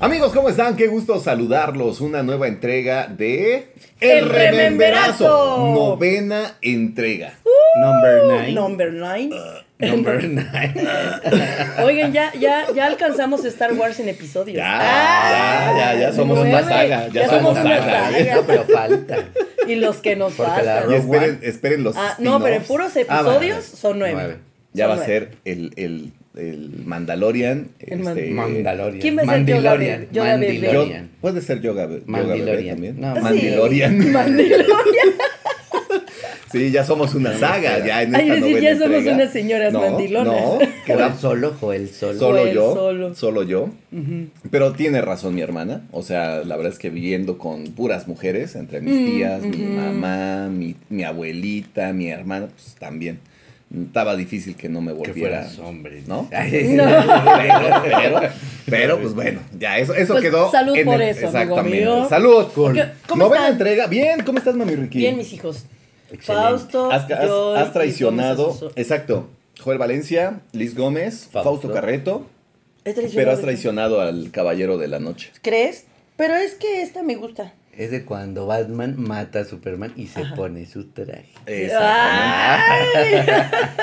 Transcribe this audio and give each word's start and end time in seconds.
Amigos, 0.00 0.32
¿cómo 0.32 0.48
están? 0.48 0.76
Qué 0.76 0.86
gusto 0.86 1.18
saludarlos. 1.18 2.00
Una 2.00 2.22
nueva 2.22 2.46
entrega 2.46 3.08
de 3.08 3.72
El 4.00 4.28
Rememberazo. 4.28 5.72
Novena 5.74 6.56
entrega. 6.62 7.34
Number 7.80 8.22
nine. 8.24 8.52
Number 8.52 8.92
nine. 8.92 9.34
Number 9.80 10.22
nine. 10.28 10.88
Oigan, 11.82 12.12
ya, 12.12 12.32
ya, 12.38 12.66
ya 12.72 12.86
alcanzamos 12.86 13.44
Star 13.44 13.72
Wars 13.72 13.98
en 13.98 14.08
episodios. 14.08 14.56
Ya, 14.58 14.78
Ah, 14.80 15.72
ya, 15.76 15.94
ya, 15.94 16.00
ya 16.00 16.12
somos 16.12 16.36
nueve. 16.38 16.50
una 16.54 16.62
saga. 16.62 17.08
Ya, 17.08 17.12
Ya 17.22 17.26
somos 17.28 17.42
somos 17.56 17.64
una 17.64 17.78
saga. 17.78 18.10
saga. 18.12 18.34
No, 18.36 18.42
pero 18.42 18.64
falta. 18.64 19.16
Y 19.66 19.74
los 19.76 19.96
que 19.96 20.14
nos 20.14 20.34
faltan. 20.34 20.92
Y 20.92 20.94
esperen, 21.42 21.82
los 21.82 21.96
Ah, 21.96 22.14
no, 22.20 22.40
pero 22.40 22.54
en 22.54 22.62
puros 22.62 22.92
Ah, 23.08 23.22
vale. 23.22 23.28
episodios 23.48 23.64
son 23.64 23.98
nueve. 23.98 24.14
Nueve. 24.14 24.36
Ya 24.74 24.86
Son 24.86 24.96
va 24.98 25.02
a 25.02 25.06
ser 25.06 25.30
el, 25.44 25.72
el, 25.76 26.12
el 26.38 26.70
Mandalorian. 26.84 27.68
El 27.80 27.98
Man- 28.00 28.16
este, 28.18 28.30
Mandalorian. 28.30 29.00
¿Quién 29.00 29.16
va 29.18 29.22
a 29.22 29.24
ser 29.24 29.34
Mandalorian. 29.34 30.06
Yo- 30.12 30.24
Mandalorian. 30.24 31.10
puede 31.20 31.40
ser 31.40 31.60
Yoga, 31.60 31.82
Yoga 31.82 31.86
Bebé 31.86 32.02
Mandalorian. 32.06 32.74
también. 32.76 33.00
No, 33.00 33.14
Sí. 33.16 33.22
Mandalorian. 33.22 33.98
Mandalorian. 34.12 34.66
Sí, 36.50 36.70
ya 36.70 36.82
somos 36.82 37.14
una 37.14 37.36
saga. 37.38 37.84
Ya 37.84 38.02
en 38.02 38.16
Ay, 38.16 38.22
esta 38.22 38.34
decir, 38.36 38.52
novena 38.52 38.60
ya 38.70 38.78
somos 38.78 38.96
entrega. 38.96 39.14
unas 39.16 39.32
señoras 39.32 39.70
no, 39.72 39.80
mandilonas. 39.82 40.34
No, 40.88 41.18
solo, 41.20 41.54
Joel 41.60 41.88
solo. 41.90 42.18
solo 42.18 42.38
Joel 42.40 42.54
yo. 42.54 42.74
solo. 42.74 43.14
Solo 43.14 43.42
yo. 43.42 43.70
Pero 44.50 44.72
tiene 44.72 45.02
razón 45.02 45.34
mi 45.34 45.42
hermana. 45.42 45.82
O 45.92 46.02
sea, 46.02 46.42
la 46.44 46.56
verdad 46.56 46.72
es 46.72 46.78
que 46.78 46.88
viviendo 46.88 47.36
con 47.36 47.64
puras 47.64 48.08
mujeres, 48.08 48.56
entre 48.56 48.80
mis 48.80 48.94
Mm, 48.94 49.06
tías, 49.06 49.42
mi 49.42 49.58
mamá, 49.58 50.48
mi, 50.48 50.74
mi 50.88 51.04
abuelita, 51.04 51.92
mi 51.92 52.08
hermana, 52.08 52.46
pues 52.46 52.76
también. 52.78 53.18
Estaba 53.70 54.16
difícil 54.16 54.56
que 54.56 54.68
no 54.70 54.80
me 54.80 54.92
Que 54.92 54.98
volviera. 55.12 55.42
fueras 55.42 55.58
hombre. 55.58 56.02
¿No? 56.06 56.28
Ay, 56.32 56.68
No. 56.74 56.84
Pero, 56.84 57.82
pero, 57.82 58.20
pero, 58.66 59.00
pues 59.00 59.14
bueno, 59.14 59.40
ya 59.58 59.78
eso, 59.78 59.92
eso 59.94 60.14
Pues, 60.14 60.24
quedó. 60.24 60.50
salud 60.50 60.74
en 60.76 60.84
por 60.86 60.94
el- 60.94 61.08
eso, 61.10 61.26
amigo 61.28 61.38
Exactamente. 61.42 61.78
mío. 61.80 62.08
Salud. 62.08 62.46
¿cómo 62.54 62.72
Novena 63.24 63.36
están? 63.42 63.52
entrega. 63.52 63.86
Bien, 63.86 64.20
¿cómo 64.24 64.38
estás, 64.38 64.54
mami 64.54 64.74
Ricky? 64.74 64.98
Bien, 64.98 65.16
mis 65.18 65.32
hijos. 65.34 65.66
Excelente. 66.10 66.48
Fausto, 66.48 66.90
Has, 66.90 67.10
has- 67.10 67.26
yo 67.26 67.54
has 67.56 67.72
traicionado. 67.74 68.72
Exacto. 68.76 69.28
Joel 69.60 69.76
Valencia, 69.78 70.40
Liz 70.52 70.74
Gómez, 70.74 71.28
Fausto, 71.30 71.50
Fausto. 71.50 71.72
Carreto, 71.72 72.26
traicionado. 72.84 73.14
pero 73.16 73.32
has 73.32 73.40
traicionado 73.40 74.00
al 74.00 74.30
caballero 74.30 74.78
de 74.78 74.88
la 74.88 74.98
noche. 75.00 75.30
¿Crees? 75.42 75.84
Pero 76.16 76.34
es 76.34 76.54
que 76.54 76.80
esta 76.82 77.02
me 77.02 77.16
gusta. 77.16 77.52
Es 77.78 77.92
de 77.92 78.04
cuando 78.04 78.44
Batman 78.46 78.96
mata 78.98 79.38
a 79.40 79.44
Superman 79.44 79.92
y 79.94 80.08
se 80.08 80.24
pone 80.34 80.66
su 80.66 80.88
traje. 80.88 81.28
Exactamente. 81.46 83.32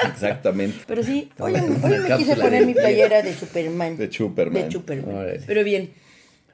Exactamente. 0.10 0.78
Pero 0.86 1.02
sí, 1.04 1.30
oye 1.40 1.62
me 1.62 2.18
quise 2.18 2.36
poner 2.36 2.60
de- 2.62 2.66
mi 2.66 2.73
playera 2.73 3.22
de 3.22 3.34
Superman. 3.34 3.96
De 3.98 4.12
Superman. 4.12 4.66
De 4.66 4.72
Superman. 4.72 5.16
Órale. 5.16 5.42
Pero 5.48 5.64
bien. 5.64 5.92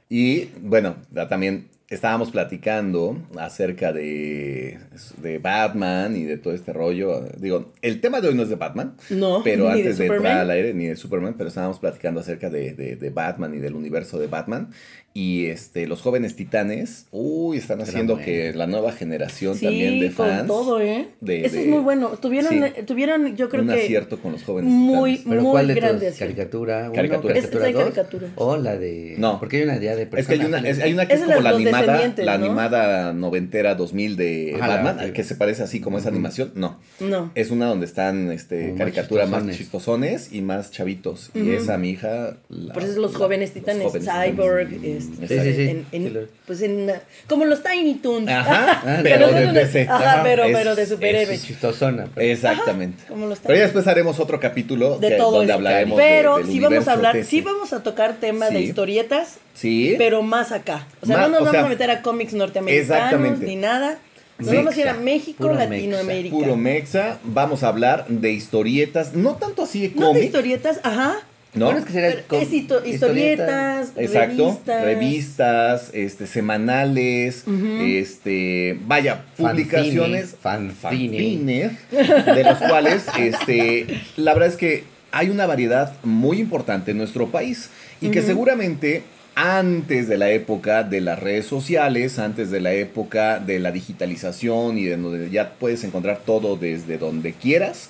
Y 0.07 0.49
bueno, 0.61 0.97
ya 1.11 1.27
también 1.27 1.69
estábamos 1.89 2.31
platicando 2.31 3.17
acerca 3.37 3.91
de, 3.91 4.79
de 5.17 5.39
Batman 5.39 6.15
y 6.15 6.23
de 6.23 6.37
todo 6.37 6.53
este 6.53 6.71
rollo. 6.73 7.21
Digo, 7.37 7.73
el 7.81 7.99
tema 8.01 8.21
de 8.21 8.27
hoy 8.29 8.35
no 8.35 8.43
es 8.43 8.49
de 8.49 8.55
Batman, 8.55 8.95
No, 9.09 9.41
pero 9.43 9.65
ni 9.65 9.79
antes 9.81 9.97
de 9.97 10.07
de, 10.09 10.15
entrar 10.15 10.37
al 10.39 10.51
aire, 10.51 10.73
ni 10.73 10.85
de 10.85 10.95
Superman, 10.95 11.35
pero 11.37 11.47
estábamos 11.49 11.79
platicando 11.79 12.19
acerca 12.21 12.49
de, 12.49 12.73
de- 12.73 12.95
de 12.97 13.09
Batman 13.09 13.55
y 13.55 13.57
del 13.59 13.73
universo 13.75 14.19
de 14.19 14.27
Batman. 14.27 14.69
Y 15.13 15.47
este, 15.47 15.87
los 15.87 16.01
jóvenes 16.01 16.37
titanes, 16.37 17.05
uy, 17.11 17.57
están 17.57 17.81
haciendo 17.81 18.13
bueno. 18.13 18.25
que 18.25 18.53
la 18.53 18.65
nueva 18.65 18.93
generación 18.93 19.59
también 19.59 19.99
de 19.99 20.11
con 20.13 20.25
fans. 20.27 20.47
todo, 20.47 20.79
¿eh? 20.79 21.07
de- 21.19 21.45
Eso 21.45 21.55
de- 21.57 21.61
es 21.63 21.67
muy 21.67 21.79
bueno. 21.79 22.11
Tuvieron, 22.21 22.49
sí. 22.49 22.59
eh, 22.63 22.83
tuvieron 22.87 23.35
yo 23.35 23.49
creo 23.49 23.63
un 23.63 23.67
que 23.69 23.81
acierto 23.83 24.19
con 24.21 24.31
los 24.31 24.43
jóvenes 24.43 24.71
muy, 24.71 25.17
titanes. 25.17 25.29
¿Pero 25.29 25.41
muy 25.41 25.51
cuál 25.51 25.67
de 25.67 25.73
acierto. 25.73 26.17
¿Caricatura 26.19 26.83
1? 26.85 26.93
Caricatura. 26.93 27.33
Es- 27.33 27.39
¿Caricatura 27.47 27.67
es 27.67 27.73
de 27.75 27.83
2? 27.83 27.93
caricatura. 27.93 28.27
O 28.35 28.55
la 28.55 28.77
de... 28.77 29.15
No. 29.17 29.37
Porque 29.37 29.57
hay 29.57 29.63
una 29.63 29.75
idea 29.75 29.97
de 29.97 30.07
Es 30.15 30.27
que 30.27 30.33
hay 30.35 30.45
una, 30.45 30.59
es- 30.59 30.79
hay 30.79 30.93
una 30.93 31.05
que 31.05 31.13
es, 31.15 31.19
Es 31.19 31.25
como 31.27 31.41
la 31.41 31.49
animada, 31.49 32.13
la 32.17 32.33
animada 32.33 33.11
noventera 33.13 33.75
2000 33.75 34.15
de 34.15 34.55
Ajá, 34.61 34.81
Batman, 34.81 35.11
que 35.11 35.23
se 35.25 35.35
parece 35.35 35.63
así 35.63 35.81
como 35.81 35.97
esa 35.97 36.07
animación. 36.07 36.53
No, 36.55 36.79
No. 37.01 37.31
es 37.35 37.51
una 37.51 37.65
donde 37.65 37.85
están 37.85 38.31
este, 38.31 38.75
caricaturas 38.77 39.29
más 39.29 39.45
chistosones. 39.57 40.31
y 40.31 40.41
más 40.41 40.71
chavitos. 40.71 41.31
Y 41.35 41.49
esa 41.51 41.77
mi 41.77 41.89
hija... 41.89 42.37
la- 42.47 42.73
Por 42.73 42.83
eso 42.83 42.97
los 43.01 43.11
la- 43.11 43.17
jóvenes 43.19 43.49
los 43.49 43.53
titanes, 43.55 43.83
jóvenes 43.87 44.07
Cyborg, 44.09 44.69
titanes. 44.69 45.00
Sí, 45.05 45.27
sí, 45.27 45.53
sí. 45.55 45.61
en- 45.69 45.85
en- 45.91 46.13
lo- 46.13 46.27
pues 46.45 46.61
en, 46.61 46.91
como 47.27 47.45
los 47.45 47.61
Tiny 47.63 47.95
Toons. 47.95 48.27
Ajá, 48.29 48.99
pero 49.03 49.27
no 49.31 49.33
de 49.33 49.51
DC. 49.51 49.81
Ajá, 49.89 49.95
Ajá, 50.13 50.23
pero, 50.23 50.43
es- 50.45 50.57
pero 50.57 50.75
de 50.75 50.83
es- 50.83 50.89
superhéroes. 50.89 51.39
Es 51.41 51.45
chistosona. 51.47 52.07
pero- 52.13 52.27
Exactamente. 52.31 53.03
como 53.07 53.27
los 53.27 53.39
Pero 53.39 53.55
ya 53.55 53.61
después 53.63 53.87
haremos 53.87 54.19
otro 54.19 54.39
capítulo 54.39 54.97
de 54.99 55.09
que- 55.09 55.15
todo 55.15 55.31
donde 55.31 55.45
eso. 55.45 55.53
hablaremos 55.55 55.97
de- 55.97 56.03
Pero 56.03 56.37
del 56.37 56.47
sí 56.47 56.59
vamos 56.59 56.87
a 56.87 56.91
hablar, 56.93 57.23
sí 57.23 57.41
vamos 57.41 57.73
a 57.73 57.83
tocar 57.83 58.15
tema 58.15 58.49
de 58.49 58.57
Sí. 58.59 58.63
historietas, 58.65 59.37
Sí. 59.53 59.95
pero 59.97 60.21
más 60.23 60.51
acá. 60.51 60.87
O 61.01 61.05
sea, 61.05 61.17
Más- 61.17 61.25
no 61.27 61.31
nos 61.31 61.39
vamos 61.39 61.51
sea, 61.51 61.65
a 61.65 61.69
meter 61.69 61.91
a 61.91 62.01
cómics 62.01 62.33
norteamericanos 62.33 63.39
ni 63.39 63.55
nada. 63.55 63.97
Nos 64.37 64.49
Sí. 64.49 64.55
vamos 64.55 64.75
a 64.75 64.81
ir 64.81 64.87
a 64.87 64.93
México, 64.95 65.37
Puro 65.43 65.53
Latinoamérica. 65.53 66.35
Puro 66.35 66.55
mexa. 66.55 67.19
Vamos 67.23 67.61
a 67.61 67.67
hablar 67.67 68.07
de 68.07 68.31
historietas, 68.31 69.13
no 69.13 69.35
tanto 69.35 69.63
así 69.63 69.87
de 69.87 69.93
no 69.99 70.13
de 70.13 70.25
historietas, 70.25 70.79
ajá. 70.83 71.19
¿No? 71.53 71.65
Bueno, 71.65 71.79
es 71.79 71.85
que 71.85 71.91
sería 71.91 72.09
es 72.09 72.53
historietas, 72.53 73.91
Exacto, 73.97 74.45
revistas. 74.65 74.83
revistas, 74.85 75.89
este, 75.93 76.27
semanales, 76.27 77.43
este, 77.81 78.77
vaya, 78.85 79.25
publicaciones, 79.37 80.35
Fanzine. 80.41 80.71
fanzines, 80.71 81.71
de 81.91 82.43
los 82.43 82.57
cuales, 82.59 83.05
este, 83.19 84.01
la 84.17 84.33
verdad 84.33 84.49
es 84.49 84.57
que 84.57 84.83
hay 85.11 85.29
una 85.29 85.45
variedad 85.45 85.93
muy 86.03 86.39
importante 86.39 86.91
en 86.91 86.97
nuestro 86.97 87.27
país 87.29 87.69
y 87.99 88.09
que 88.09 88.21
seguramente 88.21 89.03
antes 89.35 90.07
de 90.07 90.17
la 90.17 90.29
época 90.29 90.83
de 90.83 91.01
las 91.01 91.19
redes 91.19 91.45
sociales, 91.45 92.19
antes 92.19 92.51
de 92.51 92.59
la 92.61 92.73
época 92.73 93.39
de 93.39 93.59
la 93.59 93.71
digitalización 93.71 94.77
y 94.77 94.85
de 94.85 94.97
donde 94.97 95.29
ya 95.29 95.53
puedes 95.53 95.83
encontrar 95.83 96.21
todo 96.25 96.57
desde 96.57 96.97
donde 96.97 97.33
quieras, 97.33 97.89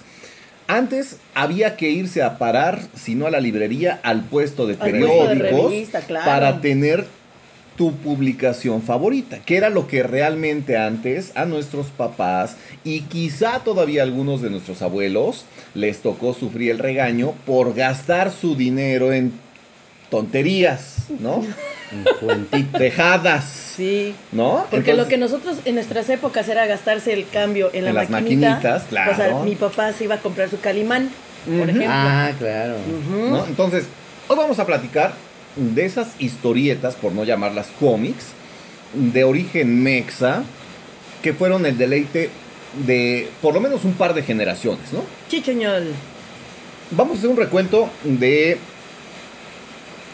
antes 0.78 1.18
había 1.34 1.76
que 1.76 1.90
irse 1.90 2.24
a 2.24 2.38
parar, 2.38 2.82
si 2.96 3.16
no 3.16 3.28
a 3.28 3.32
la 3.32 3.40
librería, 3.40 4.00
al 4.04 4.24
puesto 4.24 4.68
de 4.68 4.74
Al 4.74 4.80
puesto 4.80 5.28
de 5.28 5.36
periódicos 5.36 5.70
revista, 5.70 6.02
claro. 6.02 6.26
para 6.26 6.62
tener 6.62 7.06
tu 7.76 7.94
publicación 7.96 8.82
favorita, 8.82 9.40
que 9.40 9.58
era 9.58 9.70
lo 9.70 9.88
que 9.88 10.04
realmente 10.04 10.78
antes 10.78 11.32
a 11.36 11.46
nuestros 11.46 11.88
papás 11.88 12.56
y 12.84 13.02
quizá 13.02 13.60
todavía 13.60 14.02
a 14.02 14.06
algunos 14.06 14.42
de 14.42 14.50
nuestros 14.50 14.82
abuelos 14.82 15.46
les 15.74 16.00
tocó 16.00 16.34
sufrir 16.34 16.72
el 16.72 16.80
regaño 16.80 17.34
por 17.46 17.74
gastar 17.74 18.32
su 18.32 18.56
dinero 18.56 19.14
en 19.14 19.32
tonterías, 20.10 21.08
¿no? 21.20 21.44
Un 21.94 22.04
cuentito. 22.20 22.78
Dejadas, 22.78 23.74
Sí. 23.76 24.14
¿no? 24.32 24.66
Porque 24.70 24.94
lo 24.94 25.08
que 25.08 25.18
nosotros 25.18 25.58
en 25.66 25.76
nuestras 25.76 26.10
épocas 26.10 26.48
era 26.50 26.66
gastarse 26.66 27.14
el 27.14 27.28
cambio 27.28 27.70
en 27.74 27.84
la 27.86 27.90
En 27.92 27.96
las 27.96 28.10
maquinita. 28.10 28.50
maquinitas, 28.52 28.84
claro. 28.90 29.12
O 29.12 29.16
sea, 29.16 29.34
mi 29.44 29.56
papá 29.56 29.92
se 29.94 30.04
iba 30.06 30.16
a 30.16 30.20
comprar 30.20 30.50
su 30.50 30.60
calimán, 30.60 31.10
por 31.46 31.70
ejemplo. 31.70 31.86
Ah, 31.90 32.32
claro. 32.38 32.76
Entonces, 33.48 33.86
hoy 34.28 34.38
vamos 34.38 34.60
a 34.60 34.66
platicar 34.66 35.14
de 35.56 35.86
esas 35.86 36.10
historietas, 36.20 36.96
por 36.96 37.12
no 37.14 37.24
llamarlas 37.24 37.68
cómics, 37.80 38.26
de 38.94 39.24
origen 39.24 39.82
mexa, 39.82 40.44
que 41.24 41.34
fueron 41.34 41.66
el 41.66 41.78
deleite 41.78 42.30
de 42.86 43.30
por 43.42 43.54
lo 43.54 43.60
menos 43.62 43.84
un 43.86 43.94
par 43.94 44.14
de 44.14 44.24
generaciones, 44.24 44.92
¿no? 44.94 45.04
Chichoñol. 45.30 45.88
Vamos 46.92 47.16
a 47.16 47.18
hacer 47.20 47.30
un 47.30 47.38
recuento 47.38 47.90
de 48.04 48.58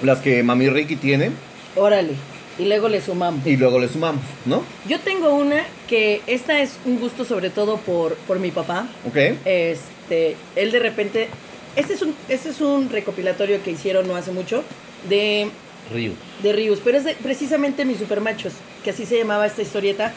las 0.03 0.19
que 0.19 0.43
Mami 0.43 0.69
Ricky 0.69 0.95
tiene 0.95 1.31
Órale. 1.77 2.13
Y 2.59 2.65
luego 2.65 2.89
le 2.89 3.01
sumamos. 3.01 3.45
y 3.45 3.55
luego 3.55 3.77
le 3.79 3.87
sumamos, 3.87 4.23
¿no? 4.45 4.63
Yo 4.87 4.99
tengo 4.99 5.29
una 5.35 5.63
que 5.87 6.21
esta 6.25 6.59
es 6.59 6.71
un 6.85 6.99
gusto 6.99 7.23
sobre 7.23 7.51
todo 7.51 7.77
por, 7.77 8.15
por 8.15 8.39
mi 8.39 8.49
papá. 8.49 8.87
¿Ok? 9.07 9.15
Este, 9.45 10.35
él 10.55 10.71
de 10.71 10.79
repente, 10.79 11.27
este 11.75 11.93
es 11.93 12.01
un, 12.01 12.15
este 12.29 12.49
es 12.49 12.59
un 12.61 12.89
recopilatorio 12.89 13.61
que 13.63 13.69
hicieron 13.71 14.07
no 14.07 14.15
hace 14.15 14.31
mucho 14.31 14.63
de, 15.07 15.49
Ryu. 15.93 16.13
de 16.41 16.51
Rius, 16.53 16.79
pero 16.83 16.97
es 16.97 17.03
de, 17.03 17.13
precisamente 17.13 17.85
mis 17.85 17.99
supermachos, 17.99 18.53
que 18.83 18.89
así 18.89 19.05
se 19.05 19.19
llamaba 19.19 19.45
esta 19.45 19.61
historieta. 19.61 20.11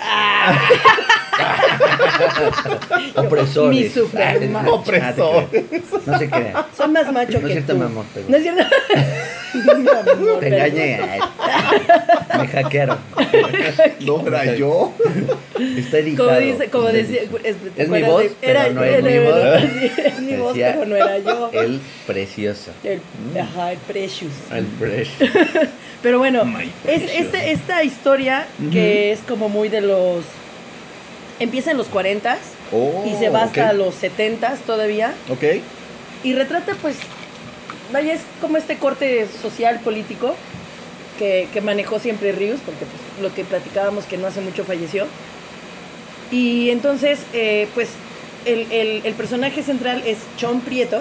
Ah, 0.00 0.58
Opresores. 3.16 3.78
Mi 3.78 3.88
supermacho. 3.90 4.74
Opresor. 4.74 5.48
No 6.06 6.18
se 6.18 6.30
crea. 6.30 6.66
son 6.76 6.92
más 6.92 7.12
machos 7.12 7.34
No 7.42 7.48
es 7.48 7.54
que 7.54 7.60
cierto, 7.60 7.72
tú. 7.74 7.78
mi 7.78 7.84
amor, 7.84 8.04
pero- 8.14 8.26
No 8.28 8.36
es 8.36 8.42
cierto. 8.42 8.62
Te 10.40 10.48
engañé. 10.48 11.00
Me 12.38 12.48
hackearon. 12.48 12.98
No 14.00 14.26
era 14.26 14.54
yo. 14.54 14.92
Está 15.76 15.98
editado. 15.98 16.28
Como 16.28 16.40
dice, 16.40 16.68
como 16.70 16.86
decía, 16.88 17.20
es, 17.44 17.56
¿te 17.74 17.82
Es 17.82 17.88
mi 17.88 18.02
voz, 18.02 18.22
de- 18.22 18.32
pero 18.40 18.72
no 18.72 18.84
es 18.84 19.02
mi 19.02 19.18
voz. 19.18 19.60
sí, 19.60 19.92
es 20.04 20.20
mi 20.20 20.36
voz, 20.36 20.54
Decía 20.54 20.72
pero 20.74 20.86
no 20.86 20.96
era 20.96 21.18
yo. 21.18 21.50
El 21.52 21.80
precioso. 22.06 22.70
El, 22.84 23.00
ajá, 23.40 23.72
el 23.72 23.78
Precious. 23.78 24.32
El 24.52 24.64
precious. 24.66 25.30
Pero 26.02 26.18
bueno, 26.18 26.44
es, 26.86 27.02
este- 27.12 27.50
esta 27.50 27.82
historia 27.82 28.46
que 28.72 29.10
es 29.12 29.18
como 29.20 29.48
muy 29.48 29.68
de 29.68 29.80
los... 29.80 30.24
Empieza 31.40 31.72
en 31.72 31.76
los 31.76 31.88
40 31.88 32.36
Oh, 32.72 33.04
y 33.06 33.14
se 33.18 33.30
va 33.30 33.42
hasta 33.44 33.70
ok. 33.70 33.76
los 33.76 33.94
70 33.94 34.54
todavía. 34.66 35.12
Ok. 35.30 35.42
Y 36.22 36.34
retrata 36.34 36.74
pues 36.82 36.96
vaya, 37.92 38.12
es 38.14 38.20
como 38.40 38.56
este 38.56 38.76
corte 38.76 39.26
social 39.42 39.80
político 39.80 40.34
que, 41.18 41.48
que 41.52 41.60
manejó 41.60 41.98
siempre 41.98 42.32
Ríos, 42.32 42.60
porque 42.64 42.84
pues, 42.84 43.22
lo 43.22 43.34
que 43.34 43.44
platicábamos 43.44 44.04
que 44.04 44.16
no 44.18 44.26
hace 44.26 44.40
mucho 44.40 44.64
falleció. 44.64 45.06
Y 46.30 46.70
entonces, 46.70 47.20
eh, 47.32 47.68
pues, 47.74 47.88
el, 48.44 48.70
el- 48.70 49.00
el 49.04 49.14
personaje 49.14 49.62
central 49.62 50.02
es 50.06 50.18
Chon 50.36 50.60
Prieto. 50.60 51.00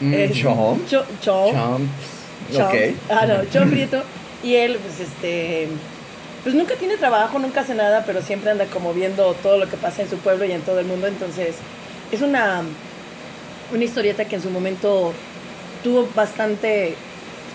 Mm, 0.00 0.14
Eh, 0.14 0.30
Chon. 0.34 0.86
Cho- 0.88 1.06
Chon. 1.20 1.52
Chomps. 1.54 1.90
Chon. 2.52 2.62
Ok. 2.66 2.74
Ah, 3.10 3.26
no, 3.26 3.44
Chon 3.52 3.70
Prieto. 3.70 4.02
Y 4.42 4.56
él, 4.56 4.78
pues, 4.78 5.00
este. 5.08 5.68
Pues 6.42 6.56
nunca 6.56 6.74
tiene 6.74 6.96
trabajo, 6.96 7.38
nunca 7.38 7.60
hace 7.60 7.72
nada, 7.74 8.02
pero 8.04 8.20
siempre 8.20 8.50
anda 8.50 8.64
como 8.66 8.92
viendo 8.92 9.32
todo 9.44 9.58
lo 9.58 9.68
que 9.68 9.76
pasa 9.76 10.02
en 10.02 10.10
su 10.10 10.16
pueblo 10.16 10.44
y 10.44 10.50
en 10.50 10.62
todo 10.62 10.80
el 10.80 10.86
mundo. 10.86 11.06
Entonces, 11.06 11.54
es 12.10 12.20
una, 12.20 12.62
una 13.72 13.84
historieta 13.84 14.24
que 14.24 14.34
en 14.34 14.42
su 14.42 14.50
momento 14.50 15.12
tuvo 15.82 16.08
bastante, 16.14 16.94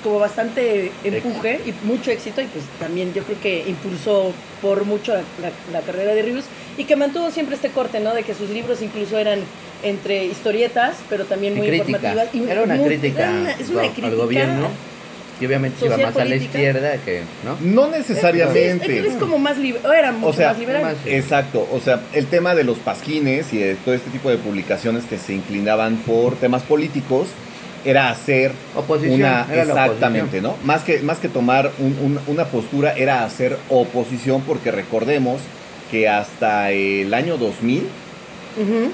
como 0.03 0.19
bastante 0.19 0.91
empuje 1.03 1.59
y 1.65 1.73
mucho 1.85 2.11
éxito. 2.11 2.41
Y 2.41 2.45
pues 2.45 2.63
también 2.79 3.13
yo 3.13 3.23
creo 3.23 3.39
que 3.41 3.63
impulsó 3.67 4.31
por 4.61 4.85
mucho 4.85 5.13
la, 5.13 5.21
la- 5.41 5.79
la 5.79 5.81
carrera 5.81 6.13
de 6.13 6.21
Rius 6.21 6.45
y 6.77 6.83
que 6.85 6.95
mantuvo 6.95 7.31
siempre 7.31 7.55
este 7.55 7.69
corte, 7.69 7.99
¿no? 7.99 8.13
De 8.13 8.23
que 8.23 8.33
sus 8.33 8.49
libros 8.49 8.81
incluso 8.81 9.17
eran 9.17 9.39
entre 9.83 10.25
historietas, 10.25 10.97
pero 11.09 11.25
también 11.25 11.55
muy 11.55 11.67
crítica. 11.67 11.89
informativas. 11.97 12.27
y 12.35 12.49
Era 12.49 12.63
una 12.63 12.75
muy- 12.75 12.87
crítica 12.87 13.21
era 13.23 13.31
una- 13.31 13.51
es 13.51 13.69
una 13.69 13.81
al 13.81 13.91
crítica 13.93 14.15
gobierno. 14.15 14.67
Y 15.39 15.45
obviamente 15.45 15.85
iba 15.85 15.97
más 15.97 16.17
a 16.17 16.25
la 16.25 16.35
izquierda 16.35 16.97
que, 17.05 17.21
¿no? 17.45 17.57
No 17.61 17.85
Sí, 17.85 17.91
es, 17.93 18.09
necesariamente. 18.09 18.97
él 18.97 19.05
es 19.05 19.13
como 19.17 19.37
más 19.37 19.55
libre, 19.59 19.79
era 19.95 20.11
mucho 20.11 20.33
sea, 20.35 20.47
más 20.49 20.57
liberal. 20.57 20.81
más- 20.81 20.95
Exacto, 21.05 21.67
o 21.71 21.79
sea, 21.79 22.01
el 22.13 22.25
tema 22.25 22.55
de 22.55 22.63
los 22.63 22.79
pasquines 22.79 23.53
y 23.53 23.59
de 23.59 23.75
todo 23.75 23.93
este 23.93 24.09
tipo 24.09 24.31
de 24.31 24.37
publicaciones 24.37 25.03
que 25.05 25.19
se 25.19 25.33
inclinaban 25.33 25.97
por 25.97 26.37
temas 26.37 26.63
políticos 26.63 27.27
era 27.87 28.09
hacer 28.09 28.51
Oposición. 28.75 29.15
una 29.21 29.47
era 29.51 29.63
exactamente, 29.63 30.41
¿no? 30.41 30.55
Más 30.63 30.83
que 30.83 30.99
más 30.99 31.19
que 31.19 31.29
tomar 31.29 31.71
un- 31.79 31.97
un- 32.03 32.19
una 32.27 32.45
postura 32.45 32.93
era 32.95 33.23
hacer 33.23 33.57
oposición 33.69 34.41
porque 34.41 34.71
recordemos 34.71 35.41
que 35.89 36.07
hasta 36.09 36.71
el 36.71 37.13
año 37.13 37.37
2000 37.37 37.83
Ujú. 38.61 38.91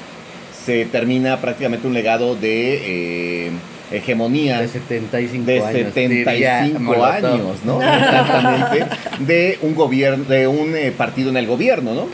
se 0.65 0.85
termina 0.85 1.41
prácticamente 1.41 1.87
un 1.87 1.93
legado 1.93 2.35
de 2.35 3.47
eh, 3.47 3.51
hegemonía 3.91 4.59
De 4.61 4.67
75 4.69 5.45
de 5.45 5.59
años. 5.59 5.93
diría 5.95 6.63
75 6.63 6.79
Molotov. 6.79 7.33
años, 7.33 7.57
¿no? 7.65 7.81
Exactamente. 7.81 8.85
De 9.19 9.57
un 9.61 9.75
gobierno, 9.75 10.23
de 10.25 10.47
un 10.47 10.75
eh, 10.75 10.91
partido 10.95 11.29
en 11.29 11.37
el 11.37 11.45
gobierno, 11.47 11.93
¿no? 11.93 12.07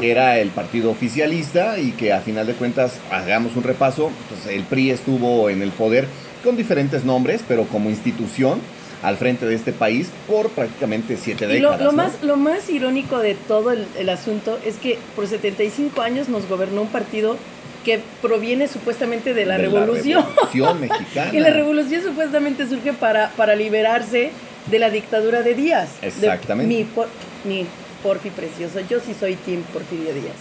Que 0.00 0.10
era 0.10 0.38
el 0.38 0.50
partido 0.50 0.90
oficialista 0.90 1.78
y 1.78 1.90
que 1.92 2.12
a 2.12 2.20
final 2.20 2.46
de 2.46 2.52
cuentas, 2.54 2.98
hagamos 3.10 3.56
un 3.56 3.62
repaso, 3.64 4.10
pues 4.28 4.54
el 4.54 4.62
PRI 4.64 4.90
estuvo 4.90 5.48
en 5.50 5.62
el 5.62 5.70
poder 5.70 6.06
con 6.44 6.56
diferentes 6.56 7.04
nombres, 7.04 7.42
pero 7.48 7.64
como 7.64 7.90
institución 7.90 8.60
al 9.02 9.16
frente 9.16 9.44
de 9.46 9.54
este 9.54 9.72
país 9.72 10.08
por 10.28 10.48
prácticamente 10.50 11.16
siete 11.16 11.44
Y 11.46 11.58
lo, 11.60 11.72
décadas. 11.72 11.80
lo 11.80 11.90
¿no? 11.90 11.96
más, 11.96 12.22
lo 12.22 12.36
más 12.36 12.70
irónico 12.70 13.18
de 13.18 13.34
todo 13.34 13.72
el, 13.72 13.86
el 13.98 14.08
asunto 14.08 14.58
es 14.64 14.76
que 14.76 14.98
por 15.16 15.26
75 15.26 16.00
años 16.02 16.28
nos 16.28 16.48
gobernó 16.48 16.82
un 16.82 16.88
partido 16.88 17.36
que 17.84 18.00
proviene 18.22 18.66
supuestamente 18.68 19.34
de 19.34 19.44
la 19.44 19.56
De 19.58 19.64
revolución. 19.64 20.24
revolución 20.24 20.80
mexicana. 20.88 21.30
y 21.34 21.40
la 21.40 21.50
revolución 21.50 22.02
supuestamente 22.02 22.66
surge 22.66 22.92
para, 22.94 23.30
para 23.30 23.54
liberarse 23.56 24.30
de 24.70 24.78
la 24.78 24.88
dictadura 24.88 25.42
de 25.42 25.54
Díaz. 25.54 26.00
De 26.00 26.08
Exactamente. 26.08 26.74
mi, 26.74 26.84
por- 26.84 27.08
mi 27.44 27.66
Porfi 28.02 28.30
precioso. 28.30 28.80
Yo 28.88 29.00
sí 29.00 29.14
soy 29.18 29.34
Team 29.36 29.62
Porfirio 29.72 30.14
Díaz. 30.14 30.36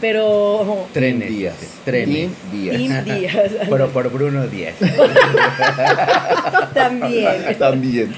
Pero... 0.00 0.86
Trenes. 0.92 1.28
Díaz. 1.30 1.54
Trenes. 1.84 2.30
Díaz. 2.52 2.76
Team 2.76 3.04
Díaz. 3.04 3.52
Pero 3.70 3.88
por 3.88 4.10
Bruno 4.10 4.46
Díaz. 4.46 4.74
También. 6.74 7.26
También. 7.58 8.14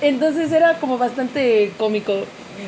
Entonces 0.00 0.52
era 0.52 0.74
como 0.74 0.98
bastante 0.98 1.70
cómico. 1.76 2.14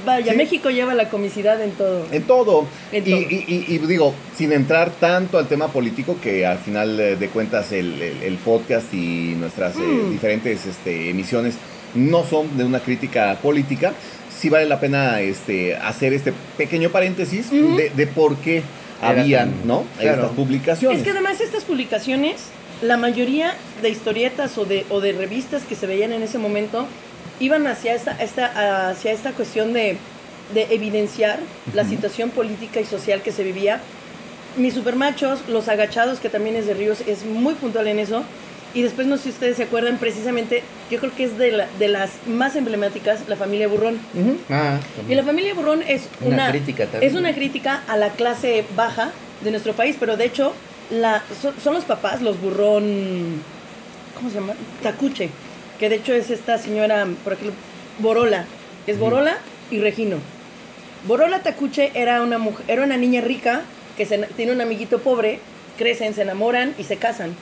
Vaya, 0.07 0.33
Sí. 0.33 0.39
México 0.39 0.71
lleva 0.71 0.95
la 0.95 1.09
comicidad 1.09 1.61
en 1.61 1.73
todo. 1.73 2.07
En 2.13 2.23
todo. 2.23 2.65
En 2.93 3.07
y, 3.07 3.11
todo. 3.11 3.21
y- 3.21 3.45
y- 3.49 3.75
y 3.75 3.79
digo, 3.79 4.15
sin 4.37 4.53
entrar 4.53 4.91
tanto 4.91 5.37
al 5.37 5.49
tema 5.49 5.67
político, 5.69 6.17
que 6.23 6.47
al 6.47 6.59
final 6.59 6.97
de 6.97 7.29
cuentas 7.33 7.73
el, 7.73 8.01
el- 8.01 8.23
el 8.23 8.35
podcast 8.37 8.93
y 8.95 9.35
nuestras 9.37 9.75
eh, 9.77 9.81
Mm. 9.81 10.11
diferentes 10.13 10.65
este, 10.67 11.11
emisiones 11.11 11.57
no 11.95 12.25
son 12.25 12.57
de 12.57 12.65
una 12.65 12.79
crítica 12.79 13.37
política, 13.43 13.93
sí 14.41 14.49
vale 14.49 14.67
la 14.67 14.81
pena 14.81 15.21
este, 15.21 15.77
hacer 15.77 16.13
este 16.13 16.33
pequeño 16.57 16.91
paréntesis 16.91 17.47
Ujú. 17.53 17.77
de, 17.77 17.91
de 17.91 18.07
por 18.07 18.37
qué 18.37 18.63
Era 19.03 19.09
habían 19.23 19.51
tan- 19.51 19.67
¿no? 19.69 19.85
claro. 19.99 20.23
estas 20.23 20.33
publicaciones. 20.37 20.99
Es 20.99 21.05
que 21.05 21.11
además 21.11 21.41
estas 21.41 21.65
publicaciones, 21.65 22.37
la 22.83 22.97
mayoría 22.97 23.55
de 23.83 23.91
historietas 23.91 24.57
o 24.57 24.65
de, 24.65 24.87
o 24.89 25.01
de 25.01 25.13
revistas 25.13 25.65
que 25.65 25.75
se 25.75 25.87
veían 25.87 26.13
en 26.13 26.23
ese 26.23 26.39
momento, 26.39 26.87
iban 27.39 27.67
hacia 27.67 27.95
esta, 27.95 28.13
esta, 28.13 28.89
hacia 28.91 29.13
esta 29.13 29.33
cuestión 29.33 29.73
de, 29.73 29.97
de 30.55 30.63
evidenciar 30.75 31.39
la 31.75 31.83
Ujú. 31.83 31.91
situación 31.91 32.31
política 32.31 32.81
y 32.81 32.85
social 32.87 33.21
que 33.23 33.33
se 33.33 33.43
vivía. 33.45 33.81
Mis 34.57 34.75
supermachos, 34.75 35.41
Los 35.49 35.69
Agachados, 35.69 36.19
que 36.19 36.29
también 36.29 36.57
es 36.57 36.67
de 36.67 36.75
Ríos, 36.75 37.03
es 37.07 37.25
muy 37.25 37.55
puntual 37.55 37.87
en 37.89 37.99
eso. 38.01 38.25
Y 38.73 38.83
después, 38.83 39.07
no 39.09 39.17
sé 39.17 39.25
si 39.25 39.29
ustedes 39.31 39.57
se 39.57 39.65
acuerdan, 39.65 39.99
precisamente, 39.99 40.63
yo 40.91 41.01
creo 41.01 41.13
que 41.15 41.25
es 41.25 41.37
de, 41.37 41.51
la- 41.53 41.67
de 41.79 41.89
las 41.89 42.11
más 42.27 42.55
emblemáticas, 42.55 43.21
la 43.29 43.37
familia 43.37 43.67
Burrón. 43.67 43.99
Ah, 44.49 44.79
Y 45.09 45.15
la 45.17 45.25
familia 45.25 45.55
Burrón 45.55 45.83
es 45.87 46.09
Una 46.21 46.35
una, 46.37 46.51
crítica 46.51 46.87
también. 46.87 47.11
es 47.13 47.19
una 47.19 47.35
crítica 47.35 47.83
a 47.89 47.97
la 47.97 48.11
clase 48.11 48.65
baja 48.77 49.11
de 49.43 49.51
nuestro 49.51 49.73
país, 49.73 49.97
pero 49.99 50.17
de 50.17 50.25
hecho 50.27 50.53
la, 50.91 51.23
son, 51.43 51.55
son 51.63 51.75
los 51.75 51.85
papás, 51.85 52.23
los 52.23 52.41
Burrón, 52.41 53.43
¿cómo 54.15 54.29
se 54.29 54.37
llama? 54.37 54.55
Tacuche, 54.83 55.31
que 55.81 55.89
de 55.89 55.97
hecho 55.97 56.13
es 56.15 56.31
esta 56.31 56.57
señora, 56.59 57.07
por 57.25 57.33
aquí, 57.33 57.47
Borola, 57.99 58.45
es. 58.87 58.99
Borola 59.01 59.37
y 59.73 59.79
Regino. 59.81 60.19
Borola 61.09 61.41
Tacuche 61.41 61.91
era 61.95 62.23
una 62.23 62.39
mujer, 62.39 62.65
era 62.69 62.85
una 62.85 62.97
niña 62.97 63.21
rica 63.21 63.63
que 63.97 64.07
se- 64.07 64.19
tiene 64.37 64.53
un 64.53 64.61
amiguito 64.61 65.01
pobre, 65.01 65.41
crecen, 65.79 66.15
se 66.15 66.23
enamoran 66.23 66.75
y 66.79 66.85
se 66.85 66.97
casan. 66.97 67.35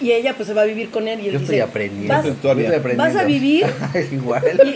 Y 0.00 0.12
ella 0.12 0.34
pues 0.34 0.48
se 0.48 0.54
va 0.54 0.62
a 0.62 0.64
vivir 0.64 0.90
con 0.90 1.08
él 1.08 1.20
y 1.20 1.26
él 1.26 1.32
Yo 1.34 1.38
dice, 1.40 1.56
estoy 1.56 1.60
aprendiendo. 1.68 2.14
"Vas- 2.14 2.24
Yo 2.24 2.30
estoy 2.32 2.50
aprendiendo. 2.64 3.04
vas 3.04 3.16
a 3.16 3.24
vivir 3.24 3.66
igual. 4.12 4.42
y, 4.64 4.68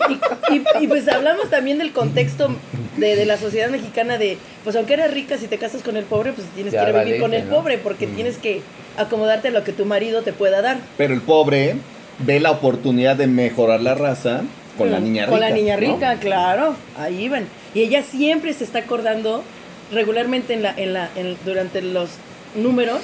y- 0.55 0.56
y- 0.56 0.85
y, 0.85 0.87
pues 0.87 1.09
hablamos 1.09 1.49
también 1.50 1.79
del 1.79 1.93
contexto 1.93 2.55
de, 2.99 3.17
de 3.17 3.25
la 3.25 3.38
sociedad 3.38 3.71
mexicana 3.71 4.19
de, 4.19 4.37
pues 4.65 4.76
aunque 4.76 4.94
eres 4.94 5.11
rica, 5.12 5.38
si 5.38 5.47
te 5.47 5.56
casas 5.59 5.82
con 5.82 5.97
el 5.97 6.05
pobre, 6.05 6.32
pues 6.32 6.47
tienes 6.55 6.73
Ya 6.75 6.85
que 6.85 6.91
ir 6.91 6.97
a 6.97 7.05
vivir 7.05 7.21
con 7.21 7.32
el 7.32 7.44
pobre, 7.44 7.79
porque 7.79 8.06
Mm. 8.06 8.15
tienes 8.15 8.37
que 8.37 8.61
acomodarte 8.99 9.49
a 9.49 9.50
lo 9.50 9.65
que 9.65 9.73
tu 9.73 9.87
marido 9.87 10.23
te 10.23 10.32
pueda 10.32 10.61
dar. 10.61 10.76
Pero 10.99 11.15
el 11.15 11.21
pobre 11.23 11.77
ve 12.19 12.38
la 12.38 12.51
oportunidad 12.51 13.17
de 13.17 13.27
mejorar 13.27 13.81
la 13.81 13.94
raza 13.94 14.43
con 14.77 14.91
la 14.91 15.01
Mm, 15.01 15.05
niña 15.05 15.22
rica. 15.22 15.31
Con 15.32 15.41
la 15.41 15.51
niña 15.51 15.75
¿no? 15.77 15.81
rica, 15.81 16.17
claro, 16.20 16.77
ahí 16.98 17.29
van. 17.31 17.46
Y 17.75 17.81
ella 17.81 18.03
siempre 18.03 18.53
se 18.53 18.65
está 18.65 18.81
acordando 18.81 19.43
regularmente 19.91 20.53
en 20.55 20.63
la, 20.63 20.75
en 20.77 20.93
la, 20.93 21.08
en- 21.17 21.37
durante 21.44 21.81
los 21.82 22.10
números 22.56 23.01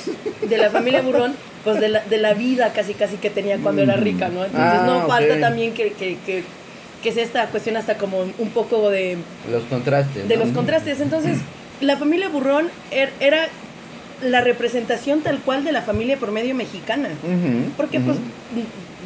de 0.48 0.58
la 0.58 0.70
familia 0.70 1.02
Burrón, 1.02 1.34
pues 1.64 1.78
de 1.80 1.88
la, 1.88 2.00
de 2.04 2.18
la 2.18 2.34
vida 2.34 2.72
casi 2.72 2.94
casi 2.94 3.16
que 3.16 3.30
tenía 3.30 3.58
cuando 3.58 3.82
era 3.82 3.96
rica, 3.96 4.28
¿no? 4.28 4.44
Entonces 4.44 4.80
Ah, 4.80 4.82
no 4.86 4.98
ok. 5.00 5.08
falta 5.08 5.40
también 5.40 5.72
que, 5.74 5.92
que, 5.92 6.16
que, 6.24 6.42
que 7.02 7.12
sea 7.12 7.22
esta 7.22 7.46
cuestión 7.46 7.76
hasta 7.76 7.96
como 7.96 8.20
un 8.20 8.50
poco 8.50 8.88
de 8.90 9.18
Los 9.50 9.64
contrastes. 9.64 10.26
de 10.28 10.36
¿no? 10.36 10.44
los 10.44 10.54
contrastes. 10.54 11.00
Entonces, 11.00 11.38
la 11.80 11.96
familia 11.96 12.28
Burrón 12.28 12.68
er- 12.90 13.10
era 13.20 13.48
la 14.22 14.40
representación 14.42 15.20
tal 15.22 15.38
cual 15.40 15.64
de 15.64 15.72
la 15.72 15.82
familia 15.82 16.16
promedio 16.18 16.54
mexicana. 16.54 17.08
Porque 17.76 18.00
pues 18.00 18.16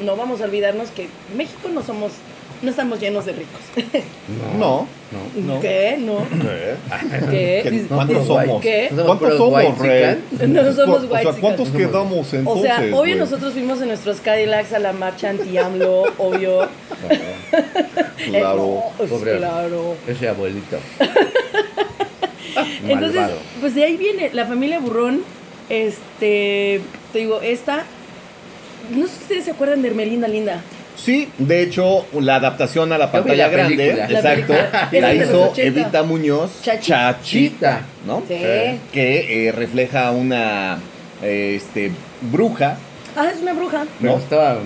no 0.05 0.17
vamos 0.17 0.41
a 0.41 0.45
olvidarnos 0.45 0.89
que 0.91 1.09
México 1.37 1.69
no 1.73 1.83
somos, 1.83 2.13
no 2.65 2.71
estamos 2.71 2.99
llenos 3.01 3.25
de 3.27 3.33
ricos. 3.33 3.61
No. 4.59 4.87
No. 5.37 5.55
No. 5.55 5.61
¿Qué? 5.61 5.97
No. 6.01 6.19
¿Qué? 6.29 6.75
¿Qué? 7.31 7.61
¿Qué- 7.63 7.71
Dices, 7.71 7.87
¿Cuántos 7.89 8.27
somos? 8.27 8.61
¿Qué? 8.63 8.91
¿Cuántos 9.05 9.37
somos, 9.37 9.65
white 9.65 9.83
Rey? 10.39 10.49
No 10.49 10.73
somos 10.73 11.05
O 11.05 11.09
sea, 11.09 11.11
white 11.29 11.41
¿cuántos 11.41 11.69
quedamos 11.71 12.35
entonces? 12.35 12.45
O 12.45 12.63
sea, 12.63 12.97
obvio 12.97 13.17
nosotros 13.17 13.53
fuimos 13.53 13.81
en 13.81 13.89
nuestros 13.89 14.21
Cadillacs 14.21 14.73
a 14.73 14.79
la 14.81 14.93
marcha 14.93 15.31
anti-AMLO, 15.31 16.03
obvio. 16.19 16.69
Claro. 18.25 18.25
Eh, 18.27 18.41
no, 18.43 18.85
pues, 18.97 19.11
Pobre- 19.11 19.37
claro. 19.37 19.97
Ese 20.09 20.29
abuelito. 20.29 20.79
Entonces, 22.87 23.21
Malvado. 23.21 23.39
pues 23.61 23.75
de 23.75 23.85
ahí 23.85 23.97
viene 23.97 24.31
la 24.33 24.47
familia 24.47 24.79
Burrón. 24.81 25.23
Este, 25.69 26.81
te 27.13 27.19
digo, 27.19 27.41
esta. 27.43 27.85
No 28.91 29.07
sé 29.07 29.13
si 29.15 29.23
ustedes 29.23 29.45
se 29.45 29.51
acuerdan 29.53 29.83
de 29.83 29.89
Hermelinda 29.89 30.29
Linda. 30.29 30.63
Sí, 30.97 31.29
de 31.39 31.63
hecho, 31.63 32.07
la 32.21 32.37
adaptación 32.37 32.93
a 32.93 32.99
la 32.99 33.11
pantalla 33.13 33.47
la 33.47 33.53
grande, 33.53 33.77
película. 33.77 34.09
La 34.09 34.19
exacto, 34.19 34.55
la 34.93 35.15
hizo 35.15 35.51
80. 35.51 35.63
Evita 35.63 36.03
Muñoz, 36.03 36.63
Chachi. 36.63 36.87
Chachita, 36.93 37.81
¿no? 38.07 38.23
Sí. 38.29 38.37
Que 38.93 39.49
eh, 39.49 39.53
refleja 39.53 40.11
una 40.13 40.79
eh, 41.23 41.55
este, 41.57 41.91
bruja. 42.23 42.77
Ah, 43.17 43.27
es 43.35 43.41
una 43.43 43.53
bruja. 43.55 43.85
Pero 44.01 44.13
¿no? 44.13 44.19
estaba. 44.19 44.59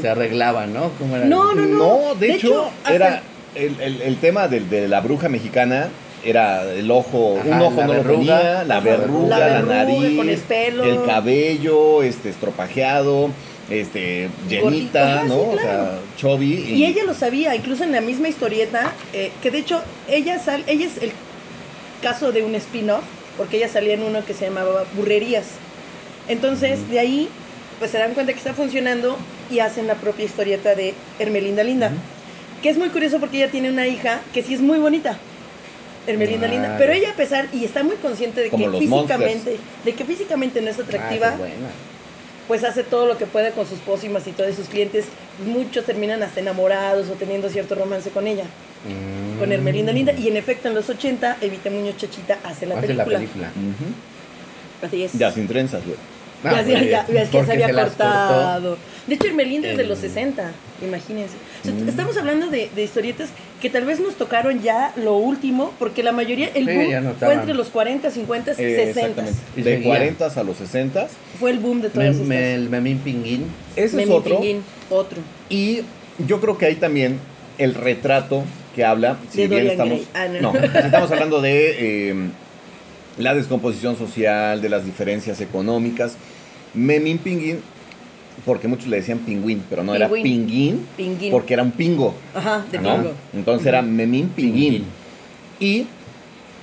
Se 0.00 0.08
arreglaba, 0.08 0.66
¿no? 0.66 0.90
¿Cómo 0.98 1.16
era? 1.16 1.24
No, 1.26 1.54
no, 1.54 1.66
no. 1.66 2.14
de, 2.14 2.28
De 2.28 2.32
hecho, 2.34 2.46
hecho, 2.48 2.70
hasta- 2.84 2.94
era 2.94 3.22
el, 3.54 3.80
el- 3.80 4.02
el 4.02 4.16
tema 4.18 4.48
de, 4.48 4.60
de 4.60 4.88
la 4.88 5.00
bruja 5.00 5.28
mexicana 5.28 5.88
era 6.24 6.62
el 6.72 6.88
ojo, 6.90 7.36
Ajá, 7.40 7.48
un 7.56 7.62
ojo 7.62 7.80
la 7.80 7.86
no 7.88 7.92
lo 7.94 7.98
verruga. 8.04 8.38
tenía, 8.38 8.64
la 8.64 8.76
Ajá. 8.76 8.84
verruga, 8.84 9.38
La 9.38 9.48
la, 9.48 9.62
nariz, 9.62 10.16
con 10.16 10.28
el 10.28 10.38
pelo. 10.38 11.04
cabello, 11.04 12.02
este 12.04 12.28
estropajeado, 12.30 13.30
este 13.70 14.28
llenita, 14.48 15.20
Ajá, 15.20 15.24
¿no? 15.24 15.34
sí, 15.34 15.48
O 15.54 15.58
sea, 15.58 15.98
chubby. 16.16 16.54
Y 16.54 16.84
ella 16.84 17.04
lo 17.04 17.14
sabía, 17.14 17.54
incluso 17.54 17.84
en 17.84 17.92
la 17.92 18.00
misma 18.00 18.28
historieta, 18.28 18.92
eh, 19.12 19.30
que 19.42 19.50
de 19.50 19.58
hecho 19.58 19.82
ella 20.08 20.38
sal, 20.38 20.64
ella 20.66 20.86
es 20.86 21.02
el 21.02 21.12
caso 22.02 22.32
de 22.32 22.42
un 22.42 22.54
spin-off, 22.56 23.04
porque 23.36 23.56
ella 23.58 23.68
salía 23.68 23.94
en 23.94 24.02
uno 24.02 24.24
que 24.24 24.34
se 24.34 24.46
llamaba 24.46 24.84
Burrerías. 24.94 25.46
Entonces, 26.28 26.88
de 26.90 26.98
ahí, 26.98 27.28
pues 27.78 27.90
se 27.90 27.98
dan 27.98 28.14
cuenta 28.14 28.32
que 28.32 28.38
está 28.38 28.54
funcionando 28.54 29.16
y 29.50 29.60
hacen 29.60 29.86
la 29.86 29.94
propia 29.94 30.24
historieta 30.24 30.74
de 30.74 30.94
Hermelinda 31.18 31.64
Linda. 31.64 31.92
Que 32.62 32.68
es 32.70 32.78
muy 32.78 32.90
curioso 32.90 33.18
porque 33.18 33.38
ella 33.38 33.50
tiene 33.50 33.70
una 33.70 33.86
hija 33.88 34.20
que 34.32 34.42
sí 34.42 34.54
es 34.54 34.60
muy 34.60 34.78
bonita. 34.78 35.18
Hermelinda 36.06 36.46
Linda. 36.48 36.76
Pero 36.78 36.92
ella 36.92 37.10
a 37.10 37.14
pesar, 37.14 37.48
y 37.52 37.64
está 37.64 37.82
muy 37.82 37.96
consciente 37.96 38.40
de 38.40 38.48
Como 38.50 38.70
que 38.72 38.78
físicamente, 38.78 39.56
de 39.84 39.92
que 39.92 40.04
físicamente 40.04 40.60
no 40.60 40.70
es 40.70 40.78
atractiva, 40.78 41.28
Ah, 41.28 41.36
buena. 41.36 41.54
Pues 42.48 42.64
hace 42.64 42.82
todo 42.82 43.06
lo 43.06 43.16
que 43.18 43.26
puede 43.26 43.52
con 43.52 43.66
sus 43.66 43.78
pócimas 43.80 44.26
y 44.26 44.32
todos 44.32 44.54
sus 44.56 44.68
clientes. 44.68 45.06
Muchos 45.46 45.84
terminan 45.84 46.22
hasta 46.22 46.40
enamorados 46.40 47.08
o 47.08 47.12
teniendo 47.12 47.48
cierto 47.48 47.74
romance 47.74 48.10
con 48.10 48.26
ella, 48.26 48.44
Mm. 48.86 49.38
con 49.38 49.52
Hermelinda 49.52 49.92
Linda. 49.92 50.12
Y 50.12 50.28
en 50.28 50.36
efecto, 50.36 50.68
en 50.68 50.74
los 50.74 50.88
80, 50.90 51.36
Evita 51.40 51.70
Muñoz 51.70 51.96
Chachita 51.96 52.38
hace 52.44 52.66
la 52.66 52.74
Hace 52.78 52.88
película. 52.88 53.04
la 53.06 53.18
película. 53.18 53.48
Ujú. 53.54 54.86
Así 54.86 55.02
es. 55.04 55.12
Ya 55.12 55.30
sin 55.30 55.46
trenzas, 55.46 55.84
güey. 55.84 55.96
Ah, 56.44 56.60
ya, 56.60 56.80
ya, 56.80 56.82
ya, 56.82 57.06
ya, 57.06 57.22
es 57.22 57.28
que 57.28 57.44
se 57.44 57.52
había 57.52 57.66
cortó. 57.68 57.82
cortado. 57.84 58.76
De 59.06 59.14
hecho, 59.14 59.28
Hermelinda 59.28 59.68
es 59.68 59.76
de 59.76 59.84
los 59.84 59.98
60, 60.00 60.50
imagínense. 60.82 61.34
O 61.60 61.64
sea, 61.64 61.72
Mm. 61.74 61.88
Estamos 61.88 62.16
hablando 62.16 62.48
de, 62.48 62.68
de 62.74 62.82
historietas 62.82 63.28
que 63.62 63.70
tal 63.70 63.84
vez 63.84 64.00
nos 64.00 64.16
tocaron 64.16 64.60
ya 64.60 64.92
lo 64.96 65.14
último, 65.16 65.72
porque 65.78 66.02
la 66.02 66.10
mayoría, 66.10 66.48
el 66.48 66.66
Sí, 66.66 66.74
boom 66.74 66.90
no 66.92 67.00
fue 67.02 67.10
estaban. 67.12 67.38
entre 67.40 67.54
los 67.54 67.68
40, 67.68 68.10
50, 68.10 68.50
Eh, 68.50 68.54
60. 68.56 68.88
exactamente. 69.00 69.38
Y 69.56 69.62
De 69.62 69.70
seguía. 69.74 69.86
40 69.88 70.26
a 70.26 70.42
los 70.42 70.56
60. 70.56 71.06
Fue 71.38 71.52
el 71.52 71.60
boom 71.60 71.80
de 71.80 71.88
todas 71.90 72.16
me- 72.16 72.54
el 72.54 72.68
Memín 72.68 72.98
Pinguín. 72.98 73.44
Ese 73.76 73.84
es 73.86 73.94
Memín 73.94 74.12
otro. 74.14 74.40
Pinguín, 74.40 74.64
otro. 74.90 75.18
Y 75.48 75.82
yo 76.26 76.40
creo 76.40 76.58
que 76.58 76.66
hay 76.66 76.74
también 76.74 77.18
el 77.58 77.74
retrato 77.74 78.42
que 78.74 78.84
habla, 78.84 79.18
si 79.30 79.42
De 79.42 79.48
bien 79.48 79.68
Dorian 79.68 79.72
estamos, 79.88 80.08
Gray. 80.12 80.24
Ah, 80.24 80.28
no. 80.40 80.52
no, 80.52 80.60
si 80.60 80.78
estamos 80.86 81.10
hablando 81.12 81.40
de 81.40 82.10
eh, 82.10 82.14
la 83.18 83.32
descomposición 83.34 83.96
social, 83.96 84.60
de 84.60 84.68
las 84.70 84.84
diferencias 84.84 85.40
económicas. 85.40 86.16
Memín 86.74 87.18
Pinguín, 87.18 87.60
porque 88.44 88.68
muchos 88.68 88.86
le 88.88 88.96
decían 88.96 89.18
pingüín, 89.20 89.62
pero 89.70 89.84
no 89.84 89.94
era 89.94 90.06
Pingüín. 90.08 90.22
pinguín, 90.46 90.86
Pinguín. 90.96 91.30
porque 91.30 91.54
era 91.54 91.62
un 91.62 91.72
pingo. 91.72 92.14
Ajá, 92.34 92.64
de 92.70 92.78
¿no? 92.78 92.96
pingo. 92.96 93.12
Entonces 93.34 93.66
era 93.66 93.82
Memín 93.82 94.28
Pinguín. 94.28 94.84
Y 95.60 95.86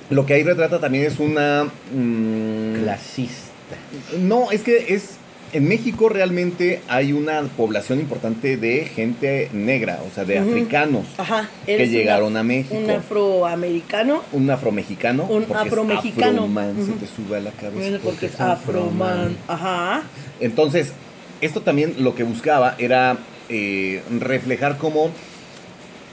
lo 0.10 0.26
que 0.26 0.34
ahí 0.34 0.44
retrata 0.44 0.80
también 0.80 1.06
es 1.06 1.20
una... 1.20 1.66
mm, 1.96 2.84
Clasista. 2.84 3.76
no, 4.20 4.52
es 4.52 4.62
que 4.64 4.94
es. 4.94 5.16
En 5.52 5.68
México 5.68 6.10
realmente 6.10 6.80
hay 6.88 7.12
una 7.12 7.42
población 7.42 8.00
importante 8.00 8.56
de 8.56 8.86
gente 8.86 9.50
negra, 9.52 10.00
o 10.08 10.14
sea, 10.14 10.24
de 10.24 10.38
africanos 10.38 11.06
Ajá. 11.18 11.50
que 11.66 11.88
llegaron 11.88 12.28
una- 12.34 12.42
a 12.42 12.44
México. 12.44 12.76
Un 12.76 12.92
afroamericano. 12.92 14.22
Un 14.32 14.52
afromexicano. 14.52 15.24
Un 15.24 15.46
afromexicano. 15.52 16.42
afroman, 16.44 16.78
Ujú. 16.80 16.86
se 16.86 16.92
te 17.00 17.08
sube 17.08 17.38
a 17.38 17.40
la 17.40 17.50
cabeza. 17.52 17.98
Porque 18.04 18.28
es 18.28 18.36
es 18.36 18.40
afroman. 18.40 19.36
afroman. 19.36 19.38
Ajá. 19.48 20.04
Entonces, 20.40 20.94
esto 21.42 21.62
también 21.62 21.96
lo 22.00 22.16
que 22.16 22.24
buscaba 22.24 22.76
era 22.78 23.18
eh, 23.50 24.02
reflejar 24.20 24.78
cómo 24.78 25.10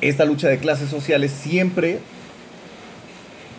esta 0.00 0.24
lucha 0.24 0.48
de 0.48 0.58
clases 0.58 0.88
sociales 0.90 1.32
siempre, 1.32 1.98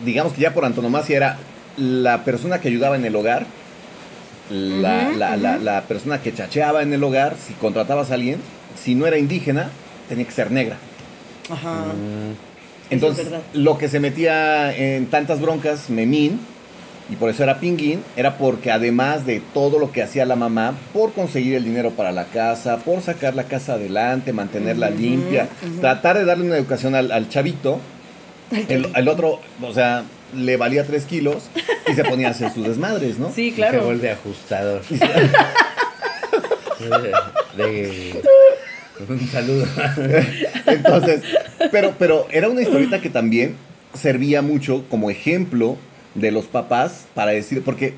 digamos 0.04 0.32
que 0.32 0.40
ya 0.42 0.54
por 0.54 0.64
antonomasia 0.64 1.16
era 1.16 1.38
la 1.76 2.24
persona 2.24 2.60
que 2.60 2.68
ayudaba 2.68 2.96
en 2.96 3.04
el 3.04 3.14
hogar, 3.16 3.46
la, 4.50 5.10
la- 5.36 5.36
la- 5.58 5.82
persona 5.82 6.20
que 6.22 6.32
chacheaba 6.34 6.82
en 6.82 6.92
el 6.92 7.02
hogar, 7.04 7.36
si 7.44 7.52
contratabas 7.54 8.10
a 8.10 8.14
alguien, 8.14 8.40
si 8.82 8.94
no 8.94 9.06
era 9.06 9.18
indígena, 9.18 9.70
tenía 10.08 10.24
que 10.24 10.32
ser 10.32 10.50
negra. 10.50 10.76
Ajá. 11.50 11.86
Mm, 11.92 12.34
Entonces, 12.90 13.28
lo 13.52 13.76
que 13.78 13.88
se 13.88 14.00
metía 14.00 14.74
en 14.74 15.06
tantas 15.06 15.40
broncas, 15.40 15.90
Memín, 15.90 16.40
y 17.10 17.16
por 17.16 17.30
eso 17.30 17.42
era 17.42 17.58
Pinguín, 17.60 18.02
era 18.16 18.36
porque 18.36 18.70
además 18.70 19.24
de 19.24 19.40
todo 19.54 19.78
lo 19.78 19.90
que 19.92 20.02
hacía 20.02 20.26
la 20.26 20.36
mamá, 20.36 20.74
por 20.92 21.12
conseguir 21.12 21.54
el 21.54 21.64
dinero 21.64 21.90
para 21.92 22.12
la 22.12 22.24
casa, 22.26 22.76
por 22.78 23.00
sacar 23.00 23.34
la 23.34 23.44
casa 23.44 23.74
adelante, 23.74 24.32
mantenerla 24.32 24.90
limpia, 24.90 25.48
tratar 25.80 26.18
de 26.18 26.24
darle 26.26 26.44
una 26.44 26.56
educación 26.56 26.94
al, 26.94 27.10
al 27.10 27.28
chavito, 27.28 27.80
el, 28.68 28.88
el 28.94 29.08
otro, 29.08 29.40
o 29.62 29.72
sea, 29.72 30.04
le 30.34 30.56
valía 30.58 30.84
tres 30.84 31.04
kilos 31.06 31.44
y 31.90 31.94
se 31.94 32.04
ponía 32.04 32.28
a 32.28 32.32
hacer 32.32 32.52
sus 32.52 32.66
desmadres, 32.66 33.18
¿no? 33.18 33.32
Sí, 33.34 33.46
y 33.46 33.50
Se 33.50 33.56
claro. 33.56 33.84
vuelve 33.84 34.10
ajustador. 34.10 34.82
de, 36.78 37.64
de- 37.64 38.22
un 39.08 39.28
saludo. 39.28 39.64
Entonces, 40.66 41.22
pero, 41.70 41.94
pero 41.98 42.26
era 42.30 42.48
una 42.48 42.62
historieta 42.62 43.00
que 43.00 43.10
también 43.10 43.54
servía 43.94 44.42
mucho 44.42 44.84
como 44.90 45.08
ejemplo 45.10 45.76
de 46.20 46.30
los 46.30 46.46
papás 46.46 47.06
para 47.14 47.32
decir, 47.32 47.62
porque 47.64 47.94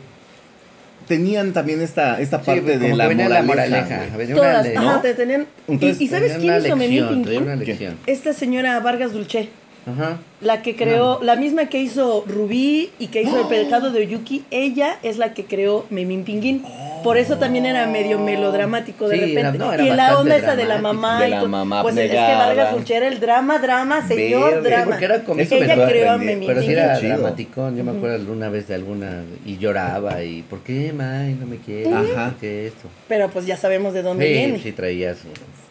tenían 1.08 1.52
también 1.52 1.80
esta, 1.80 2.20
esta 2.20 2.38
Sí, 2.38 2.46
parte 2.46 2.78
de 2.78 2.88
la 2.94 3.04
moraleja. 3.10 3.28
la 3.28 3.42
moraleja. 3.42 4.00
una 4.16 4.34
Todas. 4.36 4.66
le- 4.66 4.76
Ajá, 4.76 4.92
¿no? 4.96 5.00
te 5.00 5.14
tenían. 5.14 5.46
y- 5.68 5.72
Entonces, 5.72 6.00
¿Y, 6.00 6.06
sabes 6.08 6.36
quién 6.38 6.62
hizo 6.62 6.76
lección. 6.76 7.96
Esta 8.06 8.32
señora 8.32 8.78
Vargas 8.80 9.12
Dulce. 9.12 9.48
Ajá. 9.86 10.18
La 10.42 10.62
que 10.62 10.76
creó, 10.76 11.20
la 11.22 11.36
misma 11.36 11.66
que 11.66 11.80
hizo 11.80 12.24
Rubí 12.28 12.90
y 12.98 13.06
que 13.08 13.22
hizo 13.22 13.40
El 13.40 13.46
pecado 13.48 13.90
de 13.90 14.00
Oyuki, 14.02 14.44
ella 14.50 14.98
es 15.02 15.16
la 15.16 15.32
que 15.32 15.46
creó 15.46 15.86
Memín 15.90 16.22
Pinguín. 16.24 16.62
Por 17.02 17.16
eso 17.18 17.38
también 17.38 17.66
era 17.66 17.86
medio 17.86 18.18
melodramático 18.18 19.08
de 19.08 19.14
Sí, 19.16 19.20
repente. 19.20 19.40
era- 19.40 19.52
no, 19.52 19.72
era 19.72 19.82
y 19.82 19.90
la 19.90 20.18
onda 20.18 20.36
esa 20.36 20.56
de 20.56 20.64
la 20.64 20.78
mamá. 20.78 21.20
De 21.20 21.28
y 21.28 21.30
la 21.30 21.44
mamá 21.44 21.82
Pues 21.82 21.96
es 21.96 22.10
que. 22.10 22.16
Vargas 22.16 22.72
Dulce 22.72 22.94
era 22.96 23.08
el 23.08 23.20
drama, 23.20 23.58
drama, 23.58 24.06
señor 24.06 24.54
Verde, 24.56 24.68
drama. 24.70 24.84
porque 24.86 25.04
era 25.04 25.24
como- 25.24 25.40
Eso 25.40 25.54
ella 25.56 25.86
creó 25.88 26.10
a 26.12 26.18
Memín 26.18 26.46
Pero 26.48 26.62
sí 26.62 26.72
era 26.72 26.98
Chido. 26.98 27.16
dramático. 27.18 27.70
Yo 27.74 27.84
me 27.84 27.92
acuerdo 27.92 28.16
alguna 28.16 28.48
vez 28.48 28.68
de 28.68 28.74
alguna. 28.74 29.22
Y 29.46 29.56
lloraba. 29.58 30.22
Y 30.22 30.42
¿por 30.42 30.60
qué, 30.60 30.92
May? 30.92 31.34
No 31.34 31.46
me 31.46 31.56
quiere. 31.58 31.92
Ajá. 31.92 32.30
¿Por 32.30 32.40
qué 32.40 32.66
esto? 32.66 32.88
Pero 33.08 33.28
pues 33.30 33.46
ya 33.46 33.56
sabemos 33.56 33.94
de 33.94 34.02
dónde 34.02 34.26
Sí, 34.26 34.32
viene. 34.32 34.58
sí 34.58 34.72
traía 34.72 35.14
su. 35.14 35.28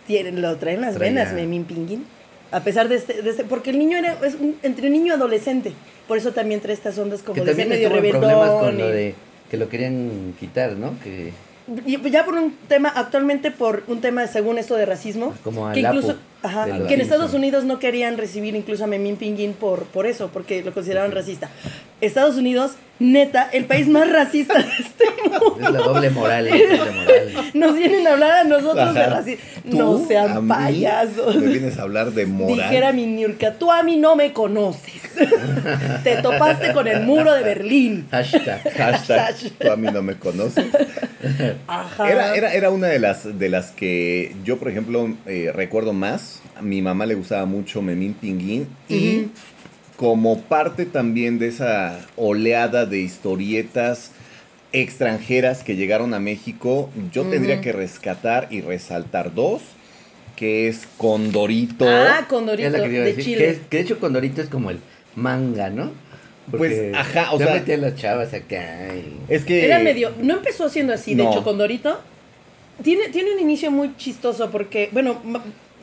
Tienen, 0.07 0.41
lo 0.41 0.55
traen 0.57 0.81
las 0.81 0.95
Traía- 0.95 1.11
venas, 1.13 1.33
Memín 1.33 1.65
Pinguín. 1.65 2.05
A 2.51 2.61
pesar 2.61 2.89
de 2.89 2.95
este, 2.95 3.21
de 3.21 3.29
este- 3.29 3.43
porque 3.43 3.69
el 3.69 3.77
niño 3.77 3.97
era 3.99 4.15
es 4.25 4.33
un- 4.33 4.57
entre 4.63 4.87
un 4.87 4.93
niño 4.93 5.13
y 5.13 5.15
adolescente. 5.15 5.71
Por 6.07 6.17
eso 6.17 6.31
también 6.31 6.59
trae 6.61 6.73
estas 6.73 6.97
ondas 6.97 7.21
como 7.21 7.35
Que 7.35 7.41
de 7.45 7.53
ser 7.53 7.67
medio 7.67 7.89
problemas 7.89 8.49
con 8.49 8.75
y- 8.75 8.79
lo 8.79 8.87
de 8.89 9.13
que 9.49 9.57
lo 9.57 9.69
querían 9.69 10.35
quitar, 10.39 10.73
¿no? 10.73 10.93
Que 11.03 11.31
ya 12.09 12.25
por 12.25 12.35
un 12.35 12.55
tema, 12.67 12.89
actualmente 12.89 13.51
por 13.51 13.83
un 13.87 14.01
tema 14.01 14.27
según 14.27 14.57
esto 14.57 14.75
de 14.75 14.85
racismo, 14.85 15.35
Como 15.43 15.71
que 15.71 15.81
incluso, 15.81 16.17
ajá, 16.43 16.87
que 16.87 16.93
en 16.93 17.01
Estados. 17.01 17.33
Unidos 17.33 17.63
no 17.63 17.79
querían 17.79 18.17
recibir 18.17 18.55
incluso 18.55 18.83
a 18.83 18.87
Memín 18.87 19.15
Pinguín 19.15 19.53
por, 19.53 19.83
por 19.85 20.07
eso, 20.07 20.29
porque 20.33 20.63
lo 20.63 20.73
consideraban 20.73 21.11
racista. 21.11 21.49
Estados 22.01 22.37
Unidos, 22.37 22.71
neta, 22.99 23.49
el 23.51 23.65
país 23.65 23.87
más 23.87 24.09
racista 24.09 24.57
de 24.57 24.67
este 24.79 25.05
mundo. 25.23 25.57
es 25.61 25.71
la 25.71 25.79
doble 25.79 26.09
moral, 26.09 26.45
la 26.45 26.51
doble 26.51 26.91
moral. 26.91 27.51
Nos 27.53 27.75
vienen 27.75 28.07
a 28.07 28.13
hablar 28.13 28.31
a 28.31 28.43
nosotros 28.45 28.93
de 28.93 29.05
racismo. 29.05 29.43
No 29.65 30.07
sean 30.07 30.47
payasos. 30.47 31.35
Me 31.35 31.47
vienes 31.47 31.77
a 31.77 31.83
hablar 31.83 32.11
de 32.11 32.25
moral. 32.25 32.69
Dijera 32.69 32.93
mi 32.93 33.05
Niurka, 33.05 33.53
tú 33.53 33.71
a 33.71 33.83
mí 33.83 33.97
no 33.97 34.15
me 34.15 34.31
conoces. 34.31 35.01
Te 36.03 36.21
topaste 36.21 36.71
con 36.73 36.87
el 36.87 37.01
muro 37.01 37.33
de 37.33 37.43
Berlín. 37.43 38.07
Hashtag. 38.11 38.61
Hashtag, 38.73 39.35
tú 39.59 39.71
a 39.71 39.75
mí 39.75 39.87
no 39.91 40.01
me 40.01 40.15
conoces. 40.15 40.65
Ajá. 41.67 42.09
Era, 42.09 42.35
era, 42.35 42.53
era 42.53 42.69
una 42.69 42.87
de 42.87 42.99
las, 42.99 43.37
de 43.37 43.49
las 43.49 43.71
que 43.71 44.35
yo, 44.45 44.57
por 44.57 44.69
ejemplo, 44.69 45.13
eh, 45.25 45.51
recuerdo 45.53 45.91
más. 45.91 46.28
A 46.55 46.61
mi 46.61 46.81
mamá 46.81 47.05
le 47.05 47.15
gustaba 47.15 47.45
mucho 47.45 47.81
Memín 47.81 48.13
Pinguín. 48.13 48.67
Y 48.89 49.27
como 49.95 50.41
parte 50.41 50.85
también 50.85 51.39
de 51.39 51.47
esa 51.47 51.99
oleada 52.15 52.85
de 52.85 52.99
historietas 52.99 54.11
extranjeras 54.71 55.63
que 55.63 55.75
llegaron 55.75 56.13
a 56.13 56.19
México, 56.19 56.89
yo 57.11 57.23
tendría 57.25 57.59
que 57.61 57.71
rescatar 57.71 58.47
y 58.51 58.61
resaltar 58.61 59.33
dos, 59.33 59.61
que 60.35 60.67
es 60.67 60.87
Condorito. 60.97 61.85
Ah, 61.87 62.19
Es 62.21 62.25
Condorito, 62.27 62.69
la 62.69 62.83
que 62.83 62.89
de 62.89 62.99
decir. 63.01 63.23
Chile. 63.23 63.37
Que, 63.37 63.49
es- 63.49 63.59
que 63.69 63.77
de 63.77 63.83
hecho 63.83 63.99
Condorito 63.99 64.41
es 64.41 64.47
como 64.49 64.69
el 64.69 64.79
manga, 65.15 65.69
¿no? 65.69 65.91
Pues, 66.51 66.93
ajá, 66.95 67.33
o 67.33 67.39
ya 67.39 67.45
sea- 67.47 67.55
metía 67.55 67.75
a 67.75 67.77
las 67.77 67.95
chavas 67.95 68.33
acá. 68.33 68.87
y- 68.95 69.19
Es 69.33 69.43
que... 69.45 69.65
Era 69.65 69.79
medio. 69.79 70.11
No 70.21 70.35
empezó 70.35 70.69
siendo 70.69 70.93
así, 70.93 71.13
de 71.15 71.23
hecho, 71.23 71.43
Condorito. 71.43 71.99
Tiene, 72.83 73.09
tiene 73.09 73.33
un 73.33 73.39
inicio 73.39 73.69
muy 73.71 73.95
chistoso 73.97 74.49
porque, 74.49 74.89
bueno. 74.91 75.21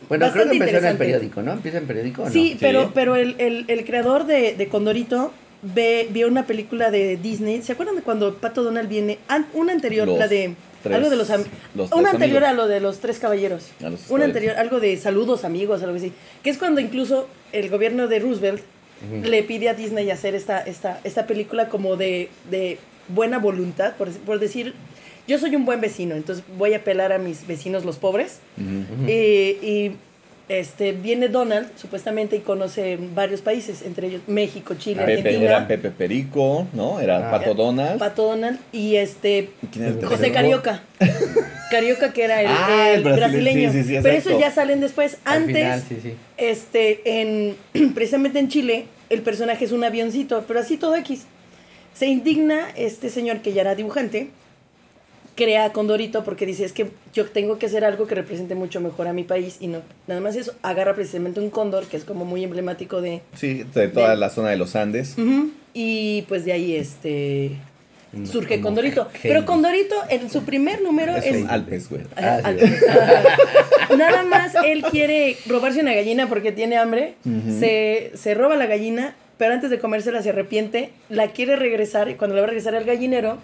Bueno, 0.09 0.31
creo 0.33 0.49
que 0.49 0.57
empezó 0.57 0.79
en 0.79 0.85
el 0.87 0.97
periódico, 0.97 1.43
¿no? 1.43 1.53
¿Empieza 1.53 1.79
en 1.79 1.87
periódico 1.87 2.23
o 2.23 2.27
no? 2.27 2.31
Sí, 2.33 2.51
Sí. 2.53 2.59
pero, 2.61 2.93
pero 2.95 3.17
el, 3.17 3.35
el- 3.39 3.65
el 3.69 3.85
creador 3.85 4.27
de, 4.27 4.55
de 4.55 4.69
Condorito 4.69 5.33
ve, 5.63 6.07
vio 6.11 6.29
una 6.29 6.47
película 6.47 6.91
de 6.91 7.17
Disney. 7.17 7.63
¿Se 7.63 7.73
acuerdan 7.73 7.97
de 7.97 8.03
cuando 8.03 8.35
Pato 8.37 8.63
Donald 8.63 8.89
viene? 8.89 9.19
An- 9.29 9.47
una 9.55 9.73
anterior, 9.73 10.07
Los 10.07 10.19
la 10.19 10.29
de. 10.29 10.55
tres- 10.83 10.95
algo 10.95 11.11
de 11.11 11.17
los. 11.17 11.31
am- 11.31 11.45
los 11.75 11.91
una 11.93 12.11
anterior 12.11 12.45
amigos. 12.45 12.63
a 12.63 12.67
lo 12.67 12.69
de 12.69 12.81
los 12.81 12.99
tres 13.01 13.19
caballeros. 13.19 13.71
A 13.85 13.91
los 13.91 14.01
tres 14.01 14.11
una 14.11 14.21
caballeros. 14.21 14.25
anterior, 14.29 14.57
algo 14.59 14.81
de 14.81 14.97
saludos 14.97 15.45
amigos, 15.45 15.83
algo 15.83 15.97
así. 15.97 16.13
Que 16.45 16.51
es 16.51 16.59
cuando 16.59 16.81
incluso 16.81 17.29
el 17.53 17.69
gobierno 17.69 18.07
de 18.07 18.19
Roosevelt 18.21 18.63
le 19.25 19.43
pide 19.43 19.69
a 19.69 19.75
Disney 19.75 20.09
hacer 20.11 20.35
esta, 20.35 20.61
esta, 20.61 21.01
esta 21.05 21.27
película 21.27 21.69
como 21.69 21.97
de, 21.97 22.29
de 22.51 22.79
buena 23.09 23.39
voluntad, 23.39 23.95
por, 23.97 24.09
por 24.11 24.39
decir, 24.41 24.73
yo 25.29 25.39
soy 25.39 25.57
un 25.57 25.65
buen 25.65 25.81
vecino, 25.81 26.15
entonces 26.15 26.45
voy 26.57 26.75
a 26.75 26.79
apelar 26.79 27.13
a 27.13 27.19
mis 27.19 27.47
vecinos 27.47 27.85
los 27.85 27.97
pobres. 27.97 28.39
Eh, 29.07 29.59
y 29.63 29.93
este, 30.49 30.93
viene 30.93 31.29
Donald, 31.29 31.69
supuestamente, 31.77 32.37
y 32.37 32.41
conoce 32.41 32.99
varios 33.15 33.41
países, 33.41 33.83
entre 33.83 34.07
ellos 34.07 34.21
México, 34.29 34.75
Chile, 34.79 35.01
Pepe, 35.05 35.13
Argentina. 35.19 35.45
era 35.45 35.67
Pepe 35.69 35.91
Perico, 35.91 36.69
¿no? 36.73 37.01
Era 37.01 37.29
Ah. 37.29 37.31
Pato 37.33 37.55
Donald. 37.55 37.99
Pato 37.99 38.23
Donald 38.27 38.59
y 38.73 38.95
este 38.97 39.51
¿Y 39.63 39.67
quién 39.67 39.85
el 39.87 40.05
José? 40.05 40.31
Carioca. 40.31 40.83
Carioca 41.71 42.13
que 42.13 42.23
era 42.23 42.43
el, 42.43 42.47
Ah, 42.49 42.91
el 42.91 42.99
el 42.99 43.05
brasile- 43.05 43.17
brasileño. 43.17 43.73
sí, 43.73 43.83
sí, 43.83 43.89
sí, 43.97 43.99
Pero 44.03 44.17
esos 44.17 44.39
ya 44.39 44.53
salen 44.53 44.81
después. 44.81 45.19
Antes, 45.25 45.57
final, 45.57 45.83
sí, 45.89 45.97
sí. 46.01 46.15
este, 46.37 47.01
en 47.21 47.57
precisamente 47.95 48.39
en 48.39 48.49
Chile, 48.49 48.85
el 49.11 49.23
personaje 49.23 49.65
es 49.65 49.73
un 49.73 49.83
avioncito, 49.83 50.45
pero 50.47 50.61
así 50.61 50.77
todo 50.77 50.95
X. 50.97 51.25
Se 51.93 52.07
indigna 52.07 52.69
este 52.77 53.09
señor 53.11 53.39
que 53.41 53.53
ya 53.53 53.63
era 53.63 53.75
dibujante, 53.75 54.29
crea 55.37 55.67
a 55.67 55.73
Condorito 55.73 56.25
porque 56.25 56.47
dice, 56.47 56.65
es 56.65 56.73
que 56.73 56.89
yo 57.15 57.27
tengo 57.27 57.59
que 57.59 57.67
hacer 57.67 57.85
algo 57.85 58.07
que 58.09 58.15
represente 58.17 58.55
mucho 58.57 58.81
mejor 58.81 59.07
a 59.07 59.13
mi 59.13 59.23
país 59.23 59.59
y 59.61 59.69
no, 59.69 59.83
nada 60.09 60.21
más 60.21 60.35
eso, 60.35 60.55
agarra 60.63 60.95
precisamente 60.95 61.39
un 61.41 61.51
cóndor 61.51 61.85
que 61.87 61.97
es 61.97 62.05
como 62.05 62.25
muy 62.25 62.43
emblemático 62.43 63.01
de... 63.03 63.21
Sí, 63.37 63.65
de 63.75 63.89
toda 63.89 64.11
De- 64.11 64.17
la 64.17 64.31
zona 64.31 64.49
de 64.51 64.57
los 64.57 64.75
Andes. 64.75 65.15
Y 65.75 66.23
pues 66.23 66.45
de 66.47 66.53
ahí 66.53 66.75
este 66.75 67.53
surge 68.25 68.57
Como 68.57 68.69
Condorito. 68.69 69.09
Pero 69.23 69.45
Condorito 69.45 69.95
en 70.09 70.31
su 70.31 70.43
primer 70.45 70.81
número 70.81 71.15
Es 71.17 71.27
es... 71.27 71.43
un 71.43 71.51
Alpes, 71.51 71.91
güey. 71.91 72.03
Ah, 72.17 72.41
al- 72.43 72.59
sí. 72.59 72.67
Nada 73.99 74.23
más 74.25 74.55
él 74.65 74.83
quiere 74.91 75.37
robarse 75.47 75.81
una 75.81 75.93
gallina 75.95 76.29
porque 76.29 76.51
tiene 76.53 76.77
hambre, 76.77 77.15
se, 77.59 78.13
se 78.15 78.35
roba 78.35 78.57
la 78.57 78.67
gallina, 78.67 79.15
pero 79.39 79.53
antes 79.53 79.69
de 79.71 79.79
comérsela 79.79 80.23
se 80.23 80.31
arrepiente, 80.31 80.91
la 81.11 81.29
quiere 81.29 81.57
regresar 81.57 82.09
y 82.09 82.15
cuando 82.15 82.35
la 82.37 82.41
va 82.43 82.47
a 82.47 82.51
regresar 82.51 82.75
al 82.75 82.85
gallinero, 82.85 83.39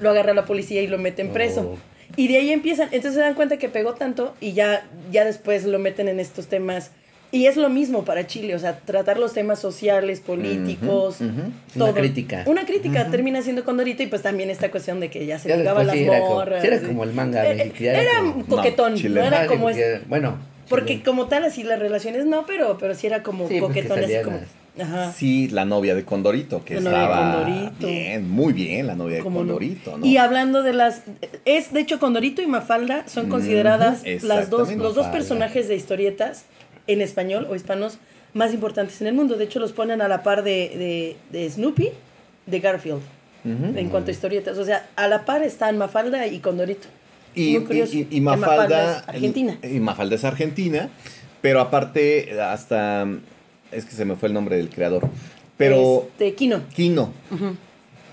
lo 0.00 0.10
agarra 0.10 0.34
la 0.34 0.44
policía 0.44 0.82
y 0.82 0.86
lo 0.86 0.98
meten 0.98 1.30
preso. 1.30 1.72
Oh. 1.74 1.78
Y 2.16 2.28
de 2.28 2.38
ahí 2.38 2.50
empiezan, 2.52 2.88
entonces 2.92 3.14
se 3.14 3.20
dan 3.20 3.34
cuenta 3.34 3.58
que 3.58 3.68
pegó 3.68 3.94
tanto 3.94 4.34
y 4.40 4.52
ya, 4.52 4.86
ya 5.12 5.24
después 5.24 5.64
lo 5.64 5.78
meten 5.78 6.08
en 6.08 6.20
estos 6.20 6.46
temas. 6.46 6.90
Y 7.30 7.44
es 7.44 7.58
lo 7.58 7.68
mismo 7.68 8.06
para 8.06 8.26
Chile, 8.26 8.54
o 8.54 8.58
sea, 8.58 8.78
tratar 8.78 9.18
los 9.18 9.34
temas 9.34 9.58
sociales, 9.58 10.20
políticos, 10.20 11.18
ujú. 11.20 11.82
Una 11.84 11.92
crítica. 11.92 12.42
Una 12.46 12.64
crítica 12.64 13.10
termina 13.10 13.42
siendo 13.42 13.64
Condorito 13.64 14.02
y 14.02 14.06
pues 14.06 14.22
también 14.22 14.48
esta 14.48 14.70
cuestión 14.70 14.98
de 15.00 15.10
que 15.10 15.26
ya 15.26 15.38
se 15.38 15.50
Ya 15.50 15.56
ligaba 15.58 15.82
a 15.82 15.84
las 15.84 15.96
era 15.96 16.20
como- 16.20 16.34
morras. 16.36 16.64
era 16.64 16.80
como 16.80 17.04
el 17.04 17.12
manga 17.12 17.46
Eh, 17.46 17.70
ya 17.78 17.90
Era, 17.92 18.00
era 18.02 18.18
como- 18.20 18.46
coquetón, 18.46 18.94
No, 19.12 19.22
era 19.22 19.46
como... 19.46 19.68
es- 19.68 20.08
bueno. 20.08 20.38
porque 20.70 21.02
como 21.02 21.26
tal 21.28 21.44
así 21.44 21.62
las 21.64 21.78
relaciones 21.78 22.24
no, 22.24 22.46
pero, 22.46 22.78
pero 22.78 22.94
sí 22.94 23.06
era 23.06 23.22
como 23.22 23.46
Sí, 23.46 23.58
porque 23.60 23.84
coquetón, 23.86 24.04
así 24.04 24.24
como... 24.24 24.36
las- 24.38 24.48
Ajá. 24.80 25.12
Sí, 25.12 25.48
la 25.48 25.64
novia 25.64 25.94
de 25.94 26.04
Condorito, 26.04 26.64
que 26.64 26.74
La 26.74 26.80
novia 26.82 26.98
de 26.98 27.04
estaba 27.04 27.32
Condorito. 27.44 27.86
bien, 27.86 28.30
muy 28.30 28.52
bien, 28.52 28.86
la 28.86 28.94
novia 28.94 29.16
de. 29.16 29.22
Condorito, 29.22 29.98
¿no? 29.98 30.06
Y 30.06 30.16
hablando 30.16 30.62
de 30.62 30.72
las... 30.72 31.02
Es, 31.44 31.72
de 31.72 31.80
hecho, 31.80 31.98
Condorito 31.98 32.42
y 32.42 32.46
Mafalda 32.46 33.08
son 33.08 33.28
consideradas 33.28 34.02
las 34.22 34.50
dos, 34.50 34.72
los 34.76 34.94
dos 34.94 35.06
personajes 35.08 35.68
de 35.68 35.76
historietas 35.76 36.44
en 36.86 37.00
español 37.02 37.46
o 37.50 37.54
hispanos 37.54 37.98
más 38.34 38.52
importantes 38.54 39.00
en 39.00 39.08
el 39.08 39.14
mundo. 39.14 39.36
De 39.36 39.44
hecho, 39.44 39.58
los 39.58 39.72
ponen 39.72 40.00
a 40.00 40.08
la 40.08 40.22
par 40.22 40.42
de, 40.44 41.16
de, 41.32 41.38
de 41.38 41.50
Snoopy, 41.50 41.88
de 42.46 42.60
Garfield, 42.60 43.00
en 43.44 43.88
cuanto 43.88 44.10
a 44.10 44.12
historietas. 44.12 44.58
O 44.58 44.64
sea, 44.64 44.86
a 44.96 45.08
la 45.08 45.24
par 45.24 45.42
están 45.42 45.78
Mafalda 45.78 46.26
y 46.26 46.38
Condorito. 46.40 46.86
Y, 47.34 47.56
curioso, 47.60 47.94
y- 47.96 48.06
y- 48.10 48.20
Mafalda, 48.20 48.98
es 49.00 49.08
argentina. 49.08 49.58
Y 49.62 49.80
Mafalda 49.80 50.14
es 50.16 50.24
argentina, 50.24 50.88
pero 51.40 51.60
aparte, 51.60 52.40
hasta. 52.40 53.06
Es 53.72 53.84
que 53.84 53.92
se 53.92 54.04
me 54.04 54.16
fue 54.16 54.28
el 54.28 54.34
nombre 54.34 54.56
del 54.56 54.68
creador. 54.70 55.08
Pero. 55.56 56.06
Este, 56.12 56.34
Kino. 56.34 56.62
Kino. 56.74 57.12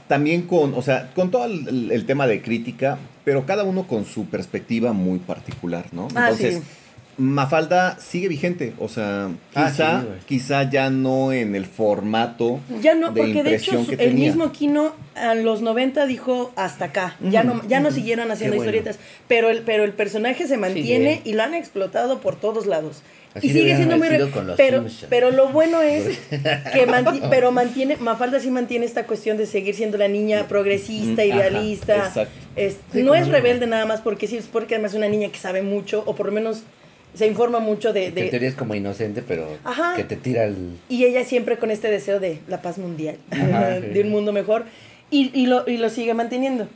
También 0.08 0.44
con, 0.44 0.74
o 0.76 0.82
sea, 0.84 1.12
con 1.16 1.32
todo 1.32 1.46
el, 1.46 1.92
el 1.92 2.06
tema 2.06 2.28
de 2.28 2.42
crítica, 2.42 2.98
pero 3.24 3.46
cada 3.48 3.64
uno 3.64 3.88
con 3.88 4.06
su 4.06 4.26
perspectiva 4.26 4.94
muy 4.94 5.18
particular, 5.18 5.86
¿no? 5.94 6.08
Ah, 6.14 6.30
Entonces, 6.30 6.56
sí. 6.58 6.62
Mafalda 7.18 7.98
sigue 8.00 8.28
vigente, 8.28 8.74
o 8.78 8.88
sea, 8.88 9.30
Ah, 9.56 9.72
quizá, 9.72 10.02
sí, 10.02 10.06
güey. 10.08 10.20
quizá 10.28 10.70
ya 10.70 10.90
no 10.92 11.32
en 11.32 11.56
el 11.56 11.66
formato 11.66 12.60
Ya 12.82 12.94
no, 12.94 13.12
de 13.12 13.22
porque 13.22 13.42
de 13.42 13.56
hecho 13.56 13.80
el 13.90 13.98
tenía. 13.98 14.28
mismo 14.28 14.52
Kino 14.52 14.94
a 15.16 15.34
los 15.34 15.62
90 15.62 16.06
dijo 16.08 16.52
hasta 16.56 16.86
acá. 16.86 17.16
Ya 17.32 17.44
no, 17.44 17.62
ya 17.68 17.80
no 17.80 17.90
siguieron 17.90 18.30
haciendo 18.32 18.58
bueno. 18.58 18.70
historietas. 18.70 19.00
Pero 19.28 19.50
el, 19.50 19.62
pero 19.62 19.86
el 19.86 19.94
personaje 19.94 20.46
se 20.46 20.58
mantiene 20.58 21.22
y 21.24 21.34
lo 21.34 21.44
han 21.44 21.54
explotado 21.56 22.20
por 22.20 22.36
todos 22.36 22.68
lados. 22.68 23.02
Así 23.36 23.48
y 23.48 23.50
sigue 23.52 23.76
siendo 23.76 23.98
muy 23.98 24.08
haber 24.08 24.20
re- 24.22 24.26
sido 24.26 24.32
con 24.36 24.48
los 24.48 24.56
pero, 24.58 24.78
Simpsons. 24.80 25.08
pero 25.10 25.30
lo 25.32 25.50
bueno 25.50 25.82
es 25.82 26.18
que 26.30 26.88
manti- 26.88 27.22
pero 27.30 27.52
mantiene, 27.52 27.98
Mafalda 27.98 28.40
sí 28.40 28.50
mantiene 28.50 28.86
esta 28.86 29.06
cuestión 29.06 29.36
de 29.38 29.46
seguir 29.46 29.76
siendo 29.76 29.98
la 29.98 30.08
niña 30.08 30.48
progresista, 30.48 31.22
Ajá, 31.22 31.26
idealista. 31.26 31.98
exacto. 31.98 32.30
Es- 32.56 32.78
Sí, 32.94 33.04
no 33.04 33.14
es 33.14 33.28
no. 33.28 33.34
rebelde 33.34 33.68
nada 33.68 33.86
más 33.86 34.00
porque 34.02 34.28
sí, 34.28 34.38
es 34.38 34.46
porque 34.48 34.76
además 34.76 34.92
es 34.94 34.98
una 34.98 35.10
niña 35.10 35.30
que 35.30 35.38
sabe 35.38 35.62
mucho, 35.62 36.02
o 36.06 36.16
por 36.16 36.26
lo 36.28 36.32
menos 36.32 36.64
se 37.14 37.28
informa 37.28 37.60
mucho 37.60 37.92
de, 37.94 38.02
Que 38.02 38.08
en 38.08 38.16
de, 38.16 38.24
teoría 38.30 38.50
es 38.50 38.56
como 38.56 38.74
inocente, 38.76 39.22
pero 39.26 39.48
Ajá. 39.64 39.94
que 39.98 40.04
te 40.06 40.16
tira 40.16 40.46
el... 40.46 40.78
y 40.90 41.04
ella 41.06 41.24
siempre 41.26 41.58
con 41.58 41.72
este 41.72 41.90
deseo 41.92 42.20
de 42.22 42.40
la 42.48 42.62
paz 42.62 42.78
mundial, 42.78 43.18
Ajá, 43.32 43.70
de 43.82 43.94
sí. 43.94 44.00
un 44.00 44.10
mundo 44.12 44.32
mejor, 44.34 44.64
y, 45.12 45.30
y, 45.38 45.48
lo, 45.48 45.68
y 45.68 45.76
lo 45.78 45.90
sigue 45.90 46.14
manteniendo. 46.14 46.68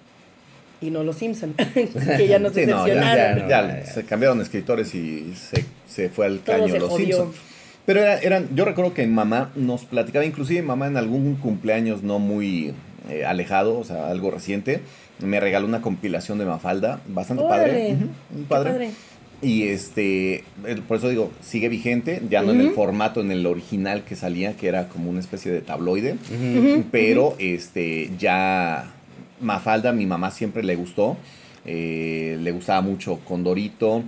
Y 0.82 0.92
no 0.92 1.04
los 1.04 1.18
Simpson, 1.18 1.54
que 2.18 2.28
ya 2.28 2.40
nos 2.40 2.54
Sí, 2.54 2.66
no, 2.66 2.88
ya, 2.88 2.94
ya, 3.16 3.36
no, 3.36 3.50
ya. 3.50 3.86
se 3.86 4.06
cambiaron 4.06 4.40
escritores 4.40 4.96
y 4.96 5.34
se, 5.36 5.66
se 6.04 6.10
fue 6.10 6.26
al 6.28 6.42
caño 6.44 6.68
los 6.80 6.90
jodió. 6.90 7.06
Simpsons. 7.18 7.36
Pero 7.86 8.02
era- 8.02 8.20
eran, 8.20 8.50
yo 8.56 8.66
recuerdo 8.66 8.94
que 8.94 9.06
mamá 9.08 9.52
nos 9.56 9.86
platicaba, 9.86 10.24
inclusive 10.26 10.62
mamá 10.62 10.88
en 10.88 10.98
algún 10.98 11.36
cumpleaños 11.36 12.04
no 12.04 12.20
muy 12.20 12.74
eh, 13.10 13.26
alejado, 13.26 13.80
o 13.80 13.84
sea, 13.84 14.10
algo 14.10 14.30
reciente, 14.30 14.82
me 15.20 15.40
regaló 15.40 15.66
una 15.66 15.82
compilación 15.82 16.38
de 16.38 16.46
Mafalda, 16.46 17.02
bastante 17.08 17.44
padre. 17.44 17.72
Órale, 17.72 17.88
qué 17.88 18.36
muy 18.36 18.44
padre. 18.48 18.72
padre. 18.72 18.90
Y 19.42 19.64
este, 19.70 20.44
por 20.88 20.98
eso 20.98 21.08
digo, 21.10 21.32
sigue 21.42 21.70
vigente, 21.70 22.22
ya 22.30 22.42
no 22.42 22.52
en 22.52 22.60
el 22.62 22.72
formato, 22.72 23.22
en 23.22 23.32
el 23.32 23.46
original 23.46 24.04
que 24.04 24.16
salía, 24.18 24.56
que 24.58 24.68
era 24.68 24.90
como 24.90 25.10
una 25.10 25.22
especie 25.22 25.50
de 25.52 25.62
tabloide. 25.62 26.18
Pero 26.92 27.36
este 27.40 28.12
ya 28.20 28.92
Mafalda, 29.42 29.94
mi 29.94 30.06
mamá 30.06 30.30
siempre 30.32 30.62
le 30.64 30.76
gustó. 30.76 31.18
eh, 31.66 32.38
le 32.42 32.52
gustaba 32.52 32.82
mucho 32.82 33.20
Condorito. 33.26 34.04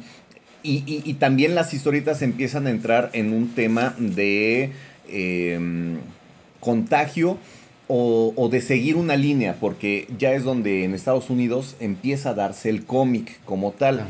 Y, 0.63 0.84
y- 0.86 1.02
y 1.06 1.13
también 1.15 1.56
las 1.56 1.74
historietas 1.74 2.21
empiezan 2.21 2.67
a 2.67 2.69
entrar 2.69 3.10
en 3.13 3.34
un 3.34 3.50
tema 3.56 3.95
de 3.97 4.71
em, 5.10 5.97
contagio 6.60 7.38
o, 7.88 8.34
o 8.36 8.47
de 8.50 8.62
seguir 8.62 8.95
una 8.95 9.15
línea, 9.17 9.58
porque 9.60 10.08
ya 10.17 10.34
es 10.34 10.43
donde 10.43 10.84
en 10.86 10.93
Estados 10.93 11.30
Unidos 11.30 11.76
empieza 11.80 12.30
a 12.30 12.34
darse 12.34 12.69
el 12.69 12.86
cómic 12.86 13.39
como 13.43 13.71
tal 13.71 14.06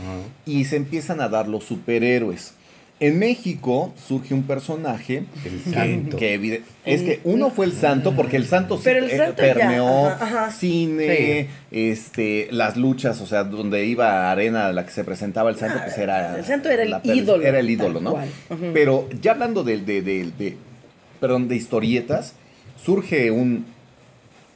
y 0.46 0.66
se 0.66 0.76
empiezan 0.76 1.22
a 1.22 1.30
dar 1.30 1.48
los 1.48 1.64
superhéroes. 1.64 2.54
En 3.02 3.18
México 3.18 3.92
surge 4.08 4.36
un 4.36 4.44
personaje 4.44 5.24
El 5.44 5.60
que- 5.64 5.72
santo. 5.72 6.18
que 6.18 6.36
evide- 6.36 6.62
es 6.86 7.02
que 7.02 7.20
uno 7.24 7.50
fue 7.50 7.66
el 7.66 7.74
santo 7.74 8.16
porque 8.16 8.38
el 8.38 8.46
santo 8.46 8.78
sí, 8.78 8.84
Pero 8.86 9.04
el 9.06 9.10
eh, 9.10 9.18
santo 9.18 9.42
ya, 9.44 9.54
permeó 9.56 10.08
ajá, 10.08 10.24
ajá. 10.46 10.52
cine, 10.52 11.48
este, 11.72 12.48
las 12.52 12.78
luchas, 12.78 13.20
o 13.20 13.26
sea, 13.26 13.44
donde 13.44 13.86
iba 13.88 14.32
arena 14.32 14.68
a 14.68 14.72
la 14.74 14.86
que 14.86 14.92
se 14.92 15.04
presentaba 15.04 15.50
el 15.50 15.56
santo, 15.58 15.80
Ah, 15.80 15.84
pues 15.86 15.98
era 15.98 16.38
el 16.38 16.46
santo 16.46 16.70
era 16.70 16.84
el 16.84 16.92
la 16.92 17.02
ídolo, 17.04 17.42
era 17.44 17.60
el 17.60 17.70
ídolo, 17.72 18.02
¿no? 18.02 18.16
Pero 18.72 19.10
ya 19.20 19.32
hablando 19.32 19.64
de, 19.64 19.80
de, 19.80 20.04
de, 20.04 20.32
de- 20.38 20.58
perdón, 21.20 21.48
de 21.48 21.56
historietas, 21.56 22.36
surge 22.78 23.32
un, 23.32 23.66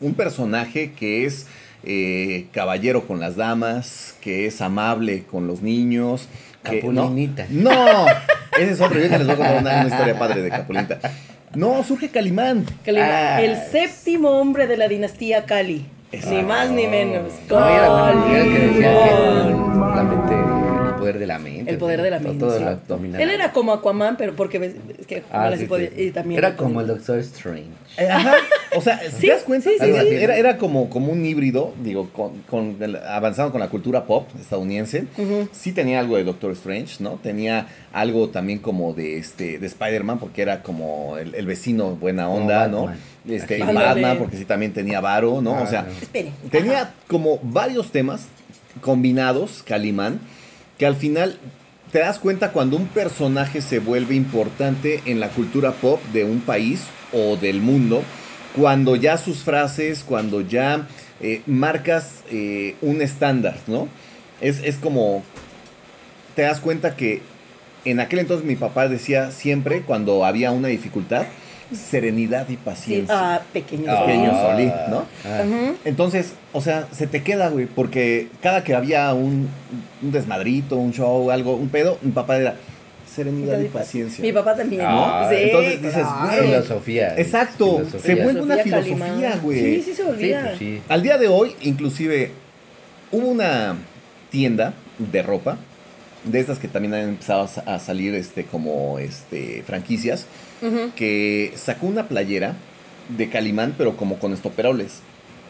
un 0.02 0.14
personaje 0.14 0.92
que 0.92 1.26
es 1.26 1.48
eh, 1.86 2.48
caballero 2.52 3.08
con 3.08 3.19
las 3.19 3.36
damas, 3.36 4.15
que 4.21 4.45
es 4.48 4.62
amable 4.62 5.24
con 5.30 5.48
los 5.48 5.62
niños. 5.62 6.28
Que, 6.63 6.80
Capulinita. 6.80 7.45
No, 7.50 7.69
no, 7.71 8.06
ese 8.58 8.71
es 8.71 8.82
otro. 8.82 9.00
Yo 9.00 9.08
les 9.10 9.26
voy 9.26 9.32
a 9.34 9.36
contar 9.38 9.58
una, 9.62 9.80
una 9.82 9.88
historia 9.88 10.17
padre 10.19 10.41
de 10.41 10.50
Capulinita. 10.50 11.00
No, 11.54 11.84
surge 11.84 12.10
Calimán. 12.10 12.65
Calima, 12.84 13.06
Ah. 13.08 13.41
el 13.41 13.56
séptimo 13.71 14.30
hombre 14.32 14.67
de 14.67 14.78
la 14.78 14.88
dinastía 14.88 15.45
Cali. 15.45 15.86
Ni 16.30 16.41
más 16.43 16.69
ni 16.69 16.88
menos. 16.88 17.32
No, 17.50 17.58
era 17.67 17.89
bueno, 17.89 18.26
era 18.34 18.43
que 18.43 18.50
decía 18.50 18.91
que 18.91 19.10
Calimán. 19.10 20.45
La 21.06 21.18
mente, 21.18 21.22
el 21.22 21.22
poder 21.22 21.22
de 21.22 21.26
la 21.28 21.39
mente. 21.39 21.72
El 21.72 21.78
poder 21.78 22.02
de 22.02 22.10
la 22.12 22.20
mente, 22.20 22.39
Todo 22.39 22.58
sí. 22.58 22.63
lo. 23.13 23.20
Él 23.20 23.30
era 23.30 23.52
como 23.52 23.72
Aquaman, 23.74 24.18
pero 24.18 24.36
porque 24.36 24.58
es 25.00 25.06
que 25.08 25.18
Ah, 25.32 25.41
Aquaman 25.48 25.54
sí, 25.54 25.60
sí 25.60 25.65
podía- 25.68 25.89
sí. 25.89 26.02
y 26.02 26.12
también 26.12 26.38
Era 26.39 26.56
como 26.56 26.82
el 26.82 26.88
Doctor 26.88 27.20
Strange. 27.20 27.68
Eh, 27.98 28.08
Ajá. 28.10 28.34
O 28.76 28.82
sea, 28.82 29.00
¿te 29.00 29.10
Sí, 29.12 29.28
das 29.28 29.44
cuenta? 29.44 29.70
sí, 29.70 29.78
sí, 29.80 29.86
Era- 29.89 30.02
sí. 30.02 30.08
Era, 30.15 30.36
era 30.38 30.58
como, 30.58 30.89
como 30.89 31.12
un 31.13 31.26
híbrido, 31.26 31.74
digo, 31.82 32.10
con, 32.10 32.41
con 32.50 32.76
el- 32.82 32.98
avanzando 32.98 33.52
con 33.52 33.62
la 33.62 33.70
cultura 33.70 34.06
pop 34.06 34.28
estadounidense. 34.39 35.06
Sí 35.54 35.72
tenía 35.72 36.00
algo 36.02 36.18
de 36.18 36.24
Doctor 36.26 36.52
Strange, 36.52 36.98
¿no? 37.02 37.12
Tenía 37.24 37.68
algo 37.94 38.30
también 38.30 38.60
como 38.60 38.94
de 38.94 39.18
este 39.18 39.60
de 39.60 39.68
Spider-Man, 39.68 40.20
porque 40.20 40.41
era 40.41 40.62
como 40.62 41.18
el, 41.18 41.36
el 41.36 41.46
vecino 41.46 41.91
buena 41.96 42.28
onda, 42.28 42.68
¿no? 42.68 42.82
Batman. 42.88 43.00
Este, 43.28 43.58
y 43.58 43.62
Ándale. 43.62 43.86
Batman, 43.88 44.18
porque 44.20 44.38
sí 44.38 44.46
también 44.46 44.74
tenía 44.74 45.00
varo, 45.02 45.41
¿no? 45.41 45.56
Ah, 45.56 45.62
o 45.63 45.68
sea, 45.68 45.84
no. 45.84 46.50
Tenía 46.50 46.82
Ajá. 46.82 46.94
como 47.08 47.39
varios 47.44 47.91
temas 47.91 48.28
combinados, 48.82 49.63
Calimán, 49.63 50.20
que 50.78 50.86
al 50.86 50.96
final 50.96 51.38
te 51.92 52.00
das 52.00 52.20
cuenta 52.20 52.52
cuando 52.52 52.78
un 52.78 52.88
personaje 52.88 53.62
se 53.62 53.80
vuelve 53.80 54.16
importante 54.16 55.02
en 55.06 55.20
la 55.20 55.30
cultura 55.30 55.72
pop 55.72 56.02
de 56.12 56.24
un 56.24 56.42
país 56.42 56.82
o 57.14 57.38
del 57.38 57.62
mundo, 57.62 58.04
cuando 58.56 58.96
ya 58.96 59.18
sus 59.18 59.44
frases, 59.44 60.04
cuando 60.04 60.42
ya 60.42 60.88
eh, 61.22 61.42
marcas 61.46 62.24
eh, 62.32 62.76
un 62.82 63.02
estándar, 63.02 63.58
¿no? 63.68 63.88
Es, 64.42 64.62
es 64.64 64.76
como, 64.76 65.24
te 66.36 66.42
das 66.42 66.60
cuenta 66.60 66.96
que 66.96 67.22
en 67.86 68.00
aquel 68.00 68.20
entonces 68.20 68.46
mi 68.46 68.56
papá 68.56 68.88
decía 68.88 69.32
siempre, 69.32 69.82
cuando 69.82 70.26
había 70.26 70.52
una 70.52 70.68
dificultad, 70.68 71.26
serenidad 71.73 72.47
y 72.49 72.54
Sí, 72.54 72.60
paciencia. 72.63 73.36
ah, 73.36 73.41
pequeño. 73.54 73.86
Ah. 73.91 74.06
Pequeño 74.06 74.32
Solí, 74.32 74.65
¿no? 74.89 75.06
Ah. 75.25 75.73
Entonces, 75.86 76.34
o 76.54 76.62
sea, 76.62 76.88
se 76.91 77.08
te 77.08 77.23
queda, 77.23 77.49
güey, 77.49 77.65
porque 77.65 78.28
cada 78.41 78.63
que 78.63 78.75
había 78.75 79.13
un, 79.13 79.47
un 80.01 80.12
desmadrito, 80.12 80.75
un 80.78 80.93
show, 80.93 81.32
algo, 81.32 81.56
un 81.56 81.69
pedo, 81.69 81.97
mi 82.01 82.12
papá 82.12 82.38
era 82.38 82.56
serenidad 83.13 83.60
y 83.62 83.65
paciencia. 83.65 84.21
Mi 84.21 84.32
papá 84.34 84.56
también. 84.56 84.82
Ah, 84.86 85.28
sí, 85.30 85.38
entonces 85.39 85.82
dices, 85.82 85.93
claro. 86.04 86.25
güey, 86.28 86.45
filosofía. 86.47 87.15
Exacto, 87.17 87.78
filosofía. 87.78 88.15
se 88.15 88.23
vuelve 88.23 88.41
una 88.41 88.58
Filosofía 88.58 89.39
güey. 89.41 89.60
Sí, 89.60 89.82
sí 89.82 89.93
se 89.93 90.04
Sí, 90.04 90.10
olvida. 90.10 90.41
pues 90.43 90.58
sí. 90.60 90.82
Al 90.89 91.01
día 91.01 91.17
de 91.17 91.28
hoy, 91.30 91.56
inclusive, 91.62 92.32
hubo 93.12 93.28
una 93.28 93.75
tienda 94.30 94.73
de 94.97 95.21
ropa, 95.23 95.58
de 96.25 96.39
estas 96.39 96.58
que 96.60 96.67
también 96.67 96.93
han 96.95 97.10
empezado 97.10 97.47
a 97.65 97.80
salir 97.80 98.15
este, 98.15 98.43
como 98.45 98.99
este, 98.99 99.63
franquicias, 99.65 100.25
Que 100.96 101.54
sacó 101.56 101.88
una 101.88 102.08
playera 102.08 102.56
de 103.10 103.30
Calimán, 103.30 103.76
pero 103.78 103.96
como 103.98 104.18
con 104.20 104.34
estoperoles. 104.34 105.02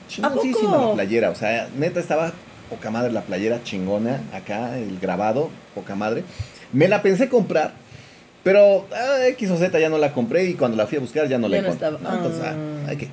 Chingoncísima 0.08 0.72
poco? 0.78 0.88
la 0.90 0.94
playera, 0.94 1.30
o 1.32 1.36
sea, 1.36 1.70
neta 1.78 2.00
estaba 2.00 2.34
poca 2.70 2.92
madre 2.92 3.12
la 3.12 3.22
playera 3.22 3.64
chingona, 3.64 4.22
acá 4.34 4.78
el 4.78 5.00
grabado, 5.00 5.50
poca 5.74 5.96
madre. 5.96 6.24
Me 6.74 6.88
la 6.88 7.02
pensé 7.02 7.30
comprar, 7.30 7.74
pero 8.44 8.86
ah, 8.94 9.26
X 9.30 9.50
o 9.52 9.58
Z 9.58 9.80
ya 9.80 9.90
no 9.90 9.98
la 9.98 10.14
compré 10.14 10.46
y 10.46 10.54
cuando 10.56 10.76
la 10.78 10.86
fui 10.88 10.98
a 10.98 11.02
buscar 11.02 11.28
ya 11.28 11.38
no 11.38 11.48
la 11.48 11.58
Ya 11.58 11.62
no 11.64 11.68
encontré. 11.70 11.88
estaba. 11.90 12.10
No, 12.12 12.18
entonces, 12.18 12.42
ah, 12.44 12.56
Ah. 12.56 12.90
hay 12.90 12.98
que- 12.98 13.10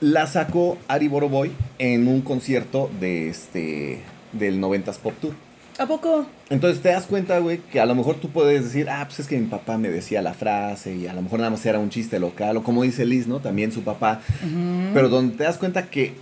La 0.00 0.26
sacó 0.26 0.78
Ari 0.88 1.08
Boroboy 1.08 1.50
en 1.78 2.08
un 2.08 2.22
concierto 2.22 2.90
de 3.00 3.28
este 3.28 4.00
del 4.32 4.58
90s 4.60 4.98
Pop 4.98 5.12
Tour. 5.20 5.34
¿A 5.80 5.86
poco? 5.86 6.26
Entonces 6.50 6.82
te 6.82 6.90
das 6.90 7.06
cuenta, 7.06 7.38
güey, 7.38 7.58
que 7.72 7.80
a 7.80 7.86
lo 7.86 7.94
mejor 7.94 8.16
tú 8.16 8.28
puedes 8.28 8.64
decir, 8.64 8.90
ah, 8.90 9.04
pues 9.06 9.20
es 9.20 9.26
que 9.26 9.38
mi 9.38 9.46
papá 9.46 9.78
me 9.78 9.88
decía 9.88 10.20
la 10.20 10.34
frase 10.34 10.94
y 10.94 11.06
a 11.06 11.14
lo 11.14 11.22
mejor 11.22 11.38
nada 11.38 11.50
más 11.50 11.64
era 11.64 11.78
un 11.78 11.88
chiste 11.88 12.18
local, 12.20 12.58
o 12.58 12.62
como 12.62 12.82
dice 12.82 13.06
Liz, 13.06 13.26
¿no? 13.26 13.40
También 13.40 13.72
su 13.72 13.82
papá. 13.82 14.20
Pero 14.92 15.08
donde 15.08 15.38
te 15.38 15.44
das 15.44 15.56
cuenta 15.56 15.86
que 15.86 16.12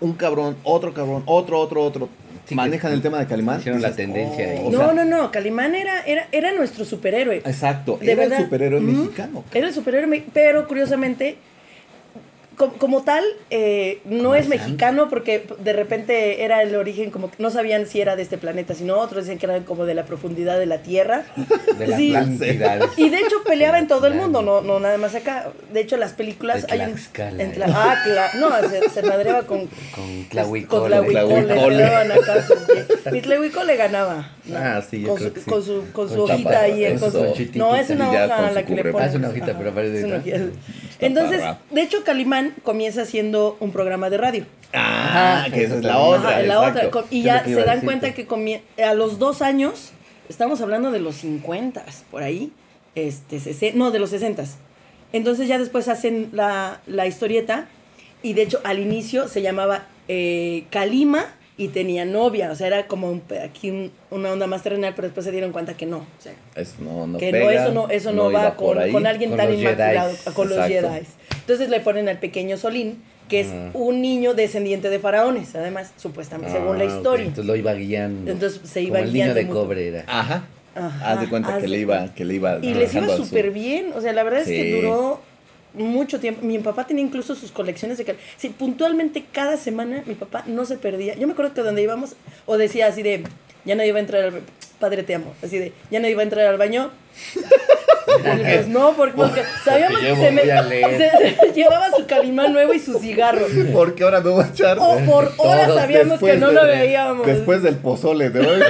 un 0.00 0.14
cabrón, 0.14 0.56
otro 0.62 0.94
cabrón, 0.94 1.22
otro, 1.26 1.60
otro, 1.60 1.82
otro, 1.82 2.08
Sí, 2.46 2.54
manejan 2.54 2.92
el 2.92 3.02
tema 3.02 3.18
de 3.18 3.26
Calimán. 3.26 3.58
hicieron 3.58 3.82
la 3.82 3.90
tendencia 3.92 4.48
ahí. 4.52 4.60
o 4.62 4.70
no, 4.70 4.78
sea, 4.78 4.92
no, 4.92 5.04
no. 5.04 5.30
Calimán 5.32 5.74
era, 5.74 6.00
era, 6.06 6.28
era 6.32 6.52
nuestro 6.52 6.84
superhéroe. 6.84 7.38
Exacto, 7.38 7.98
De 8.00 8.12
era 8.12 8.22
verdad. 8.22 8.38
el 8.38 8.44
superhéroe 8.44 8.80
mexicano. 8.80 9.44
Era 9.52 9.66
el 9.66 9.74
superhéroe, 9.74 10.24
pero 10.32 10.66
curiosamente, 10.68 11.36
co- 12.56 12.72
como, 12.72 13.02
tal, 13.02 13.24
eh, 13.50 14.00
no 14.04 14.34
es 14.34 14.48
mexicano 14.48 15.08
porque 15.08 15.46
de 15.58 15.72
repente 15.72 16.44
era 16.44 16.62
el 16.62 16.74
origen, 16.74 17.10
como 17.10 17.30
que 17.30 17.36
no 17.42 17.50
sabían 17.50 17.86
si 17.86 18.00
era 18.00 18.16
de 18.16 18.22
este 18.22 18.38
planeta, 18.38 18.74
sino 18.74 18.98
otros 18.98 19.24
decían 19.24 19.38
que 19.38 19.46
era 19.46 19.60
como 19.64 19.86
de 19.86 19.94
la 19.94 20.04
profundidad 20.04 20.58
de 20.58 20.66
la 20.66 20.78
Tierra. 20.78 21.24
De 21.78 21.86
la 21.86 21.96
Sí. 21.96 22.14
Y 22.96 23.08
de 23.10 23.18
hecho 23.18 23.42
peleaba 23.44 23.78
en 23.78 23.88
todo 23.88 24.06
el 24.06 24.14
mundo, 24.14 24.42
no, 24.42 24.60
no 24.62 24.80
nada 24.80 24.96
más 24.98 25.14
acá. 25.14 25.48
De 25.72 25.80
hecho, 25.80 25.96
las 25.96 26.12
películas 26.12 26.66
De 26.66 26.72
hay 26.72 26.80
un- 26.92 26.98
en 27.38 27.50
eh. 27.50 27.54
Tla- 27.56 27.72
ah, 27.74 27.96
Tla- 28.06 28.34
no, 28.40 28.68
se, 28.68 28.88
se 28.90 29.02
madreaba 29.02 29.42
con 29.42 29.66
Con 29.66 29.68
con 29.94 30.24
Tlahuicole. 30.30 30.88
Tlahuicole, 30.88 31.54
Tlahuicole. 33.22 33.76
ganaba. 33.76 34.30
Ah, 34.54 34.80
sí, 34.88 35.02
yo 35.02 35.08
con, 35.08 35.16
creo 35.18 35.28
su, 35.28 35.34
que 35.34 35.40
sí. 35.40 35.50
con 35.50 35.62
su, 35.62 35.84
con 35.92 36.08
su 36.08 36.14
Con 36.16 36.30
hojita 36.30 36.50
tapa- 36.50 36.62
ahí. 36.62 36.88
con 36.98 36.98
con 36.98 37.12
su 37.12 37.18
no, 37.58 37.76
es 37.76 37.90
una 37.90 38.10
hoja 38.10 38.36
con 38.36 38.44
a 38.46 38.50
la 38.52 38.62
que 38.64 38.74
le 38.74 38.84
pones. 38.84 39.06
Ah, 39.06 39.10
es 39.10 39.14
una 39.16 39.28
hojita, 39.28 39.58
pero 39.58 39.74
parece- 39.74 40.06
Entonces, 41.00 41.42
de 41.70 41.82
hecho, 41.82 42.02
Calimán 42.04 42.45
comienza 42.62 43.02
haciendo 43.02 43.56
un 43.60 43.72
programa 43.72 44.10
de 44.10 44.18
radio. 44.18 44.46
Ah, 44.72 45.40
Ajá, 45.40 45.50
que 45.52 45.64
esa 45.64 45.76
es 45.76 45.84
la 45.84 45.98
otra. 45.98 46.30
Ajá, 46.30 46.42
la 46.42 46.60
otra. 46.60 46.90
Y 47.10 47.22
ya 47.22 47.44
se 47.44 47.62
dan 47.62 47.80
cuenta 47.80 48.12
que 48.14 48.26
a 48.84 48.94
los 48.94 49.18
dos 49.18 49.42
años, 49.42 49.92
estamos 50.28 50.60
hablando 50.60 50.90
de 50.90 51.00
los 51.00 51.16
50, 51.16 51.84
por 52.10 52.22
ahí, 52.22 52.52
este, 52.94 53.72
no, 53.74 53.90
de 53.90 53.98
los 53.98 54.10
60. 54.10 54.44
Entonces 55.12 55.48
ya 55.48 55.58
después 55.58 55.88
hacen 55.88 56.30
la, 56.32 56.80
la 56.86 57.06
historieta 57.06 57.68
y 58.22 58.32
de 58.32 58.42
hecho 58.42 58.60
al 58.64 58.80
inicio 58.80 59.28
se 59.28 59.40
llamaba 59.40 59.86
eh, 60.08 60.64
Calima 60.70 61.26
y 61.58 61.68
tenía 61.68 62.04
novia, 62.04 62.50
o 62.50 62.54
sea, 62.54 62.66
era 62.66 62.86
como 62.86 63.10
un 63.10 63.22
aquí 63.42 63.70
un- 63.70 63.90
una 64.10 64.30
onda 64.32 64.46
más 64.46 64.62
terrenal, 64.62 64.92
pero 64.94 65.08
después 65.08 65.24
se 65.24 65.32
dieron 65.32 65.52
cuenta 65.52 65.74
que 65.74 65.86
no, 65.86 65.98
o 65.98 66.06
sea, 66.22 66.32
Es- 66.54 66.78
no, 66.78 67.06
no 67.06 67.18
que 67.18 67.32
no, 67.32 67.50
eso 67.50 67.72
no, 67.72 67.88
eso 67.88 68.12
no, 68.12 68.30
va 68.30 68.56
con, 68.56 68.78
ahí. 68.78 68.92
con 68.92 69.06
alguien 69.06 69.30
Con 69.30 69.38
tan 69.38 69.54
inmaculado, 69.54 70.10
Jedis. 70.10 70.34
con 70.34 70.48
los. 70.50 70.66
Jedi. 70.66 71.06
Entonces 71.40 71.68
le 71.70 71.80
ponen 71.80 72.08
al 72.08 72.18
pequeño 72.18 72.56
Solín, 72.58 73.02
que 73.28 73.40
es 73.40 73.48
Ah. 73.52 73.70
un 73.74 74.02
niño 74.02 74.34
descendiente 74.34 74.90
de 74.90 74.98
faraones, 74.98 75.54
además, 75.56 75.92
supuestamente, 75.96 76.52
según 76.52 76.78
la 76.78 76.84
Ah, 76.84 76.88
historia. 76.96 77.24
Entonces 77.24 77.46
lo 77.46 77.56
iba 77.56 77.72
guiando. 77.74 78.30
Entonces, 78.30 78.60
se 78.68 78.82
iba 78.82 78.96
Como 78.98 79.06
el 79.06 79.12
niño 79.12 79.24
guiando 79.32 79.34
de 79.34 79.48
cobre 79.48 79.88
era. 79.88 80.04
Ajá. 80.06 80.44
Ajá, 80.74 81.12
haz 81.12 81.20
de 81.22 81.28
cuenta 81.30 81.48
haz 81.48 81.56
que 81.56 81.62
de 81.62 81.68
le 81.68 81.78
iba, 81.78 82.14
que 82.14 82.24
le 82.26 82.34
iba 82.34 82.58
Y 82.60 82.74
les 82.74 82.94
iba 82.94 83.08
súper 83.16 83.50
bien, 83.50 83.92
o 83.96 84.00
sea, 84.02 84.12
la 84.12 84.22
verdad 84.24 84.42
es 84.42 84.46
que 84.48 84.82
duró 84.82 85.20
mucho 85.76 86.18
tiempo. 86.20 86.42
Mi 86.44 86.58
papá 86.58 86.86
tenía 86.86 87.04
incluso 87.04 87.34
sus 87.34 87.52
colecciones 87.52 87.98
de 87.98 88.04
cal- 88.04 88.16
Sí, 88.36 88.48
puntualmente 88.48 89.24
cada 89.32 89.56
semana 89.56 90.02
mi 90.06 90.14
papá 90.14 90.42
no 90.46 90.64
se 90.64 90.76
perdía. 90.76 91.14
Yo 91.14 91.26
me 91.26 91.32
acuerdo 91.34 91.54
que 91.54 91.62
donde 91.62 91.82
íbamos, 91.82 92.16
o 92.46 92.56
decía 92.58 92.86
así 92.88 93.02
de, 93.02 93.22
ya 93.64 93.74
nadie 93.74 93.92
va 93.92 93.98
a 93.98 94.02
entrar 94.02 94.22
al 94.24 94.30
ba- 94.32 94.40
Padre 94.80 95.02
te 95.04 95.14
amo, 95.14 95.34
así 95.42 95.58
de, 95.58 95.72
ya 95.90 96.00
nadie 96.00 96.14
va 96.14 96.20
a 96.20 96.24
entrar 96.24 96.46
al 96.46 96.58
baño. 96.58 96.90
Y 98.36 98.42
pues 98.44 98.68
no, 98.68 98.92
porque, 98.96 99.16
porque 99.16 99.42
sabíamos 99.64 100.00
Porque 100.00 100.14
que 100.14 100.16
se, 100.26 100.32
me- 100.32 100.42
se- 100.98 101.36
se 101.46 101.52
llevaba 101.54 101.90
su 101.96 102.06
calimán 102.06 102.52
nuevo 102.52 102.72
y 102.74 102.78
su 102.78 102.98
cigarro. 102.98 103.46
Porque 103.72 104.04
ahora 104.04 104.20
me 104.20 104.30
voy 104.30 104.44
a 104.44 104.48
echar. 104.48 104.78
O 104.80 104.98
por 105.06 105.32
horas 105.38 105.66
Todos 105.66 105.80
sabíamos 105.80 106.20
que 106.20 106.36
no 106.36 106.48
de- 106.48 106.54
lo 106.54 106.66
veíamos. 106.66 107.26
Después 107.26 107.62
del 107.62 107.76
pozole 107.76 108.30
de 108.30 108.40
hoy. 108.40 108.62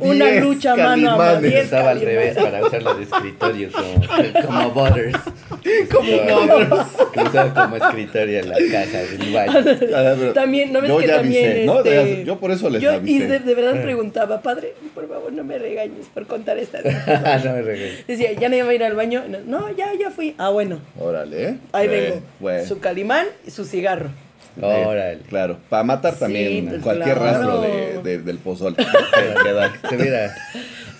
Una 0.00 0.30
lucha 0.40 0.76
mano 0.76 1.12
a 1.12 1.16
mano. 1.16 1.46
Estaba 1.46 1.90
al 1.90 2.00
revés 2.00 2.36
para 2.36 2.64
usarlo 2.64 2.94
de 2.94 3.02
escritorio 3.04 3.70
como, 3.72 4.46
como 4.46 4.70
Butters. 4.70 5.18
Como 5.90 6.12
Butters. 6.12 7.28
Usaba 7.28 7.54
como 7.64 7.76
escritorio 7.76 8.40
en 8.40 8.48
la 8.48 8.56
caja 8.70 8.98
del 8.98 9.32
baño. 9.32 9.60
Pero 10.18 10.32
También, 10.32 10.72
¿no 10.72 10.80
ves 10.80 10.90
yo 10.90 10.98
que 10.98 11.06
ya 11.06 11.16
también 11.16 11.44
avisé, 11.50 11.66
¿no? 11.66 11.78
este, 11.78 12.24
Yo 12.24 12.38
por 12.38 12.50
eso 12.50 12.68
les 12.70 12.82
yo, 12.82 12.92
y 13.04 13.18
de, 13.18 13.38
de 13.38 13.54
verdad 13.54 13.82
preguntaba, 13.82 14.40
padre, 14.40 14.74
por 14.96 15.08
favor 15.08 15.32
no 15.32 15.44
me 15.44 15.58
regañes 15.58 16.06
por 16.12 16.26
contar 16.26 16.56
estas 16.58 16.82
Ah, 17.06 17.38
no 17.44 17.52
me 17.52 17.62
regañes. 17.62 18.06
Decía, 18.06 18.32
ya 18.32 18.48
no 18.48 18.56
iba 18.56 18.68
a 18.70 18.74
ir 18.74 18.82
al 18.82 18.94
baño. 18.96 19.24
No, 19.28 19.38
No, 19.46 19.76
ya, 19.76 19.92
ya 19.94 20.10
fui. 20.10 20.34
Ah, 20.38 20.48
bueno, 20.48 20.80
Órale, 20.98 21.48
¿eh? 21.50 21.56
ahí 21.72 21.86
Bueno, 21.86 22.02
vengo. 22.02 22.20
bueno. 22.40 22.66
Su 22.66 22.80
calimán 22.80 23.26
y 23.46 23.50
su 23.50 23.64
cigarro. 23.64 24.08
Órale. 24.60 25.18
Claro, 25.28 25.58
para 25.68 25.82
matar 25.84 26.14
también 26.14 26.68
pues, 26.68 26.82
cualquier 26.82 27.16
claro. 27.18 27.38
rastro 27.38 27.60
de, 27.60 28.02
de- 28.02 28.18
del 28.22 28.38
Te 29.90 29.96
hubiera. 29.96 30.34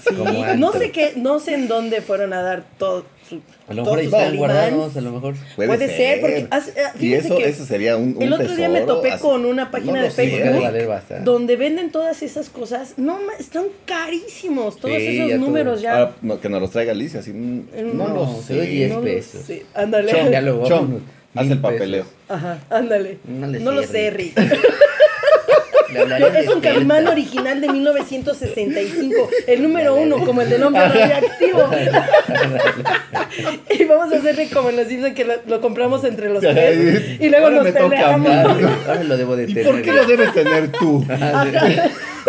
Sí, 0.09 0.14
no 0.59 0.73
sé 0.73 0.90
qué, 0.92 1.12
no 1.16 1.40
sé 1.40 1.55
en 1.55 1.69
dónde 1.69 2.01
fueron 2.01 2.33
a 2.33 2.42
dar 2.42 2.64
todo 2.79 3.05
su, 3.29 3.40
A 3.69 3.75
lo 3.75 3.83
todos 3.83 3.97
mejor 3.97 3.99
ahí 3.99 4.05
sus 4.05 4.14
están 4.14 4.37
guardados, 4.37 4.97
a 4.97 5.01
lo 5.01 5.11
mejor. 5.12 5.35
Puede 5.57 5.88
ser, 5.88 6.21
porque 6.21 6.47
hace- 6.51 6.71
eh, 6.71 6.85
y 7.01 7.14
eso, 7.14 7.37
que 7.37 7.49
eso 7.49 7.64
sería 7.66 7.97
un, 7.97 8.14
un 8.16 8.23
el 8.23 8.33
otro 8.33 8.55
día 8.55 8.69
me 8.69 8.83
topé 8.83 9.11
así- 9.12 9.23
con 9.23 9.45
una 9.45 9.71
página 9.73 9.95
no 9.99 10.03
de 10.03 10.11
sé, 10.12 10.29
Facebook 10.31 10.87
bastante. 10.88 11.25
donde 11.25 11.57
venden 11.57 11.90
todas 11.90 12.23
esas 12.23 12.49
cosas. 12.51 12.95
No, 12.99 13.19
están 13.38 13.64
carísimos 13.85 14.77
todos 14.77 14.95
Sí, 14.97 15.07
esos 15.19 15.29
ya 15.31 15.37
todo. 15.37 15.47
números 15.47 15.81
ya. 15.83 15.92
Ahora, 15.99 16.14
no, 16.23 16.40
que 16.40 16.49
nos 16.49 16.61
los 16.61 16.71
traiga 16.71 16.92
Alicia, 16.92 17.19
así. 17.21 17.33
mm, 17.33 17.66
No, 17.95 18.09
No, 18.09 18.14
lo 18.14 18.27
te 18.47 18.55
doy 18.55 18.66
sé. 18.66 18.71
10 18.73 18.92
No 18.92 19.01
pesos. 19.01 19.42
sé. 19.45 19.66
Ándale. 19.75 20.12
Chom, 20.12 20.31
Ya 20.31 20.40
lo 20.40 20.64
Chom, 20.69 20.99
haz 21.35 21.51
el 21.51 21.59
papeleo. 21.61 22.05
pesos. 22.05 22.16
Ajá, 22.29 22.59
ándale. 22.71 23.19
No 23.27 23.73
lo 23.73 23.83
sé, 23.83 23.88
sé, 23.88 24.11
Rick. 24.11 24.37
Rick. 24.38 24.51
Le 24.51 24.53
hablaré 24.53 25.73
Yo- 25.73 25.73
de 25.73 25.76
es 25.88 26.49
un 26.49 26.61
Delta. 26.61 26.68
calimán 26.72 27.07
original 27.09 27.61
de 27.61 27.68
1965, 27.68 29.31
el 29.46 29.62
número 29.62 29.94
uno, 29.96 30.25
como 30.25 30.42
el 30.42 30.51
de 30.51 30.59
nombre 30.59 30.83
radioactivo. 30.88 31.70
y 33.79 33.85
vamos 33.85 34.12
a 34.12 34.16
hacerle 34.18 34.49
como 34.51 34.70
en 34.70 34.77
los 34.77 34.88
Simpsons 34.88 35.14
que 35.14 35.25
lo, 35.25 35.35
lo 35.46 35.61
compramos 35.61 36.05
entre 36.05 36.29
los 36.31 36.40
tres 36.40 37.20
y 37.20 37.29
luego 37.29 37.46
Ahora 37.46 37.57
nos 37.57 37.64
me 37.64 37.72
peleamos. 37.72 38.29
Ahora 38.31 38.70
ahora 38.88 39.05
lo 39.05 39.16
debo 39.16 39.37
de 39.37 39.44
¿Y 39.44 39.55
tener. 39.55 39.66
por 39.72 39.83
qué 39.83 39.92
lo 39.92 40.07
debes 40.07 40.33
tener 40.33 40.72
tú? 40.72 41.05
Ajá. 41.11 41.46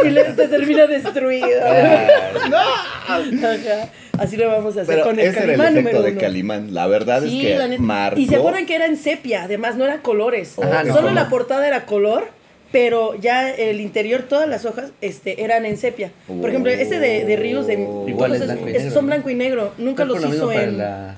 y 0.03 0.09
le, 0.09 0.23
te 0.25 0.47
termina 0.47 0.85
destruido. 0.87 1.47
Ajá. 1.65 2.07
Así 4.19 4.35
lo 4.35 4.47
vamos 4.49 4.75
a 4.77 4.81
hacer 4.81 4.95
Pero 4.95 5.05
con 5.05 5.19
el 5.19 5.27
ese 5.27 5.43
era 5.43 5.53
el 5.53 5.59
calimán 5.59 5.67
efecto 5.77 5.81
número 5.91 6.01
de 6.03 6.11
uno. 6.11 6.21
Calimán. 6.21 6.73
La 6.73 6.87
verdad 6.87 7.21
Sí, 7.21 7.41
es 7.41 7.47
que 7.53 7.59
la 7.59 7.67
neta. 7.67 7.81
marcó. 7.83 8.19
Y 8.19 8.27
se 8.27 8.35
acuerdan 8.35 8.65
que 8.65 8.75
era 8.75 8.85
en 8.87 8.97
sepia, 8.97 9.43
además 9.43 9.75
no 9.75 9.85
eran 9.85 9.99
colores. 9.99 10.57
Ajá, 10.59 10.83
no, 10.83 10.93
Solo 10.95 11.09
no. 11.09 11.15
la 11.15 11.29
portada 11.29 11.67
era 11.67 11.85
color, 11.85 12.27
pero 12.71 13.15
ya 13.15 13.49
el 13.49 13.79
interior, 13.81 14.23
todas 14.23 14.47
las 14.47 14.65
hojas 14.65 14.91
este, 15.01 15.43
eran 15.43 15.65
en 15.65 15.77
sepia. 15.77 16.11
Por 16.27 16.49
ejemplo, 16.49 16.71
ese 16.71 16.99
de, 16.99 17.23
de 17.25 17.35
Ríos 17.35 17.67
de 17.67 17.73
Igual 18.07 18.35
es 18.35 18.43
blanco 18.45 18.69
y 18.69 18.89
son 18.91 19.05
blanco 19.07 19.29
y 19.29 19.35
negro. 19.35 19.73
Nunca 19.77 20.03
los 20.05 20.19
hizo 20.25 20.47
para 20.47 20.63
en, 20.63 20.77
la, 20.77 21.17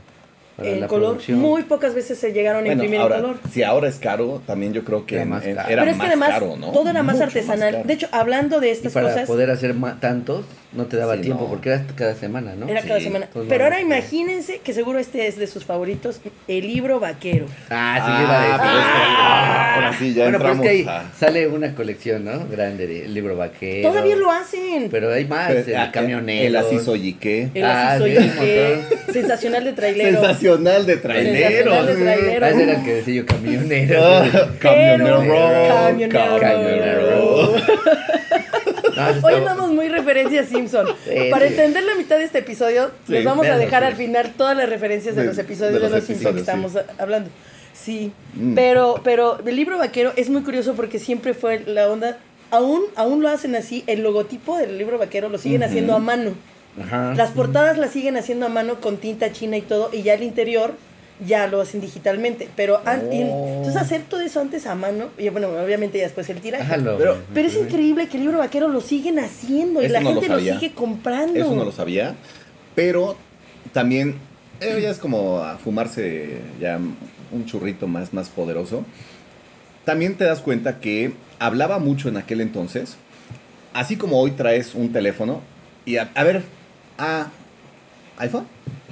para 0.55 0.69
en 0.69 0.81
la 0.81 0.87
color. 0.87 1.09
producción. 1.13 1.39
Muy 1.39 1.63
pocas 1.63 1.93
veces 1.95 2.17
se 2.19 2.33
llegaron 2.33 2.61
a 2.61 2.65
Bueno, 2.65 2.83
imprimir 2.83 2.99
ahora, 3.01 3.15
en 3.17 3.21
color. 3.21 3.37
si 3.51 3.63
ahora 3.63 3.87
es 3.89 3.95
caro, 3.97 4.41
también 4.45 4.73
yo 4.73 4.83
creo 4.83 5.05
que 5.05 5.15
Era 5.15 5.25
más 5.25 5.43
en- 5.45 5.55
caro. 5.55 5.69
era 5.69 5.81
Pero 5.81 5.91
es 5.91 5.95
que 5.95 5.97
más 5.99 6.07
además 6.07 6.29
caro, 6.29 6.55
¿no? 6.57 6.71
todo 6.71 6.89
era 6.89 7.01
más 7.03 7.15
Mucho 7.15 7.25
artesanal. 7.25 7.81
de 7.83 7.93
hecho, 7.93 8.07
hablando 8.11 8.59
de 8.59 8.67
Y 8.67 8.71
estas 8.71 8.93
para 8.93 9.09
cosas, 9.09 9.27
poder 9.27 9.49
hacer 9.51 9.73
tantos, 9.99 10.45
no 10.71 10.85
te 10.85 10.97
daba 10.97 11.15
Sí, 11.15 11.21
tiempo 11.23 11.43
no. 11.45 11.49
porque 11.49 11.69
era 11.69 11.83
cada 11.95 12.13
semana, 12.15 12.53
¿no? 12.55 12.67
Era 12.67 12.81
cada 12.81 12.99
semana. 12.99 13.27
Pero 13.47 13.63
ahora 13.63 13.81
imagínense 13.81 14.59
que 14.63 14.73
seguro 14.73 14.99
este 14.99 15.25
es 15.27 15.37
de 15.37 15.47
sus 15.47 15.65
favoritos, 15.65 16.21
el 16.47 16.67
libro 16.67 16.99
vaquero. 16.99 17.45
Ah, 17.71 17.95
sí, 18.05 18.23
iba 18.23 18.35
a 18.35 18.39
Ah, 18.39 18.45
decir. 18.45 18.59
pero 18.61 18.79
que- 18.79 18.89
ah, 19.19 19.75
ahora 19.75 19.93
sí, 19.97 20.13
ya 20.13 20.23
bueno, 20.23 20.37
pero 20.37 20.49
es 20.51 20.55
entramos 20.57 20.85
que 20.85 20.91
ahí 20.91 21.09
sale 21.19 21.47
una 21.47 21.73
colección, 21.75 22.23
¿no? 22.25 22.47
Grande 22.47 22.85
de 22.87 23.05
el 23.05 23.13
libro 23.13 23.35
vaquero. 23.35 23.89
Todavía 23.89 24.15
lo 24.15 24.31
hacen. 24.31 24.89
Pero 24.91 25.11
hay 25.11 25.25
más, 25.25 25.47
Pero, 25.47 25.59
el 25.67 25.75
ah, 25.75 25.91
camionero. 25.91 26.47
El 26.47 26.55
así 26.55 26.79
soy 26.79 27.07
y 27.07 27.13
qué. 27.13 27.49
El 27.53 27.65
Ah, 27.65 27.93
así 27.93 28.15
sensacional 29.11 29.63
de 29.63 29.73
trailero. 29.73 30.19
Sensacional 30.19 30.85
de 30.85 30.97
trailero. 30.97 31.37
Sensacional 31.47 31.85
de 31.87 31.95
trailero. 31.95 32.45
Ah, 32.45 32.49
ese 32.49 32.63
era 32.63 32.73
el 32.73 32.83
que 32.85 32.93
decía 32.93 33.13
yo, 33.15 33.25
camionero. 33.25 33.99
Camionero. 34.59 35.17
Camionero. 35.67 36.39
Camionero. 36.39 37.55
Ese 37.57 38.58
Hoy 39.07 39.13
estaba- 39.15 39.37
andamos 39.37 39.71
muy 39.71 39.87
referencias 39.89 40.47
Simpson. 40.49 40.87
Sí, 41.05 41.29
Para 41.31 41.45
entender 41.47 41.83
la 41.83 41.95
mitad 41.95 42.17
de 42.17 42.25
este 42.25 42.39
episodio, 42.39 42.91
Sí, 43.07 43.13
les 43.13 43.25
vamos 43.25 43.47
a 43.47 43.57
dejar 43.57 43.83
al 43.83 43.95
final 43.95 44.33
todas 44.37 44.55
las 44.57 44.67
referencias 44.69 45.15
de 45.15 45.21
De- 45.21 45.27
los 45.27 45.37
episodios 45.37 45.73
de 45.73 45.79
de 45.79 45.83
los 45.85 45.91
los, 45.91 46.03
Simpson 46.03 46.33
que 46.33 46.39
estamos 46.39 46.75
a- 46.75 46.85
hablando. 46.97 47.29
Sí, 47.73 48.11
Mm. 48.33 48.55
pero, 48.55 49.01
pero 49.03 49.39
el 49.45 49.55
libro 49.55 49.77
vaquero 49.77 50.11
es 50.15 50.29
muy 50.29 50.41
curioso 50.43 50.73
porque 50.75 50.99
siempre 50.99 51.33
fue 51.33 51.59
la 51.65 51.89
onda, 51.89 52.17
aún, 52.51 52.81
aún 52.95 53.21
lo 53.21 53.29
hacen 53.29 53.55
así, 53.55 53.83
el 53.87 54.01
logotipo 54.03 54.57
del 54.57 54.77
libro 54.77 54.97
vaquero 54.97 55.29
lo 55.29 55.37
siguen 55.37 55.63
haciendo 55.63 55.95
a 55.95 55.99
mano. 55.99 56.31
Ajá. 56.81 57.13
Las 57.15 57.31
portadas 57.31 57.77
las 57.77 57.91
siguen 57.91 58.17
haciendo 58.17 58.45
a 58.45 58.49
mano 58.49 58.81
con 58.81 58.97
tinta 58.97 59.31
china 59.31 59.57
y 59.57 59.61
todo, 59.61 59.89
y 59.93 60.01
ya 60.03 60.13
el 60.13 60.23
interior 60.23 60.73
ya 61.25 61.47
lo 61.47 61.61
hacen 61.61 61.81
digitalmente. 61.81 62.47
Pero 62.55 62.81
Oh. 62.85 62.89
entonces 63.11 63.75
hacer 63.75 64.03
todo 64.03 64.21
eso 64.21 64.39
antes 64.39 64.65
a 64.67 64.75
mano, 64.75 65.09
y 65.17 65.29
bueno, 65.29 65.49
obviamente 65.49 65.97
ya 65.97 66.05
después 66.05 66.29
el 66.29 66.39
tiraje. 66.41 66.65
Pero- 66.97 67.17
Pero 67.33 67.47
es 67.47 67.55
increíble 67.55 68.07
que 68.07 68.17
el 68.17 68.23
libro 68.23 68.37
vaquero 68.39 68.67
lo 68.67 68.81
siguen 68.81 69.19
haciendo 69.19 69.81
y 69.81 69.85
Eso 69.85 69.93
la 69.93 69.99
no 70.01 70.11
gente 70.13 70.27
lo, 70.29 70.39
sigue 70.39 70.73
comprando. 70.73 71.39
Eso 71.39 71.53
no 71.55 71.65
lo 71.65 71.71
sabía. 71.71 72.15
Pero 72.75 73.17
también, 73.73 74.15
eh, 74.61 74.79
ya 74.81 74.89
es 74.89 74.97
como 74.97 75.39
a 75.39 75.57
fumarse 75.57 76.39
ya 76.59 76.79
un 77.31 77.45
churrito 77.45 77.87
más, 77.87 78.13
más 78.13 78.29
poderoso. 78.29 78.85
También 79.85 80.15
te 80.15 80.23
das 80.23 80.39
cuenta 80.39 80.79
que 80.79 81.13
hablaba 81.39 81.79
mucho 81.79 82.09
en 82.09 82.17
aquel 82.17 82.41
entonces. 82.41 82.95
Así 83.73 83.97
como 83.97 84.19
hoy 84.19 84.31
traes 84.31 84.73
un 84.75 84.91
teléfono 84.91 85.41
y 85.85 85.97
a, 85.97 86.09
a 86.15 86.23
ver, 86.23 86.43
a 86.97 87.27
iPhone, 88.17 88.45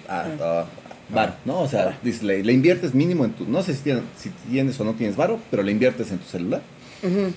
a, 0.07 0.21
a 0.21 0.65
bar, 1.09 1.37
¿no? 1.45 1.59
O 1.61 1.67
sea, 1.67 1.97
dices, 2.03 2.23
le, 2.23 2.43
le 2.43 2.53
inviertes 2.53 2.93
mínimo 2.93 3.25
en 3.25 3.31
tu, 3.31 3.45
no 3.47 3.63
sé 3.63 3.73
si 3.73 3.81
tienes, 3.81 4.03
si 4.17 4.29
tienes 4.49 4.79
o 4.79 4.83
no 4.83 4.93
tienes 4.93 5.15
varo, 5.15 5.39
pero 5.49 5.63
le 5.63 5.71
inviertes 5.71 6.11
en 6.11 6.17
tu 6.19 6.25
celular. 6.27 6.61
Ujú. 7.03 7.31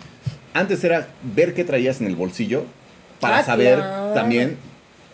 Antes 0.55 0.83
era 0.85 1.09
ver 1.35 1.55
qué 1.55 1.65
traías 1.65 2.01
en 2.01 2.07
el 2.09 2.17
bolsillo 2.17 2.65
para 3.21 3.39
Ah, 3.39 3.45
saber 3.45 3.77
claro. 3.79 4.13
también 4.15 4.57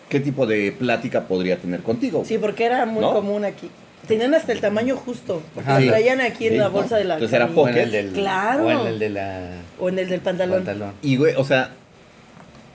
qué 0.09 0.19
tipo 0.19 0.45
de 0.47 0.71
plática 0.71 1.27
podría 1.27 1.57
tener 1.57 1.81
contigo. 1.83 2.23
Sí, 2.25 2.37
porque 2.37 2.65
era 2.65 2.85
muy 2.85 3.01
¿No? 3.01 3.13
común 3.13 3.45
aquí. 3.45 3.69
Tenían 4.07 4.33
hasta 4.33 4.53
el 4.53 4.61
tamaño 4.61 4.95
justo. 4.95 5.41
Ajá, 5.59 5.79
lo 5.81 5.87
traían 5.87 6.21
aquí 6.21 6.45
en 6.47 6.53
Sí, 6.53 6.57
la 6.59 6.65
¿no? 6.65 6.71
bolsa 6.71 6.95
de 6.97 7.03
la 7.03 7.15
Entonces 7.15 7.35
era 7.35 7.45
camisa. 7.47 7.61
O 7.61 7.67
en 7.67 7.75
el 7.77 7.83
pocket. 7.83 7.91
del, 8.03 8.13
Claro. 8.13 8.65
O 8.65 8.71
en 8.71 8.87
el 8.87 8.99
de 8.99 9.09
la 9.09 9.49
O 9.79 9.89
en 9.89 9.99
el 9.99 10.07
del 10.09 10.21
pantalón. 10.21 10.57
pantalón. 10.63 10.93
Y, 11.01 11.17
güey, 11.17 11.35
o 11.35 11.43
sea, 11.43 11.71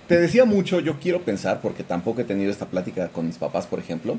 te 0.09 0.21
decía 0.21 0.45
mucho, 0.45 0.79
yo 0.81 0.99
quiero 1.01 1.23
pensar, 1.23 1.61
porque 1.63 1.85
tampoco 1.85 2.21
he 2.21 2.25
tenido 2.25 2.51
esta 2.51 2.67
plática 2.67 3.09
con 3.09 3.27
mis 3.27 3.39
papás, 3.39 3.67
por 3.67 3.79
ejemplo, 3.79 4.19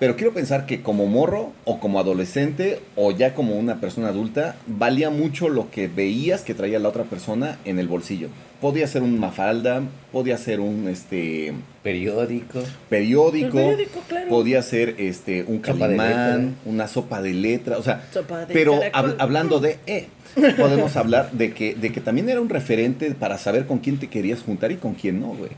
pero 0.00 0.16
quiero 0.16 0.32
pensar 0.34 0.66
que 0.66 0.82
como 0.82 1.06
morro 1.06 1.52
o 1.64 1.78
como 1.78 2.00
adolescente 2.00 2.80
o 2.96 3.12
ya 3.12 3.34
como 3.34 3.54
una 3.56 3.76
persona 3.80 4.08
adulta, 4.08 4.56
valía 4.66 5.10
mucho 5.10 5.48
lo 5.48 5.70
que 5.70 5.86
veías 5.86 6.42
que 6.42 6.54
traía 6.54 6.80
la 6.80 6.88
otra 6.88 7.04
persona 7.04 7.58
en 7.64 7.78
el 7.78 7.86
bolsillo. 7.86 8.28
Podía 8.60 8.86
ser 8.86 9.02
un 9.02 9.18
mafalda, 9.20 9.82
podía 10.12 10.36
ser 10.36 10.60
un 10.60 10.88
este 10.88 11.52
Periódico. 11.82 12.62
periódico, 12.90 13.58
El 13.58 13.64
periódico, 13.66 14.00
claro. 14.08 14.28
podía 14.28 14.62
ser 14.62 14.96
este 14.98 15.44
un 15.46 15.58
calimán, 15.60 16.56
una 16.66 16.86
sopa 16.88 17.22
de 17.22 17.32
letra, 17.32 17.78
o 17.78 17.82
sea, 17.82 18.02
Sopa 18.12 18.44
de 18.46 18.52
pero 18.52 18.80
hab- 18.92 19.16
hablando 19.18 19.60
de 19.60 19.78
eh, 19.86 20.08
podemos 20.58 20.96
hablar 20.96 21.30
de 21.32 21.52
que 21.54 21.74
de 21.74 21.90
que 21.92 22.00
también 22.00 22.28
era 22.28 22.40
un 22.40 22.48
referente 22.50 23.10
para 23.12 23.38
saber 23.38 23.66
con 23.66 23.78
quién 23.78 23.98
te 23.98 24.08
querías 24.08 24.42
juntar 24.42 24.72
y 24.72 24.76
con 24.76 24.94
quién 24.94 25.20
no, 25.20 25.28
güey. 25.28 25.50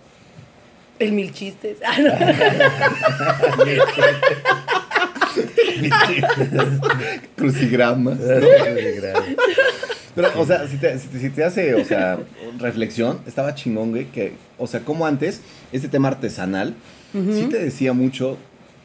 El 1.02 1.12
mil 1.12 1.32
chistes. 1.32 1.78
Ah, 1.84 1.96
no. 1.98 2.12
Crucigramas. 7.36 8.18
Gracias. 8.24 9.14
Pero, 10.14 10.28
o 10.38 10.46
sea, 10.46 10.66
si 10.68 10.76
te, 10.76 10.98
si 10.98 11.08
te- 11.08 11.18
si 11.18 11.30
te 11.30 11.44
hace, 11.44 11.74
o 11.74 11.84
sea, 11.84 12.18
reflexión, 12.58 13.20
estaba 13.26 13.54
chingón, 13.54 13.90
güey, 13.90 14.06
que, 14.06 14.34
o 14.58 14.66
sea, 14.66 14.80
como 14.80 15.06
antes, 15.06 15.40
este 15.72 15.88
tema 15.88 16.08
artesanal, 16.08 16.74
sí 17.12 17.46
te 17.50 17.58
decía 17.58 17.92
mucho 17.94 18.36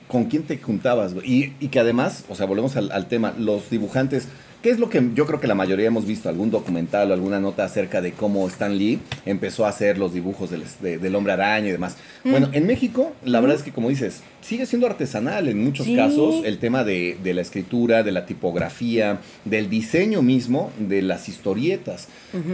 con 0.08 0.26
quién 0.26 0.44
te 0.44 0.58
juntabas, 0.58 1.14
güey. 1.14 1.30
Y, 1.32 1.54
y 1.60 1.68
que 1.68 1.80
además, 1.82 2.24
o 2.30 2.36
sea, 2.36 2.46
volvemos 2.46 2.78
al, 2.78 2.92
al 2.94 3.08
tema, 3.08 3.34
los 3.38 3.70
dibujantes, 3.70 4.30
¿qué 4.62 4.70
es 4.70 4.80
lo 4.80 4.90
que 4.90 5.02
yo 5.16 5.26
creo 5.26 5.40
que 5.40 5.48
la 5.48 5.56
mayoría 5.56 5.88
hemos 5.88 6.06
visto? 6.06 6.30
Algún 6.30 6.52
documental 6.52 7.10
o 7.12 7.14
alguna 7.14 7.40
nota 7.40 7.64
acerca 7.66 8.02
de 8.02 8.12
cómo 8.12 8.48
Stan 8.48 8.78
Lee 8.78 9.00
empezó 9.26 9.66
a 9.66 9.70
hacer 9.70 9.98
los 9.98 10.14
dibujos 10.14 10.50
del, 10.50 10.64
de- 10.82 10.98
del 10.98 11.16
hombre 11.16 11.34
araña 11.34 11.68
y 11.70 11.72
demás. 11.72 11.96
Bueno, 12.24 12.50
en 12.52 12.66
México, 12.68 13.14
la 13.24 13.40
verdad 13.40 13.56
es 13.58 13.64
que, 13.64 13.72
como 13.72 13.90
dices, 13.90 14.22
sigue 14.42 14.66
siendo 14.66 14.88
artesanal 14.88 15.48
en 15.48 15.64
muchos 15.64 15.86
Sí. 15.86 15.96
casos 15.96 16.44
el 16.44 16.58
tema 16.60 16.84
de, 16.84 17.18
de 17.24 17.34
la 17.34 17.42
escritura, 17.42 18.04
de 18.04 18.12
la 18.12 18.26
tipografía, 18.26 19.20
del 19.46 19.70
diseño 19.70 20.22
mismo, 20.22 20.72
de 20.80 21.02
las 21.02 21.30
historietas. 21.30 22.08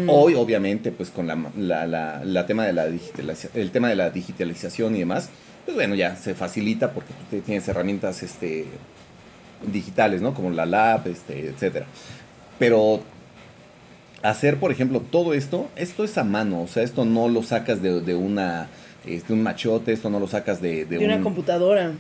Hoy, 0.08 0.36
obviamente, 0.36 0.92
pues 0.92 1.10
con 1.10 1.28
la, 1.28 1.38
la, 1.58 1.88
la- 1.88 2.22
la 2.24 2.46
tema 2.46 2.66
de 2.66 2.74
la 2.74 2.86
el 2.86 3.72
tema 3.72 3.90
de 3.90 3.96
la 3.96 4.10
digitalización 4.10 4.96
y 4.96 5.00
demás, 5.00 5.30
pues 5.66 5.76
bueno, 5.76 5.96
ya 5.96 6.16
se 6.18 6.36
facilita 6.36 6.92
porque 6.92 7.14
tú 7.32 7.40
tienes 7.40 7.68
herramientas 7.68 8.22
este, 8.22 8.66
digitales, 9.72 10.22
¿no? 10.22 10.34
Como 10.34 10.50
la 10.52 10.66
lab, 10.66 11.08
este, 11.08 11.48
etcétera. 11.48 11.86
Pero 12.60 13.02
hacer, 14.22 14.58
por 14.58 14.72
ejemplo, 14.72 15.02
todo 15.02 15.34
esto, 15.34 15.68
esto 15.76 16.04
es 16.04 16.18
a 16.18 16.24
mano, 16.24 16.62
o 16.62 16.68
sea, 16.68 16.84
esto 16.84 17.06
no 17.06 17.28
lo 17.28 17.44
sacas 17.44 17.82
de, 17.82 18.00
de 18.02 18.16
una, 18.16 18.68
este, 19.06 19.34
un 19.34 19.44
machote, 19.44 19.92
esto 19.92 20.10
no 20.10 20.20
lo 20.20 20.28
sacas 20.28 20.62
de, 20.62 20.86
de 20.86 20.98
De 21.00 21.06
una 21.06 21.18
un- 21.18 21.24
computadora. 21.24 21.92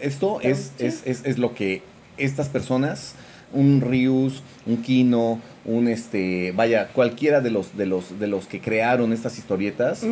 Esto 0.00 0.40
es, 0.40 0.72
sí. 0.78 0.86
es, 0.86 1.02
es, 1.06 1.24
es 1.24 1.38
lo 1.38 1.54
que 1.54 1.82
estas 2.16 2.48
personas, 2.48 3.14
un 3.52 3.80
Rius, 3.80 4.42
un 4.66 4.78
Kino, 4.82 5.40
un 5.64 5.88
este, 5.88 6.52
vaya, 6.52 6.88
cualquiera 6.88 7.40
de 7.40 7.50
los, 7.50 7.76
de 7.76 7.86
los, 7.86 8.18
de 8.18 8.26
los 8.26 8.46
que 8.46 8.60
crearon 8.60 9.12
estas 9.12 9.38
historietas. 9.38 10.04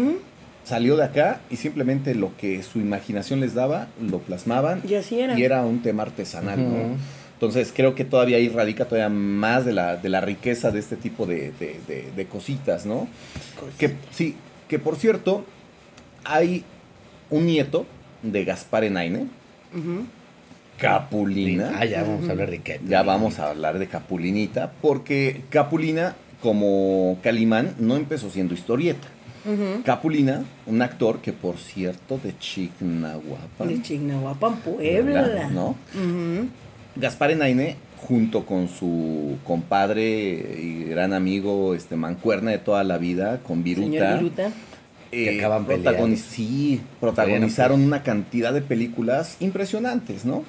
Salió 0.68 0.96
de 0.96 1.04
acá 1.04 1.40
y 1.50 1.56
simplemente 1.56 2.14
lo 2.14 2.36
que 2.36 2.62
su 2.62 2.78
imaginación 2.78 3.40
les 3.40 3.54
daba, 3.54 3.88
lo 4.00 4.18
plasmaban 4.18 4.82
Y 4.88 4.94
así 4.94 5.18
era. 5.20 5.38
y 5.38 5.42
era 5.42 5.62
un 5.64 5.80
tema 5.82 6.02
artesanal, 6.04 6.58
¿no? 6.62 6.96
Entonces 7.34 7.72
creo 7.74 7.94
que 7.94 8.04
todavía 8.04 8.36
ahí 8.36 8.48
radica 8.48 8.84
todavía 8.86 9.08
más 9.08 9.64
de 9.64 9.72
la, 9.72 9.96
de 9.96 10.08
la 10.08 10.20
riqueza 10.20 10.70
de 10.70 10.80
este 10.80 10.96
tipo 10.96 11.24
de, 11.26 11.52
de- 11.58 11.76
de- 11.86 12.10
de 12.14 12.26
cositas, 12.26 12.84
¿no? 12.84 13.06
Que 13.78 13.94
sí, 14.10 14.34
que 14.68 14.78
por 14.78 14.96
cierto, 14.96 15.44
hay 16.24 16.64
un 17.30 17.46
nieto 17.46 17.86
de 18.22 18.44
Gaspar 18.44 18.84
Enaine, 18.84 19.28
Ujú. 19.72 20.04
Capulina. 20.78 21.72
Ah, 21.78 21.84
ya 21.84 22.02
vamos 22.02 22.28
a 22.28 22.32
hablar 22.32 22.50
de 22.50 22.58
qué. 22.60 22.80
Ya 22.86 23.02
vamos 23.02 23.38
a 23.38 23.50
hablar 23.50 23.78
de 23.78 23.86
Capulinita, 23.88 24.72
porque 24.80 25.42
Capulina, 25.50 26.14
como 26.42 27.18
Calimán, 27.22 27.74
no 27.78 27.96
empezó 27.96 28.30
siendo 28.30 28.54
historieta. 28.54 29.08
Capulina, 29.84 30.44
un 30.66 30.82
actor 30.82 31.20
que 31.20 31.32
por 31.32 31.56
cierto 31.58 32.18
de 32.22 32.36
Chignahuapan, 32.38 33.68
De 33.68 33.82
Chignahuapan, 33.82 34.56
Puebla. 34.56 35.48
¿no? 35.52 35.76
Gaspar 36.96 37.30
Enaine, 37.30 37.76
junto 37.96 38.44
con 38.44 38.68
su 38.68 39.36
compadre 39.44 40.04
y 40.60 40.84
gran 40.90 41.12
amigo, 41.12 41.74
este 41.74 41.96
Mancuerna 41.96 42.50
de 42.50 42.58
toda 42.58 42.82
la 42.84 42.98
vida, 42.98 43.40
con 43.46 43.62
Viruta, 43.62 43.86
Señor 43.88 44.18
Viruta. 44.18 44.52
Que 45.10 45.38
acaban 45.38 45.66
protagoniz- 45.66 46.16
sí, 46.28 46.80
protagonizaron 47.00 47.80
una 47.82 48.02
cantidad 48.02 48.52
de 48.52 48.60
películas 48.60 49.36
impresionantes, 49.40 50.24
¿no? 50.26 50.44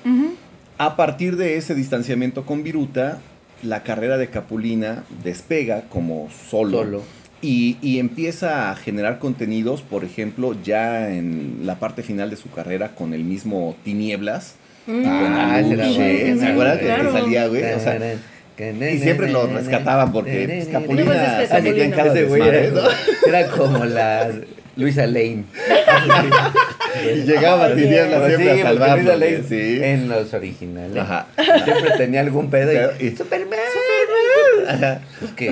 A 0.78 0.96
partir 0.96 1.38
de 1.38 1.56
ese 1.58 1.76
distanciamiento 1.76 2.46
con 2.46 2.64
Viruta, 2.64 3.20
la 3.64 3.84
carrera 3.84 4.18
de 4.18 4.30
Capulina 4.30 5.04
despega 5.24 5.84
como 5.90 6.30
solo, 6.50 6.80
Solo. 6.84 7.02
Y, 7.42 7.78
y 7.82 8.00
empieza 8.00 8.72
a 8.72 8.76
generar 8.76 9.18
contenidos, 9.20 9.82
por 9.82 10.04
ejemplo, 10.04 10.56
ya 10.64 11.10
en 11.10 11.60
la 11.64 11.76
parte 11.80 12.04
final 12.04 12.30
de 12.30 12.36
su 12.36 12.50
carrera 12.52 12.90
con 12.96 13.14
el 13.14 13.24
mismo 13.24 13.76
Tinieblas. 13.86 14.56
Mm. 14.88 15.04
Ah, 15.06 15.60
ese 15.62 15.74
era 15.74 15.84
Aluche, 15.86 16.22
bueno. 16.24 16.42
¿Se 16.42 16.48
acuerdan 16.48 16.80
que- 16.80 16.86
Claro. 16.86 17.04
que 17.14 17.20
salía, 17.20 17.48
güey? 17.48 17.64
O 17.74 17.80
sea, 17.80 18.00
y 18.92 18.98
siempre 18.98 19.32
lo 19.32 19.48
rescataban 19.48 20.12
porque 20.12 20.46
pues, 20.48 20.68
Capulina 20.68 21.46
se 21.48 21.62
metía 21.62 21.86
en 21.86 21.92
cada 21.92 22.12
era, 22.12 22.14
desmadre, 22.14 22.72
¿no? 22.72 22.82
era 23.28 23.48
como 23.48 23.86
la 23.86 24.30
Luisa 24.76 25.06
Lane. 25.08 25.44
Y 27.16 27.22
llegaba. 27.22 27.74
Tinieblas 27.76 28.20
Pues 28.20 28.36
siempre 28.36 28.56
sí, 28.56 28.62
a 28.62 28.64
salvarlo. 28.64 29.04
Luisa 29.04 29.16
Lane 29.16 29.44
Sí. 29.48 29.80
En 29.82 30.10
los 30.10 30.34
originales. 30.34 30.98
Ajá. 30.98 31.28
Siempre 31.64 31.92
tenía 31.98 32.20
algún 32.22 32.50
pedo 32.50 32.92
y. 33.00 33.06
Y- 33.06 33.16
¡Superman! 33.16 33.60
Es 35.24 35.32
que 35.36 35.48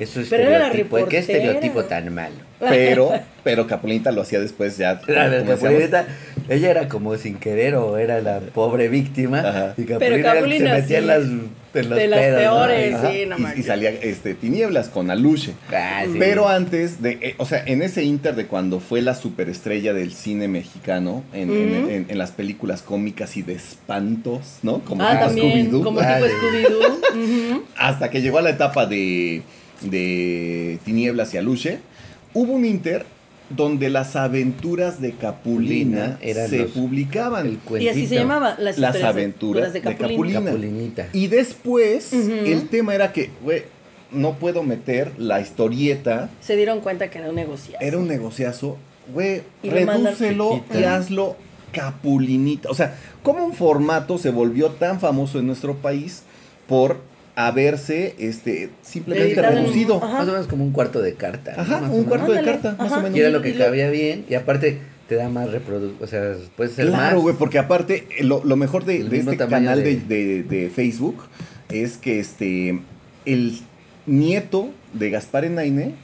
eso 0.00 0.20
es 0.20 0.28
Pero 0.28 0.44
era 0.44 0.58
la 0.58 0.66
estereotipo. 0.66 0.96
¿Qué 0.96 1.20
reportera. 1.20 1.20
estereotipo 1.20 1.84
tan 1.84 2.14
malo? 2.14 2.34
Pero, 2.58 3.10
pero 3.42 3.66
Capulinita 3.66 4.12
lo 4.12 4.22
hacía 4.22 4.40
después 4.40 4.76
ya. 4.76 4.90
A 4.90 4.94
ver, 4.94 5.40
como 5.40 5.52
decíamos. 5.52 5.60
Capulinita, 5.60 6.06
ella 6.48 6.70
era 6.70 6.88
como 6.88 7.16
sin 7.16 7.38
querer 7.38 7.74
o 7.74 7.98
era 7.98 8.20
la 8.20 8.40
pobre 8.40 8.88
víctima. 8.88 9.40
Ajá. 9.40 9.74
Y 9.76 9.82
Pero 9.84 10.22
Capulina 10.22 10.30
era 10.30 10.38
el 10.38 10.44
que 10.44 10.58
se 10.58 10.64
Capulina 10.64 10.74
metía 10.74 10.98
en 10.98 11.06
las, 11.06 11.22
De 11.72 12.06
las 12.06 12.18
pedos, 12.18 12.32
¿no? 12.32 12.38
peores, 12.38 12.96
sí, 13.10 13.26
no 13.26 13.36
y, 13.38 13.60
y 13.60 13.62
salía 13.62 13.90
este, 13.90 14.34
Tinieblas 14.34 14.88
con 14.88 15.10
Aluche. 15.10 15.52
Ah, 15.72 16.02
sí. 16.04 16.16
Pero 16.18 16.48
antes 16.48 17.00
de, 17.02 17.18
eh, 17.22 17.34
o 17.38 17.46
sea, 17.46 17.62
en 17.66 17.82
ese 17.82 18.02
inter 18.04 18.34
de 18.34 18.46
cuando 18.46 18.78
fue 18.80 19.00
la 19.00 19.14
superestrella 19.14 19.92
del 19.94 20.12
cine 20.12 20.48
mexicano, 20.48 21.24
en, 21.32 21.50
en- 21.50 21.90
en- 21.90 22.06
en 22.08 22.18
las 22.18 22.30
películas 22.32 22.82
cómicas 22.82 23.36
y 23.36 23.42
de 23.42 23.54
espantos, 23.54 24.58
¿no? 24.62 24.80
Como 24.80 25.02
Ah, 25.02 25.28
tipo 25.28 25.40
Scooby-Doo. 25.46 25.82
como 25.82 26.00
Ah, 26.00 26.16
tipo. 26.18 26.28
Scooby-Doo. 26.28 27.62
Hasta 27.76 28.10
que 28.10 28.20
llegó 28.20 28.38
a 28.38 28.42
la 28.42 28.50
etapa 28.50 28.86
de, 28.86 29.42
de 29.82 30.78
Tinieblas 30.84 31.32
y 31.34 31.38
Aluche, 31.38 31.78
hubo 32.34 32.52
un 32.52 32.64
inter 32.64 33.04
donde 33.56 33.90
las 33.90 34.16
aventuras 34.16 35.00
de 35.00 35.12
Capulina 35.12 36.18
Eran 36.20 36.48
se 36.48 36.58
los- 36.58 36.70
publicaban. 36.72 37.46
el 37.46 37.58
Y 37.82 37.88
así 37.88 38.06
se 38.06 38.16
llamaba, 38.16 38.56
las, 38.58 38.78
aventuras 39.02 39.72
de 39.72 39.80
de 39.80 39.94
Capulina. 39.96 40.44
Capulinita. 40.44 41.08
Y 41.12 41.26
después, 41.28 42.12
el 42.12 42.68
tema 42.68 42.94
era 42.94 43.12
que, 43.12 43.30
güey, 43.42 43.62
no 44.10 44.34
puedo 44.34 44.62
meter 44.62 45.12
la 45.18 45.40
historieta 45.40 46.28
Se 46.40 46.56
dieron 46.56 46.80
cuenta 46.80 47.10
que 47.10 47.18
era 47.18 47.28
un 47.30 47.34
negocio. 47.34 47.76
Era 47.80 47.98
un 47.98 48.08
negociazo, 48.08 48.76
güey, 49.12 49.42
redúcelo 49.62 50.62
y 50.78 50.84
hazlo 50.84 51.36
capulinita. 51.72 52.68
O 52.70 52.74
sea, 52.74 52.96
¿cómo 53.22 53.44
un 53.44 53.54
formato 53.54 54.18
se 54.18 54.30
volvió 54.30 54.70
tan 54.70 55.00
famoso 55.00 55.38
en 55.38 55.46
nuestro 55.46 55.76
país 55.76 56.22
por 56.66 57.00
haberse 57.36 58.14
este, 58.18 58.70
simplemente 58.82 59.32
Editado 59.32 59.54
reducido? 59.54 60.00
Más 60.00 60.28
o 60.28 60.32
menos 60.32 60.46
como 60.46 60.64
un 60.64 60.72
cuarto 60.72 61.00
de 61.00 61.14
carta. 61.14 61.54
¿no? 61.56 61.62
Ajá, 61.62 61.80
Más 61.80 61.90
o 61.90 61.94
un 61.94 62.04
cuarto 62.04 62.32
de 62.32 62.42
carta, 62.42 62.76
más 62.78 62.92
o 62.92 62.96
menos. 63.00 63.16
Y 63.16 63.20
era 63.20 63.30
lo 63.30 63.42
que 63.42 63.54
cabía 63.54 63.90
bien. 63.90 64.24
Y 64.28 64.34
aparte 64.34 64.78
te 65.08 65.14
da 65.16 65.28
más 65.28 65.50
reproducción. 65.50 66.02
O 66.02 66.06
sea, 66.06 66.34
puedes 66.56 66.74
ser 66.74 66.86
más. 66.90 66.98
Claro, 67.00 67.20
güey, 67.20 67.34
porque 67.36 67.58
aparte, 67.58 68.06
eh, 68.18 68.24
lo, 68.24 68.44
lo 68.44 68.56
mejor 68.56 68.84
de, 68.84 68.98
este 69.16 69.36
canal 69.36 69.82
de, 69.82 69.96
de- 69.96 70.00
de- 70.00 70.42
de 70.42 70.70
Facebook 70.70 71.22
es 71.70 71.96
que 71.96 72.20
este 72.20 72.80
el 73.24 73.58
nieto 74.06 74.70
de 74.92 75.10
Gaspar 75.10 75.44
Enaine 75.44 75.94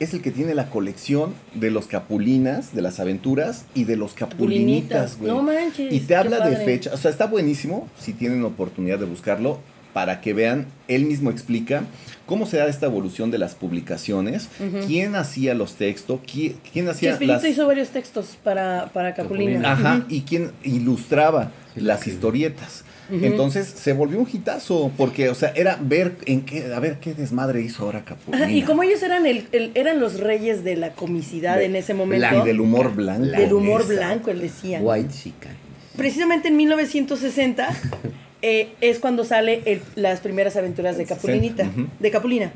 es 0.00 0.14
el 0.14 0.22
que 0.22 0.30
tiene 0.30 0.54
la 0.54 0.70
colección 0.70 1.34
de 1.54 1.70
los 1.72 1.86
capulinas, 1.88 2.72
de 2.74 2.82
las 2.82 3.00
aventuras 3.00 3.64
y 3.74 3.82
de 3.84 3.96
los 3.96 4.14
capulinitas, 4.14 5.18
güey. 5.18 5.32
No 5.32 5.42
manches. 5.42 5.92
Y 5.92 6.00
te 6.00 6.14
habla 6.14 6.48
de 6.48 6.56
fecha, 6.56 6.90
o 6.94 6.96
sea, 6.96 7.10
está 7.10 7.26
buenísimo 7.26 7.88
si 7.98 8.12
tienen 8.12 8.44
oportunidad 8.44 8.98
de 9.00 9.06
buscarlo 9.06 9.58
para 9.92 10.20
que 10.20 10.32
vean, 10.34 10.66
él 10.86 11.04
mismo 11.06 11.30
explica 11.30 11.82
cómo 12.26 12.44
se 12.46 12.58
da 12.58 12.66
esta 12.68 12.86
evolución 12.86 13.30
de 13.30 13.38
las 13.38 13.54
publicaciones, 13.54 14.48
Ujú. 14.60 14.86
quién 14.86 15.16
hacía 15.16 15.54
los 15.54 15.74
textos, 15.76 16.20
quién, 16.30 16.56
quién 16.72 16.88
hacía 16.88 17.10
Chespirito 17.12 17.34
las... 17.36 17.44
hizo 17.46 17.66
varios 17.66 17.88
textos 17.88 18.36
para, 18.44 18.90
para 18.92 19.14
Capulina. 19.14 19.62
Capulina. 19.62 19.72
Ajá, 19.72 19.96
Ujú. 20.00 20.06
y 20.14 20.20
quién 20.22 20.52
ilustraba 20.62 21.52
Sí, 21.74 21.80
las 21.80 22.00
sí. 22.00 22.10
historietas. 22.10 22.84
Ujú. 23.10 23.24
Entonces 23.24 23.66
se 23.66 23.94
volvió 23.94 24.18
un 24.20 24.28
hitazo, 24.30 24.92
porque, 24.98 25.30
o 25.30 25.34
sea, 25.34 25.52
era 25.56 25.78
ver 25.80 26.16
en 26.26 26.42
qué, 26.42 26.74
a 26.74 26.78
ver 26.80 26.98
qué 27.00 27.14
desmadre 27.14 27.62
hizo 27.62 27.84
ahora 27.84 28.04
Capulina. 28.04 28.44
Ajá, 28.44 28.52
y 28.52 28.60
como 28.62 28.82
ellos 28.82 29.02
eran 29.02 29.24
el, 29.24 29.48
el- 29.52 29.72
eran 29.74 29.98
los 29.98 30.20
reyes 30.20 30.62
de 30.64 30.76
la 30.76 30.90
comicidad 30.90 31.56
De- 31.56 31.64
en 31.64 31.76
ese 31.76 31.94
momento, 31.94 32.42
y 32.42 32.46
del 32.46 32.60
humor 32.60 32.94
blanco. 32.94 33.24
del 33.24 33.52
humor 33.54 33.86
blanco, 33.86 34.30
él 34.30 34.40
decía. 34.42 34.80
White 34.80 35.08
chica. 35.14 35.48
Precisamente 35.96 36.48
en 36.48 36.56
1960 36.58 37.68
eh, 38.42 38.68
es 38.80 38.98
cuando 38.98 39.24
sale 39.24 39.62
el- 39.64 39.82
las 39.96 40.20
primeras 40.20 40.56
aventuras 40.56 40.96
de 40.96 41.04
Capulinita, 41.04 41.64
60, 41.64 41.80
ujú. 41.82 41.90
de 41.98 42.10
Capulina. 42.10 42.52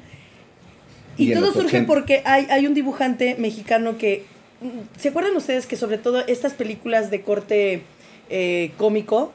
Y 1.16 1.32
todo 1.34 1.52
surge 1.52 1.78
80. 1.78 1.86
porque 1.86 2.22
hay, 2.24 2.46
hay 2.50 2.66
un 2.66 2.74
dibujante 2.74 3.34
mexicano 3.38 3.98
que, 3.98 4.24
¿se 4.96 5.08
acuerdan 5.10 5.36
ustedes 5.36 5.66
que 5.66 5.76
sobre 5.76 5.98
todo 5.98 6.24
estas 6.26 6.54
películas 6.54 7.10
de 7.10 7.20
corte 7.22 7.82
eh, 8.30 8.70
cómico, 8.78 9.32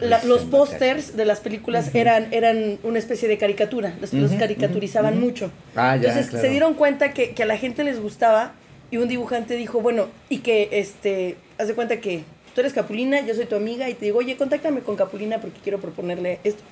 la- 0.00 0.24
los 0.24 0.42
pósters 0.44 1.14
de 1.16 1.24
las 1.26 1.40
películas 1.40 1.94
eran, 1.94 2.32
eran 2.32 2.78
una 2.82 2.98
especie 2.98 3.28
de 3.28 3.36
caricatura, 3.36 3.94
los, 4.00 4.32
caricaturizaban 4.32 5.20
mucho. 5.20 5.50
Ah, 5.76 5.96
ya, 5.96 6.08
Entonces 6.08 6.30
claro. 6.30 6.44
se 6.44 6.50
dieron 6.50 6.74
cuenta 6.74 7.12
que, 7.12 7.30
que 7.32 7.42
a 7.42 7.46
la 7.46 7.58
gente 7.58 7.84
les 7.84 8.00
gustaba 8.00 8.52
y 8.90 8.96
un 8.96 9.08
dibujante 9.08 9.56
dijo, 9.56 9.80
bueno, 9.80 10.06
y 10.30 10.38
que 10.38 10.68
este, 10.72 11.36
haz 11.58 11.68
de 11.68 11.74
cuenta 11.74 12.00
que 12.00 12.22
tú 12.54 12.60
eres 12.60 12.72
Capulina, 12.72 13.20
yo 13.26 13.34
soy 13.34 13.46
tu 13.46 13.56
amiga 13.56 13.88
y 13.90 13.94
te 13.94 14.06
digo, 14.06 14.18
oye, 14.18 14.36
contáctame 14.36 14.80
con 14.80 14.96
Capulina 14.96 15.40
porque 15.40 15.58
quiero 15.62 15.78
proponerle 15.80 16.38
esto. 16.44 16.62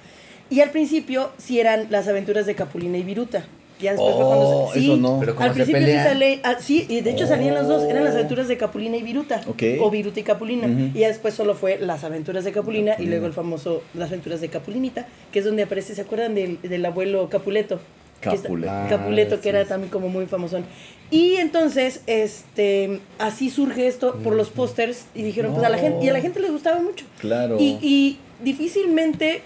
Y 0.51 0.61
al 0.61 0.71
principio 0.71 1.31
sí 1.39 1.61
eran 1.61 1.87
las 1.91 2.09
aventuras 2.09 2.47
de 2.47 2.55
Capulina 2.55 2.99
y 2.99 3.03
Viruta. 3.03 3.45
Ya 3.81 3.93
después 3.93 4.15
fue 4.15 4.25
cuando 4.25 4.47
Oh, 4.47 4.71
se- 4.73 4.79
sí, 4.79 4.85
eso 4.85 4.97
no. 4.97 5.19
Pero 5.19 5.35
como 5.35 5.45
al 5.49 5.55
se 5.55 5.65
principio 5.65 5.87
sí 5.87 5.93
sale, 5.95 6.41
ah, 6.45 6.57
sí, 6.61 6.87
y 6.89 7.01
de 7.01 7.11
hecho 7.11 7.27
salían 7.27 7.55
las 7.55 7.67
dos, 7.67 7.83
eran 7.85 8.05
las 8.05 8.13
Oh. 8.15 8.19
aventuras 8.19 8.47
de 8.47 8.57
Capulina 8.57 8.97
y 8.97 9.03
Viruta. 9.03 9.41
O 9.81 9.91
Viruta 9.91 10.21
y 10.21 10.23
Capulina. 10.23 10.69
Y 10.95 11.01
ya 11.01 11.09
después 11.09 11.35
solo 11.35 11.55
fue 11.55 11.79
las 11.79 12.05
aventuras 12.05 12.45
de 12.45 12.53
Capulina, 12.53 12.91
y 12.91 12.93
Capulina. 12.93 13.11
luego 13.11 13.27
el 13.27 13.33
famoso 13.33 13.83
Las 13.95 14.11
aventuras 14.11 14.41
de 14.41 14.49
Capulinita, 14.49 15.07
que 15.33 15.41
es 15.41 15.45
donde 15.45 15.65
aparece, 15.65 15.95
¿se 15.97 16.01
acuerdan 16.03 16.35
del, 16.37 16.61
del 16.63 16.85
abuelo 16.87 17.29
Capuleto? 17.29 17.81
Capuleto. 18.23 18.73
Ah, 18.73 18.87
Capuleto, 18.89 19.37
que 19.37 19.43
sí, 19.43 19.49
era 19.51 19.65
también 19.67 19.91
como 19.91 20.09
muy 20.09 20.27
famosón. 20.27 20.65
Y 21.11 21.35
entonces, 21.37 22.01
este, 22.07 23.01
así 23.19 23.51
surge 23.51 23.87
esto 23.87 24.15
por 24.25 24.35
los 24.35 24.49
pósters 24.49 25.05
y 25.15 25.23
dijeron, 25.23 25.53
pues 25.53 25.67
a 25.67 25.69
la 25.69 25.77
gente, 25.79 26.05
y 26.07 26.09
a 26.09 26.13
la 26.15 26.21
gente 26.21 26.41
le 26.41 26.49
gustaba 26.51 26.81
mucho. 26.81 27.05
Claro. 27.21 27.57
Y, 27.61 27.79
y 27.83 28.19
difícilmente 28.43 29.43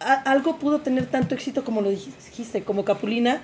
a- 0.00 0.22
algo 0.30 0.56
pudo 0.58 0.80
tener 0.80 1.06
tanto 1.06 1.34
éxito 1.34 1.64
como 1.64 1.80
lo 1.80 1.90
dijiste, 1.90 2.62
como 2.64 2.84
Capulina, 2.84 3.42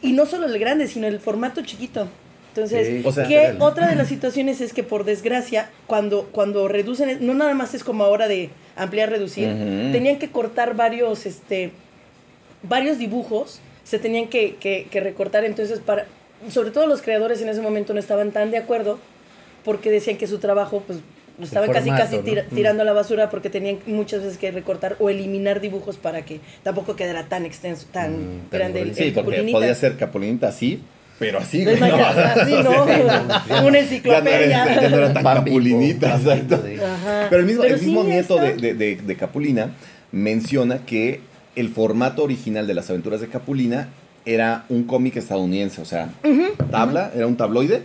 y 0.00 0.12
no 0.12 0.26
solo 0.26 0.46
el 0.46 0.58
grande, 0.58 0.86
sino 0.86 1.06
el 1.06 1.18
formato 1.18 1.62
chiquito. 1.62 2.06
Entonces, 2.50 2.86
Sí, 2.86 3.02
O 3.04 3.10
sea, 3.10 3.26
que 3.26 3.56
otra 3.58 3.88
de 3.88 3.96
las 3.96 4.06
situaciones 4.06 4.60
es 4.60 4.72
que 4.72 4.84
por 4.84 5.04
desgracia, 5.04 5.70
cuando, 5.88 6.28
cuando 6.30 6.68
reducen, 6.68 7.18
no 7.26 7.34
nada 7.34 7.52
más 7.54 7.74
es 7.74 7.82
como 7.82 8.04
ahora 8.04 8.28
de 8.28 8.50
ampliar, 8.76 9.10
reducir, 9.10 9.48
tenían 9.92 10.18
que 10.20 10.30
cortar 10.30 10.76
varios, 10.76 11.26
este, 11.26 11.72
varios 12.68 12.98
dibujos, 12.98 13.60
se 13.84 13.98
tenían 13.98 14.28
que, 14.28 14.56
que- 14.56 14.86
que 14.90 15.00
recortar, 15.00 15.44
entonces 15.44 15.78
para, 15.80 16.06
sobre 16.50 16.70
todo 16.70 16.86
los 16.86 17.02
creadores 17.02 17.40
en 17.42 17.48
ese 17.48 17.60
momento 17.60 17.92
no 17.94 18.00
estaban 18.00 18.32
tan 18.32 18.50
de 18.50 18.58
acuerdo, 18.58 18.98
porque 19.64 19.90
decían 19.90 20.16
que 20.16 20.26
su 20.26 20.38
trabajo, 20.38 20.82
pues, 20.86 20.98
lo 21.38 21.44
estaban 21.44 21.70
casi 21.72 21.88
formato, 21.88 22.04
casi 22.04 22.16
¿no? 22.18 22.22
tira- 22.22 22.44
Mm. 22.50 22.54
tirando 22.54 22.82
a 22.82 22.84
la 22.86 22.92
basura 22.92 23.28
porque 23.28 23.50
tenían 23.50 23.78
muchas 23.86 24.22
veces 24.22 24.38
que 24.38 24.50
recortar 24.52 24.96
o 25.00 25.10
eliminar 25.10 25.60
dibujos 25.60 25.96
para 25.96 26.24
que 26.24 26.40
tampoco 26.62 26.94
quedara 26.96 27.24
tan 27.24 27.44
extenso, 27.44 27.86
tan 27.90 28.12
Mm, 28.12 28.40
grande 28.52 28.82
el. 28.82 28.94
Sí, 28.94 29.04
el 29.04 29.12
porque 29.14 29.30
Capulinita. 29.32 29.58
podía 29.58 29.74
ser 29.74 29.96
Capulinita 29.96 30.48
así, 30.48 30.80
pero 31.18 31.38
así, 31.40 31.58
No 31.58 31.64
güey. 31.64 31.74
es 31.74 31.80
mañana, 31.80 32.32
así, 32.36 32.52
no, 32.52 32.62
no- 32.62 32.84
una 32.84 32.86
Ya 33.48 33.60
no, 33.62 33.68
era, 33.68 33.78
enciclopedia. 33.80 34.80
ya 34.80 34.88
no 34.90 34.96
era 34.98 35.12
tan 35.12 35.22
Bambi, 35.24 35.50
capulinita, 35.50 36.16
exacto. 36.16 36.62
Pero 37.30 37.40
el 37.40 37.46
mismo, 37.46 37.64
el 37.64 37.78
sí, 37.80 37.86
mismo 37.86 38.04
nieto 38.04 38.36
de, 38.38 38.52
de- 38.54 38.74
de- 38.74 38.96
de 38.96 39.16
Capulina 39.16 39.72
menciona 40.12 40.84
que 40.86 41.20
el 41.56 41.68
formato 41.68 42.22
original 42.24 42.66
de 42.66 42.74
las 42.74 42.90
aventuras 42.90 43.20
de 43.20 43.28
Capulina 43.28 43.88
era 44.26 44.64
un 44.68 44.84
cómic 44.84 45.16
estadounidense, 45.16 45.80
o 45.80 45.84
sea, 45.84 46.10
tabla, 46.70 47.12
era 47.14 47.26
un 47.26 47.36
tabloide 47.36 47.82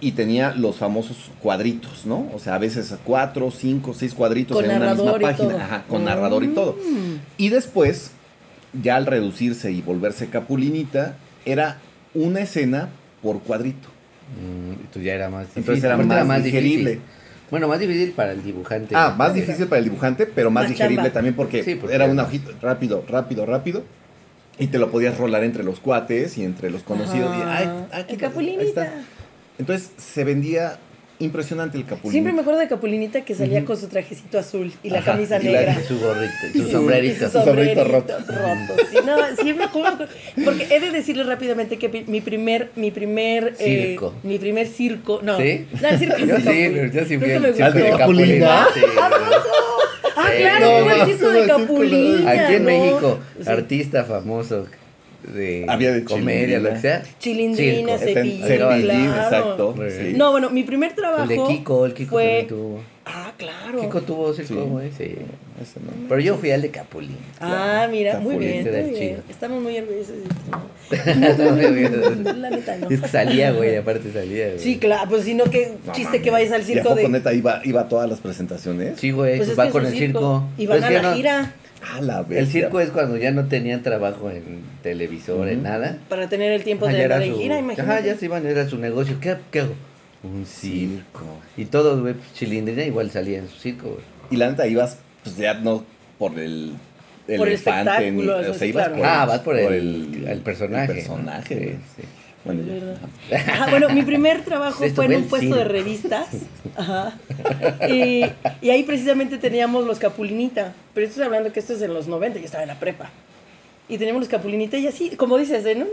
y 0.00 0.12
tenía 0.12 0.54
los 0.54 0.76
famosos 0.76 1.30
cuadritos, 1.42 2.06
¿no? 2.06 2.28
O 2.32 2.38
sea, 2.38 2.54
a 2.54 2.58
veces 2.58 2.94
cuatro, 3.04 3.50
cinco, 3.50 3.94
seis 3.94 4.14
cuadritos 4.14 4.56
Con 4.56 4.64
en 4.64 4.76
una 4.76 4.94
misma 4.94 5.18
página. 5.18 5.64
Ajá, 5.64 5.84
con 5.88 6.04
narrador 6.04 6.44
y 6.44 6.48
todo. 6.48 6.74
Mm. 6.74 7.16
Y 7.36 7.48
después, 7.48 8.12
ya 8.80 8.96
al 8.96 9.06
reducirse 9.06 9.72
y 9.72 9.82
volverse 9.82 10.28
Capulinita, 10.28 11.16
era 11.44 11.78
una 12.14 12.40
escena 12.40 12.90
por 13.22 13.40
cuadrito. 13.40 13.88
Mm, 14.36 14.72
entonces 14.72 15.02
ya 15.02 15.14
era 15.14 15.28
más 15.28 15.42
difícil. 15.42 15.60
Entonces 15.60 15.84
era 15.84 16.24
más 16.24 16.44
digerible. 16.44 16.90
difícil. 16.90 17.17
Bueno, 17.50 17.68
más 17.68 17.78
difícil 17.80 18.12
para 18.12 18.32
el 18.32 18.42
dibujante. 18.42 18.94
Ah, 18.96 19.14
más 19.16 19.32
difícil 19.34 19.66
para 19.66 19.78
el 19.78 19.84
dibujante, 19.84 20.26
pero 20.26 20.50
más, 20.50 20.64
Más 20.64 20.70
digerible 20.70 20.96
chamba. 21.04 21.12
también 21.12 21.34
porque, 21.34 21.62
Sí, 21.64 21.74
porque- 21.76 21.94
era 21.94 22.04
una 22.06 22.24
hojita 22.24 22.50
rápido, 22.60 23.04
rápido, 23.08 23.46
rápido. 23.46 23.82
Y 24.58 24.66
te 24.66 24.78
lo 24.78 24.90
podías 24.90 25.16
rolar 25.16 25.44
entre 25.44 25.62
los 25.62 25.78
cuates 25.80 26.36
y 26.36 26.44
entre 26.44 26.70
los 26.70 26.82
conocidos. 26.82 27.34
y, 27.36 27.40
ay, 27.42 27.64
Ajá. 27.64 27.86
aquí 27.92 27.92
el 27.92 27.92
está, 27.92 27.98
ahí 28.00 28.14
está. 28.14 28.26
Capulinita. 28.28 28.92
Entonces 29.58 29.90
se 29.96 30.24
vendía 30.24 30.78
impresionante 31.20 31.76
el 31.76 31.84
Capulinita. 31.84 32.12
Siempre 32.12 32.32
me 32.32 32.40
acuerdo 32.42 32.60
de 32.60 32.68
Capulinita 32.68 33.22
que 33.22 33.34
salía 33.34 33.64
con 33.64 33.76
su 33.76 33.88
trajecito 33.88 34.38
azul 34.38 34.72
y 34.82 34.90
la 34.90 35.00
Ajá, 35.00 35.12
camisa 35.12 35.38
y 35.40 35.44
la- 35.46 35.60
negra. 35.60 35.76
Y 35.80 35.84
su 35.84 35.98
gorrito, 35.98 36.32
su 36.52 36.70
sombrerito. 36.70 37.24
y 37.24 37.28
su 37.28 37.32
sombrerito 37.32 37.84
roto. 37.84 38.14
roto, 38.18 38.84
sí, 38.90 38.96
no, 39.04 39.54
me 39.56 39.64
acuerdo. 39.64 40.06
Porque 40.44 40.66
he 40.70 40.80
de 40.80 40.90
decirles 40.92 41.26
rápidamente 41.26 41.76
que 41.78 42.04
mi 42.06 42.20
primer, 42.20 42.70
mi 42.76 42.90
primer, 42.90 43.54
eh, 43.58 43.88
Circo. 43.90 44.14
mi 44.22 44.38
primer 44.38 44.66
circo, 44.68 45.20
no, 45.22 45.38
¿Sí? 45.38 45.66
no, 45.80 45.88
el 45.88 45.98
circo 45.98 46.18
Yo 46.18 46.36
sí, 46.36 46.90
yo 46.92 47.04
sí 47.04 47.18
fui 47.18 47.32
al 47.32 47.54
circo 47.54 47.78
de 47.78 47.90
Capulina. 47.96 48.66
Sí. 48.74 48.80
Ah, 50.16 50.30
Sí. 50.32 50.38
claro, 50.42 50.66
No, 50.84 50.90
el 50.90 51.06
circo 51.06 51.28
de 51.30 51.46
Capulina. 51.46 52.30
Aquí 52.30 52.54
en 52.54 52.64
¿no? 52.64 52.70
México, 52.70 53.18
Sí. 53.42 53.48
artista 53.48 54.04
famoso 54.04 54.66
de 55.22 55.66
Había 55.68 55.92
de 55.92 56.04
comedia, 56.04 56.58
Chilindrina. 56.58 56.68
lo 56.68 56.74
que 56.74 56.80
sea. 56.80 57.02
Chilindrina, 57.18 57.98
Circo. 57.98 58.14
Cepillín, 58.14 59.06
exacto. 59.08 59.74
Sí. 59.88 60.12
No, 60.16 60.30
bueno, 60.30 60.50
mi 60.50 60.62
primer 60.62 60.94
trabajo 60.94 61.22
El 61.24 61.28
de 61.28 61.44
Kiko, 61.48 61.86
el 61.86 61.94
Kiko 61.94 62.10
fue... 62.10 62.24
también 62.24 62.46
tuvo. 62.48 62.80
Ah, 63.10 63.32
claro. 63.38 63.80
Kiko 63.80 64.02
tuvo 64.02 64.34
circo, 64.34 64.54
Sí. 64.54 64.60
güey, 64.68 64.90
sí. 64.96 65.04
Ese 65.62 65.80
no. 65.80 65.90
Pero 66.08 66.20
yo 66.20 66.36
fui 66.36 66.50
al 66.50 66.60
de 66.62 66.70
Capulín. 66.70 67.16
Ah, 67.40 67.88
mira, 67.90 68.20
muy 68.20 68.36
bien, 68.36 68.64
muy 68.64 68.90
bien. 68.90 69.22
Estamos 69.30 69.62
muy 69.62 69.76
orgullosos 69.78 70.08
de 70.08 70.24
es 70.90 71.38
La 72.36 72.50
neta, 72.50 72.76
no. 72.76 72.88
que 72.88 72.96
salía, 72.98 73.52
güey, 73.52 73.76
aparte 73.76 74.12
salía. 74.12 74.48
güey. 74.48 74.58
Sí, 74.58 74.78
claro, 74.78 75.08
pues 75.10 75.24
si 75.24 75.34
no, 75.34 75.44
qué 75.44 75.72
No 75.86 75.92
chiste 75.92 76.20
que 76.22 76.30
vayas 76.30 76.52
al 76.52 76.60
¿Y 76.60 76.64
a 76.64 76.66
circo 76.66 76.90
poco 76.90 76.96
de... 77.00 77.08
neta 77.08 77.32
iba, 77.32 77.60
iba 77.64 77.80
a 77.82 77.88
todas 77.88 78.08
las 78.08 78.20
presentaciones? 78.20 79.00
Sí, 79.00 79.10
güey, 79.10 79.38
Pues 79.38 79.48
pues 79.48 79.50
es 79.50 79.58
va 79.58 79.66
es 79.66 79.72
con 79.72 79.86
el 79.86 79.92
circo. 79.92 80.44
Y 80.58 80.66
Pues 80.66 80.80
van 80.82 80.92
es 80.92 80.98
a 80.98 81.02
la 81.02 81.08
no- 81.10 81.16
gira 81.16 81.54
Ah, 81.82 82.00
la 82.00 82.24
El 82.30 82.46
circo 82.48 82.80
es 82.80 82.90
cuando 82.90 83.16
ya 83.16 83.30
no 83.30 83.46
tenían 83.46 83.82
trabajo 83.82 84.30
en 84.30 84.62
televisor, 84.82 85.48
en 85.48 85.58
Ujú. 85.60 85.68
nada. 85.68 85.98
para 86.08 86.28
tener 86.28 86.52
el 86.52 86.64
tiempo 86.64 86.86
Ajá, 86.86 86.94
de 86.96 87.02
andar 87.04 87.22
en 87.22 87.32
su- 87.34 87.38
gira, 87.40 87.58
imagínate. 87.58 87.90
Ajá, 87.92 88.00
ya 88.04 88.16
se 88.16 88.24
iban, 88.24 88.44
era 88.46 88.68
su 88.68 88.78
negocio. 88.78 89.16
¿Qué, 89.20 89.36
qué 89.52 89.60
hago? 89.60 89.74
Un 90.24 90.44
circo. 90.44 91.24
Y 91.56 91.66
todos, 91.66 92.00
güey, 92.00 92.14
pues, 92.14 92.32
Chilindrina 92.34 92.82
igual 92.84 93.10
salía 93.10 93.38
en 93.38 93.48
su 93.48 93.56
circo, 93.58 93.88
güey. 93.90 94.00
Y 94.30 94.36
la 94.36 94.50
neta 94.50 94.66
ibas, 94.66 94.98
pues 95.22 95.36
ya 95.36 95.54
no 95.54 95.84
por 96.18 96.36
el 96.38 96.72
Por 97.26 97.34
el 97.46 97.54
elefante, 97.54 98.10
ni- 98.10 98.18
espectáculo, 98.22 98.50
o 98.50 98.54
sea, 98.54 98.66
ibas 98.66 98.88
claro. 98.88 98.96
por 99.00 99.06
ah, 99.06 99.24
vas 99.26 99.40
por 99.40 99.56
el, 99.56 100.24
el 100.26 100.38
personaje. 100.40 100.90
el 100.92 100.98
personaje, 100.98 101.54
¿no? 101.54 101.80
sí. 101.96 102.08
Bueno, 102.54 102.62
ya. 103.30 103.36
Ajá, 103.36 103.70
bueno, 103.70 103.90
mi 103.90 104.02
primer 104.02 104.42
trabajo 104.42 104.84
fue 104.94 105.04
en 105.04 105.16
un 105.16 105.24
puesto 105.24 105.54
de 105.54 105.62
circo. 105.62 105.72
revistas. 105.72 106.28
Ajá. 106.76 107.12
Y, 107.88 108.24
y 108.62 108.70
ahí 108.70 108.82
precisamente 108.84 109.38
teníamos 109.38 109.84
los 109.84 109.98
Capulinita. 109.98 110.72
Pero 110.94 111.06
estoy 111.06 111.24
hablando 111.24 111.52
que 111.52 111.60
esto 111.60 111.74
es 111.74 111.82
en 111.82 111.92
los 111.92 112.08
90, 112.08 112.38
yo 112.38 112.44
estaba 112.44 112.62
en 112.62 112.68
la 112.68 112.80
prepa. 112.80 113.10
Y 113.90 113.96
teníamos 113.96 114.20
los 114.20 114.28
Capulinita 114.28 114.76
y 114.76 114.86
así, 114.86 115.10
como 115.10 115.38
dices, 115.38 115.64
en. 115.64 115.86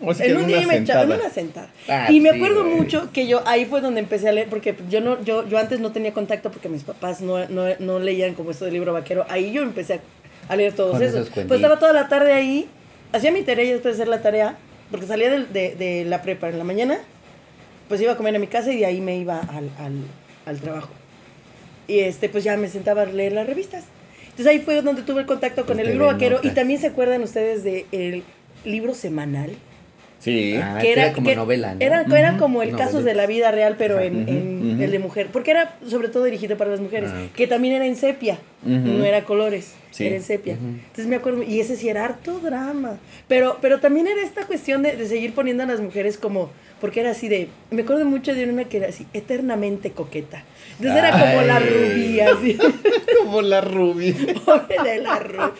O 0.00 0.14
sea, 0.14 0.26
que 0.26 0.32
en 0.32 0.38
un 0.38 0.46
día 0.46 0.66
me 0.66 0.78
echaba 0.78 1.02
en 1.02 1.12
una 1.12 1.30
sentada. 1.30 1.68
Ah, 1.88 2.08
y 2.10 2.20
me 2.20 2.30
acuerdo 2.30 2.64
mucho 2.64 3.10
que 3.12 3.26
yo 3.26 3.42
ahí 3.46 3.64
fue 3.64 3.80
donde 3.80 4.00
empecé 4.00 4.28
a 4.28 4.32
leer, 4.32 4.48
porque 4.48 4.76
yo 4.88 5.00
no, 5.00 5.22
yo, 5.24 5.48
yo 5.48 5.58
antes 5.58 5.80
no 5.80 5.90
tenía 5.90 6.12
contacto 6.12 6.50
porque 6.50 6.68
mis 6.68 6.84
papás 6.84 7.20
no, 7.20 7.48
no, 7.48 7.64
no 7.80 7.98
leían 7.98 8.34
como 8.34 8.52
esto 8.52 8.64
del 8.64 8.74
libro 8.74 8.92
vaquero. 8.92 9.26
Ahí 9.28 9.50
yo 9.50 9.62
empecé 9.62 9.94
a, 9.94 10.00
a 10.52 10.56
leer 10.56 10.74
todos 10.74 11.00
esos. 11.00 11.28
esos 11.28 11.44
pues 11.46 11.52
estaba 11.52 11.78
toda 11.78 11.92
la 11.92 12.08
tarde 12.08 12.32
ahí, 12.32 12.68
hacía 13.12 13.32
mi 13.32 13.42
tarea 13.42 13.64
y 13.64 13.72
después 13.72 13.96
de 13.96 14.02
hacer 14.02 14.08
la 14.08 14.22
tarea, 14.22 14.56
porque 14.92 15.06
salía 15.06 15.28
de, 15.30 15.74
de 15.74 16.04
la 16.04 16.22
prepa 16.22 16.48
en 16.48 16.58
la 16.58 16.64
mañana, 16.64 17.00
pues 17.88 18.00
iba 18.00 18.12
a 18.12 18.16
comer 18.16 18.36
a 18.36 18.38
mi 18.38 18.46
casa 18.46 18.72
y 18.72 18.78
de 18.78 18.86
ahí 18.86 19.00
me 19.00 19.16
iba 19.16 19.40
al, 19.40 19.70
al, 19.78 20.04
al 20.46 20.60
trabajo. 20.60 20.90
Y 21.88 21.98
este, 21.98 22.28
pues 22.28 22.44
ya 22.44 22.56
me 22.56 22.68
sentaba 22.68 23.02
a 23.02 23.06
leer 23.06 23.32
las 23.32 23.46
revistas. 23.46 23.84
Entonces 24.22 24.46
ahí 24.46 24.60
fue 24.60 24.80
donde 24.80 25.02
tuve 25.02 25.22
el 25.22 25.26
contacto 25.26 25.66
con 25.66 25.76
Pues 25.76 25.86
el 25.86 25.92
libro 25.94 26.06
vaquero. 26.06 26.38
Y 26.42 26.50
también 26.50 26.80
se 26.80 26.86
acuerdan 26.86 27.22
ustedes 27.22 27.64
del 27.64 28.22
libro 28.64 28.94
semanal. 28.94 29.56
Sí. 30.22 30.54
Ah, 30.56 30.78
que 30.80 30.92
era 30.92 31.12
como 31.12 31.34
novela, 31.34 31.74
¿no? 31.74 31.80
Era, 31.80 32.02
era 32.02 32.36
como 32.36 32.62
el 32.62 32.76
casos 32.76 33.02
de 33.04 33.12
la 33.12 33.26
vida 33.26 33.50
real, 33.50 33.74
pero 33.76 33.98
en, 33.98 34.28
en 34.28 34.80
el 34.80 34.92
de 34.92 35.00
mujer. 35.00 35.26
Porque 35.32 35.50
era 35.50 35.76
sobre 35.84 36.08
todo 36.08 36.22
dirigido 36.22 36.56
para 36.56 36.70
las 36.70 36.78
mujeres. 36.78 37.10
Ah. 37.12 37.26
Que 37.34 37.48
también 37.48 37.74
era 37.74 37.86
en 37.86 37.96
sepia. 37.96 38.38
No 38.64 39.04
era 39.04 39.24
colores. 39.24 39.74
Sí. 39.90 40.06
Era 40.06 40.14
en 40.14 40.22
sepia. 40.22 40.54
Entonces 40.54 41.08
me 41.08 41.16
acuerdo, 41.16 41.42
y 41.42 41.58
ese 41.58 41.76
sí 41.76 41.88
era 41.88 42.04
harto 42.04 42.38
drama. 42.38 42.98
Pero, 43.26 43.58
pero 43.60 43.80
también 43.80 44.06
era 44.06 44.22
esta 44.22 44.46
cuestión 44.46 44.82
de, 44.82 44.96
de 44.96 45.06
seguir 45.08 45.34
poniendo 45.34 45.64
a 45.64 45.66
las 45.66 45.80
mujeres 45.80 46.18
como. 46.18 46.50
Porque 46.80 47.00
era 47.00 47.10
así 47.10 47.26
de. 47.28 47.48
Me 47.70 47.82
acuerdo 47.82 48.04
mucho 48.04 48.32
de 48.32 48.48
una 48.48 48.64
que 48.64 48.76
era 48.76 48.88
así, 48.90 49.06
eternamente 49.12 49.90
coqueta. 49.90 50.44
Entonces 50.78 50.98
era 50.98 51.10
como 51.12 51.42
la 51.42 51.58
rubia, 51.58 52.32
así. 52.34 52.58
Como 53.22 53.40
la 53.42 53.60
Ruby. 53.60 54.12
Pobre 54.44 54.76
de 54.84 55.00
la 55.00 55.18
Ru. 55.20 55.52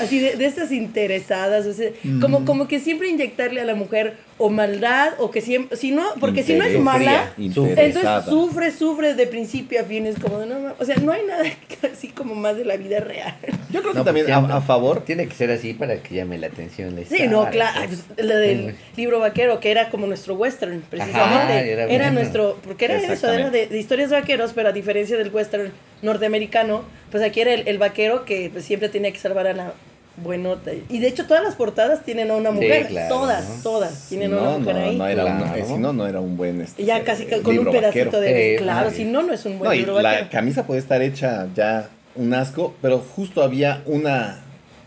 Así 0.00 0.20
de, 0.20 0.36
de 0.36 0.46
estas 0.46 0.70
interesadas, 0.70 1.66
o 1.66 1.72
sea, 1.72 1.90
como, 2.20 2.44
como 2.44 2.68
que 2.68 2.78
siempre 2.78 3.08
inyectarle 3.08 3.60
a 3.60 3.64
la 3.64 3.74
mujer 3.74 4.16
o 4.38 4.50
maldad 4.50 5.14
o 5.18 5.30
que 5.32 5.40
siempre, 5.40 5.76
si 5.76 5.90
no, 5.90 6.04
porque 6.20 6.44
si 6.44 6.54
no 6.54 6.64
es 6.64 6.78
mala, 6.78 7.32
Interesada. 7.36 7.86
entonces 8.18 8.24
sufre, 8.32 8.70
sufre 8.70 9.14
de 9.14 9.26
principio 9.26 9.80
a 9.80 9.84
fin, 9.84 10.06
es 10.06 10.16
como 10.20 10.38
de 10.38 10.46
no, 10.46 10.74
o 10.78 10.84
sea, 10.84 10.94
no 10.96 11.10
hay 11.12 11.22
nada 11.26 11.42
así 11.92 12.08
como 12.08 12.36
más 12.36 12.56
de 12.56 12.64
la 12.64 12.76
vida 12.76 13.00
real. 13.00 13.34
Yo 13.70 13.80
creo 13.80 13.92
que 13.92 13.98
No, 13.98 14.04
también 14.04 14.26
pues, 14.26 14.36
a, 14.38 14.60
favor. 14.60 15.04
Tiene 15.04 15.26
que 15.26 15.34
ser 15.34 15.50
así 15.50 15.74
para 15.74 16.00
que 16.02 16.14
llame 16.14 16.38
la 16.38 16.46
atención 16.46 16.94
la 16.94 17.04
Sí, 17.04 17.26
no, 17.28 17.50
claro, 17.50 17.80
pues. 17.88 18.04
pues, 18.14 18.26
la 18.26 18.36
del 18.36 18.74
Sí. 18.94 19.00
libro 19.00 19.18
vaquero, 19.18 19.58
que 19.60 19.70
era 19.72 19.90
como 19.90 20.06
nuestro 20.06 20.34
western, 20.34 20.82
precisamente. 20.88 21.52
Ajá, 21.52 21.60
era 21.60 21.84
era 21.84 22.04
bueno. 22.06 22.12
nuestro, 22.12 22.58
porque 22.64 22.84
era 22.86 22.96
eso, 22.96 23.30
era 23.30 23.50
de, 23.50 23.66
de 23.66 23.78
historias 23.78 24.10
de 24.10 24.16
vaqueros, 24.48 24.52
pero 24.54 24.68
a 24.68 24.72
diferencia 24.72 25.16
del 25.16 25.30
western 25.34 25.72
norteamericano, 26.02 26.82
pues 27.10 27.22
aquí 27.22 27.40
era 27.40 27.52
el, 27.54 27.66
el 27.68 27.78
vaquero 27.78 28.24
que 28.24 28.50
pues, 28.52 28.64
siempre 28.64 28.88
tenía 28.88 29.12
que 29.12 29.18
salvar 29.18 29.46
a 29.46 29.52
la 29.52 29.72
buenota. 30.16 30.72
Y 30.88 30.98
de 30.98 31.06
hecho 31.08 31.26
todas 31.26 31.44
las 31.44 31.54
portadas 31.54 32.02
tienen 32.04 32.30
a 32.30 32.34
una 32.34 32.50
Sí, 32.50 32.56
mujer, 32.56 32.86
claro, 32.88 33.14
todas, 33.14 33.48
¿no? 33.48 33.62
todas 33.62 34.08
tienen 34.08 34.34
a 34.34 34.36
una 34.42 34.58
mujer 34.58 34.74
no, 34.74 34.82
ahí. 34.82 34.96
no 34.96 35.06
era 35.08 35.22
Claro. 35.22 35.54
eh, 35.56 35.64
si 35.66 35.74
no, 35.78 35.92
no 35.92 36.06
era 36.08 36.20
un 36.20 36.36
buen. 36.36 36.60
este, 36.60 36.84
ya 36.84 37.04
casi 37.04 37.22
eh, 37.24 37.40
con 37.42 37.56
un 37.58 37.66
pedacito 37.70 38.04
vaquero. 38.06 38.20
de... 38.20 38.54
Eh, 38.54 38.58
claro, 38.58 38.90
si 38.90 39.04
no, 39.04 39.22
no 39.22 39.32
es 39.32 39.44
un 39.44 39.58
buen 39.60 39.72
y 39.74 39.76
libro 39.78 40.00
la 40.00 40.10
vaquero. 40.10 40.28
camisa 40.30 40.66
puede 40.66 40.80
estar 40.80 41.00
hecha 41.02 41.46
ya 41.54 41.88
un 42.16 42.34
asco, 42.34 42.74
pero 42.82 42.98
justo 42.98 43.42
había 43.44 43.82
una 43.86 44.40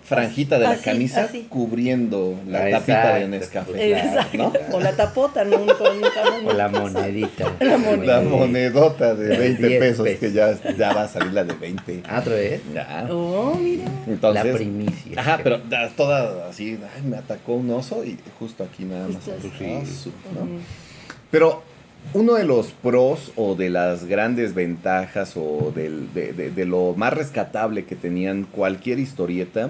franjita 0.04 0.58
de 0.58 0.64
la 0.66 0.72
Así, 0.72 0.84
camisa 0.84 1.24
así. 1.24 1.46
cubriendo 1.50 2.36
la 2.48 2.70
tapita 2.70 3.16
de 3.16 3.24
exacto, 3.24 3.28
Nescafé. 3.30 3.92
Exacto. 4.00 4.38
¿no? 4.38 4.54
O 4.76 4.80
la 4.80 4.92
tapota, 4.94 5.44
no, 5.46 5.58
nunca, 5.60 5.84
nunca 5.94 6.22
O 6.46 6.54
la 6.54 6.68
monedita. 6.68 7.52
La 7.60 8.22
monedota 8.22 9.16
de 9.16 9.38
20 9.38 9.68
10 9.68 9.80
pesos, 9.80 10.04
pesos. 10.06 10.20
que 10.20 10.32
ya, 10.32 10.54
ya 10.76 10.94
va 10.94 11.04
a 11.04 11.08
salir 11.08 11.34
la 11.34 11.44
de 11.44 11.54
20. 11.54 12.04
Ah, 12.08 12.20
otra 12.20 12.34
vez. 12.34 12.62
Ya. 12.74 13.08
Oh, 13.10 13.56
mira. 13.56 13.86
Entonces, 14.08 14.46
la 14.46 14.54
primicia. 14.58 15.22
Ajá, 15.22 15.40
pero 15.44 15.60
toda 15.96 16.50
así, 16.50 16.78
ay, 16.96 17.02
me 17.04 17.18
atacó 17.18 17.54
un 17.54 17.70
oso 17.72 18.04
y 18.04 18.18
justo 18.40 18.64
aquí 18.64 18.84
nada 18.86 19.08
más. 19.08 19.18
Justo 19.24 19.34
así, 19.40 19.66
así. 19.66 20.12
ah, 20.26 20.30
¿no? 20.40 20.48
Pero 21.30 21.64
uno 22.14 22.34
de 22.34 22.44
los 22.44 22.68
pros 22.72 23.32
o 23.36 23.56
de 23.56 23.70
las 23.70 24.06
grandes 24.06 24.54
ventajas 24.54 25.34
o 25.38 25.72
del- 25.74 26.14
de, 26.14 26.34
de- 26.34 26.52
de 26.52 26.66
lo 26.66 26.94
más 26.98 27.14
rescatable 27.14 27.86
que 27.86 27.96
tenían 27.96 28.44
cualquier 28.44 29.00
historieta 29.00 29.70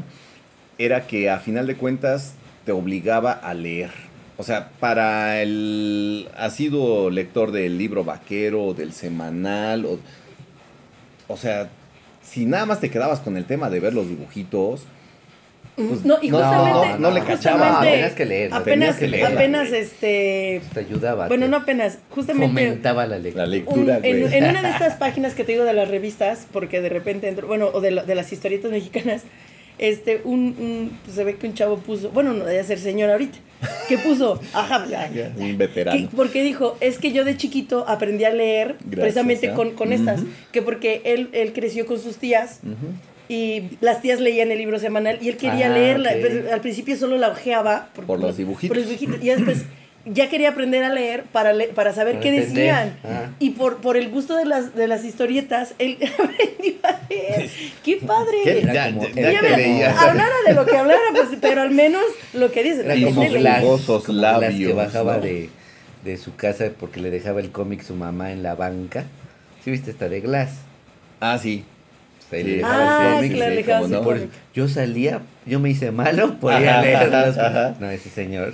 era 0.78 1.06
que 1.08 1.30
a 1.30 1.40
final 1.40 1.68
de 1.68 1.76
cuentas 1.76 2.34
te 2.66 2.72
obligaba 2.72 3.32
a 3.32 3.54
leer. 3.54 3.92
O 4.38 4.44
sea, 4.44 4.72
para 4.80 5.42
el 5.44 6.28
asiduo 6.36 7.12
lector 7.12 7.52
del 7.52 7.78
libro 7.78 8.04
vaquero, 8.04 8.74
del 8.74 8.92
semanal, 8.94 9.86
o, 9.86 10.00
o 11.28 11.38
sea, 11.38 11.70
si 12.24 12.46
nada 12.46 12.66
más 12.66 12.80
te 12.80 12.90
quedabas 12.90 13.20
con 13.20 13.38
el 13.38 13.46
tema 13.46 13.70
de 13.70 13.80
ver 13.80 13.94
los 13.94 14.08
dibujitos, 14.08 14.84
pues, 15.90 16.06
no, 16.06 16.18
y 16.22 16.30
justamente, 16.30 16.88
no, 16.90 16.98
no 17.00 17.12
le 17.12 17.22
cachaba. 17.24 17.68
justamente, 17.68 17.92
Tenías 17.98 18.14
que 18.14 18.26
leer, 18.26 18.54
Apenas, 18.54 18.98
que 18.98 19.08
leerla, 19.08 19.30
apenas 19.40 19.72
este, 19.72 20.62
Te 20.74 20.80
ayudaba. 20.82 21.28
bueno, 21.28 21.48
no 21.48 21.58
apenas, 21.58 22.00
justamente 22.10 22.48
Fomentaba 22.48 23.06
la 23.08 23.20
la 23.20 23.46
lectura. 23.46 23.98
un- 24.00 24.06
en, 24.06 24.44
una 24.50 24.62
de 24.62 24.70
estas 24.70 24.96
páginas 25.00 25.34
que 25.34 25.44
te 25.44 25.54
digo 25.54 25.64
de 25.66 25.74
las 25.74 25.88
revistas, 25.88 26.48
porque 26.52 26.82
de 26.82 26.90
repente 26.90 27.28
entro, 27.28 27.48
bueno, 27.48 27.70
o 27.74 27.82
de, 27.82 27.92
la- 27.92 28.04
de 28.04 28.16
las 28.16 28.32
historietas 28.34 28.72
mexicanas, 28.72 29.24
este, 29.78 30.22
un, 30.26 30.56
un- 30.60 31.00
pues, 31.04 31.16
se 31.16 31.24
ve 31.24 31.36
que 31.38 31.48
un 31.48 31.54
chavo 31.56 31.78
puso, 31.78 32.10
bueno, 32.12 32.34
no 32.34 32.46
debe 32.46 32.64
ser 32.64 32.78
señor 32.78 33.10
ahorita, 33.10 33.38
que 33.88 33.98
puso, 33.98 34.40
ajá, 34.54 34.86
ya, 34.88 35.10
Ya, 35.12 35.32
un 35.36 35.48
que- 35.48 35.54
veterano. 35.54 36.10
porque 36.16 36.44
dijo, 36.44 36.78
es 36.82 37.00
que 37.00 37.12
yo 37.12 37.24
de 37.26 37.36
chiquito 37.38 37.86
aprendí 37.88 38.24
a 38.26 38.30
leer 38.32 38.76
Gracias, 38.80 39.00
precisamente 39.00 39.50
¿ah? 39.50 39.54
con, 39.56 39.72
con 39.72 39.92
estas, 39.92 40.22
que 40.52 40.62
porque 40.62 41.02
él, 41.06 41.30
él 41.34 41.54
creció 41.54 41.86
con 41.88 42.00
sus 42.00 42.18
tías 42.18 42.60
Ujú. 42.64 42.94
Y 43.30 43.78
las 43.82 44.02
tías 44.02 44.20
leían 44.20 44.52
el 44.52 44.58
libro 44.58 44.78
semanal 44.80 45.18
y 45.22 45.30
él 45.30 45.38
quería 45.38 45.68
Ah, 45.68 45.70
leerla, 45.78 46.10
ok. 46.12 46.18
pero 46.22 46.54
al 46.54 46.62
principio 46.62 46.96
solo 46.98 47.18
la 47.18 47.30
ojeaba 47.30 47.90
Por 47.96 48.20
los 48.20 48.38
dibujitos. 48.38 48.68
por 48.70 48.78
los 48.78 48.86
dibujitos, 48.88 49.24
y 49.24 49.30
después 49.30 49.64
ya 50.06 50.30
quería 50.30 50.50
aprender 50.50 50.84
a 50.84 50.90
leer 50.92 51.26
para, 51.32 51.54
le- 51.54 51.68
para 51.68 51.94
saber 51.94 52.16
Para 52.16 52.24
qué 52.24 52.30
entender. 52.30 52.56
decían. 52.56 52.98
Ah. 53.04 53.30
Y 53.38 53.52
por, 53.52 53.78
por 53.82 53.98
el 53.98 54.10
gusto 54.10 54.36
de 54.36 54.46
las, 54.46 54.76
de 54.76 54.88
las 54.88 55.06
historietas, 55.06 55.76
él 55.78 55.98
aprendió 56.20 56.74
a 56.84 57.00
leer. 57.08 57.50
¡Qué 57.86 57.98
padre! 57.98 58.38
¿Qué? 58.44 58.60
Era 58.62 58.74
Ya, 58.74 58.86
como- 58.94 59.08
ya- 59.08 59.30
era 59.30 60.02
hablara 60.02 60.36
de 60.48 60.54
lo 60.56 60.66
que 60.66 60.76
hablara, 60.76 61.00
pues, 61.14 61.28
pero 61.40 61.62
al 61.62 61.70
menos 61.72 62.02
lo 62.34 62.52
que 62.52 62.64
dice. 62.64 62.84
Era 62.84 62.96
Y 62.96 63.04
como 63.04 63.22
sus 63.22 63.30
como 63.32 63.40
Glass 63.40 64.06
que 64.06 64.14
labios, 64.14 64.76
bajaba 64.76 65.18
¿no? 65.18 65.22
de, 65.24 65.50
de 66.04 66.18
su 66.18 66.36
casa 66.36 66.66
porque 66.80 67.00
le 67.00 67.12
dejaba 67.12 67.40
el 67.40 67.52
cómic 67.52 67.84
su 67.84 67.94
mamá 67.94 68.32
en 68.32 68.42
la 68.42 68.56
banca. 68.56 69.06
¿Sí 69.64 69.70
viste 69.70 69.92
esta 69.92 70.10
de 70.10 70.20
Glass? 70.22 70.50
Ah, 71.20 71.38
sí. 71.38 71.64
Sí. 72.32 72.62
Ah, 72.64 73.20
el 73.22 73.34
claro, 73.34 73.86
sí, 73.88 73.92
no. 73.92 74.02
Por- 74.04 74.20
yo 74.54 74.68
salía, 74.68 75.20
yo 75.46 75.60
me 75.60 75.70
hice 75.70 75.92
malo, 75.92 76.36
podía 76.40 76.80
Ajá, 76.80 76.82
leerlos. 76.82 77.38
ajá. 77.38 77.76
No, 77.80 77.90
ese 77.90 78.10
señor. 78.10 78.54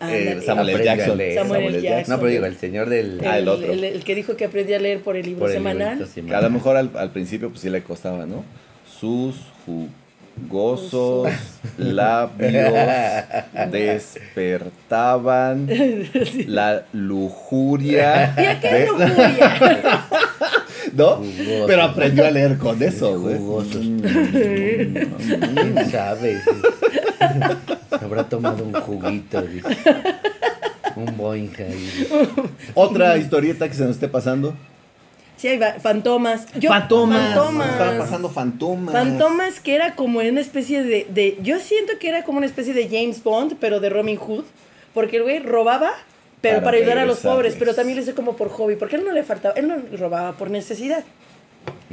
Eh, 0.00 0.30
Ándale. 0.38 0.42
Samuel 0.42 0.68
L. 0.70 0.84
Jackson. 0.84 1.18
Samuel 1.34 1.62
L. 1.64 1.78
L. 1.78 1.82
Jackson. 1.82 2.14
No, 2.14 2.20
pero 2.20 2.30
digo, 2.30 2.46
el 2.46 2.56
señor 2.56 2.88
del... 2.88 3.20
Ah, 3.26 3.38
el 3.38 3.48
otro. 3.48 3.72
El, 3.72 3.82
el 3.82 4.04
que 4.04 4.14
dijo 4.14 4.36
que 4.36 4.44
aprendí 4.44 4.72
a 4.74 4.78
leer 4.78 5.00
por 5.00 5.16
el 5.16 5.26
libro 5.26 5.40
por 5.40 5.50
el 5.50 5.56
semanal. 5.56 5.98
librito 5.98 6.04
Que 6.04 6.10
a 6.10 6.14
semanal. 6.14 6.42
lo 6.44 6.50
mejor 6.50 6.76
al, 6.76 6.90
al 6.94 7.10
principio 7.10 7.48
pues 7.48 7.60
sí 7.62 7.68
le 7.70 7.82
costaba, 7.82 8.24
¿no? 8.24 8.44
Sus 9.00 9.34
jugosos 9.66 11.28
labios 11.78 12.72
despertaban 13.72 15.68
la 16.46 16.84
lujuria. 16.92 18.34
¿Y 18.38 18.44
a 18.46 18.60
qué 18.60 18.68
de- 18.72 18.86
lujuria? 18.86 20.06
¿No? 20.94 21.16
Jugosos. 21.16 21.64
Pero 21.66 21.82
aprendió 21.82 22.26
a 22.26 22.30
leer 22.30 22.58
con 22.58 22.82
eso, 22.82 23.20
güey. 23.20 23.36
Jugosos. 23.38 23.84
Mm. 23.84 24.00
¿Quién 24.02 25.90
sabe? 25.90 26.40
Habrá 27.90 28.28
tomado 28.28 28.64
un 28.64 28.72
juguito, 28.72 29.42
dice. 29.42 29.68
Un 30.96 31.16
boing 31.16 31.50
ahí. 31.58 32.08
Otra 32.74 33.16
historieta 33.16 33.68
que 33.68 33.74
se 33.74 33.82
nos 33.82 33.92
esté 33.92 34.08
pasando. 34.08 34.54
Sí, 35.36 35.46
hay 35.46 35.58
va- 35.58 35.74
fantomas. 35.80 36.46
Yo- 36.58 36.68
fantomas. 36.68 37.34
Fantomas. 37.34 37.70
Estaba 37.70 37.98
pasando 37.98 38.28
fantomas. 38.28 38.92
Fantomas 38.92 39.60
que 39.60 39.74
era 39.76 39.94
como 39.94 40.18
una 40.18 40.40
especie 40.40 40.82
de, 40.82 41.06
de- 41.08 41.38
Yo 41.42 41.60
siento 41.60 41.92
que 42.00 42.08
era 42.08 42.24
como 42.24 42.38
una 42.38 42.46
especie 42.46 42.74
de 42.74 42.88
James 42.88 43.22
Bond, 43.22 43.54
pero 43.60 43.78
de 43.78 43.88
Robin 43.88 44.16
Hood. 44.16 44.44
Porque 44.94 45.18
el 45.18 45.22
güey 45.22 45.38
robaba, 45.38 45.90
pero 46.40 46.56
Para 46.56 46.64
para, 46.64 46.76
ayudar 46.78 46.98
a 46.98 47.06
los 47.06 47.18
pobres. 47.20 47.56
Pero 47.58 47.74
también 47.74 47.96
lo 47.96 48.02
hizo 48.02 48.14
como 48.14 48.36
por 48.36 48.48
hobby. 48.50 48.76
Porque 48.76 48.96
él 48.96 49.04
no 49.04 49.12
le 49.12 49.22
faltaba. 49.24 49.54
Él 49.56 49.68
no 49.68 49.76
robaba 49.98 50.32
por 50.32 50.50
necesidad. 50.50 51.04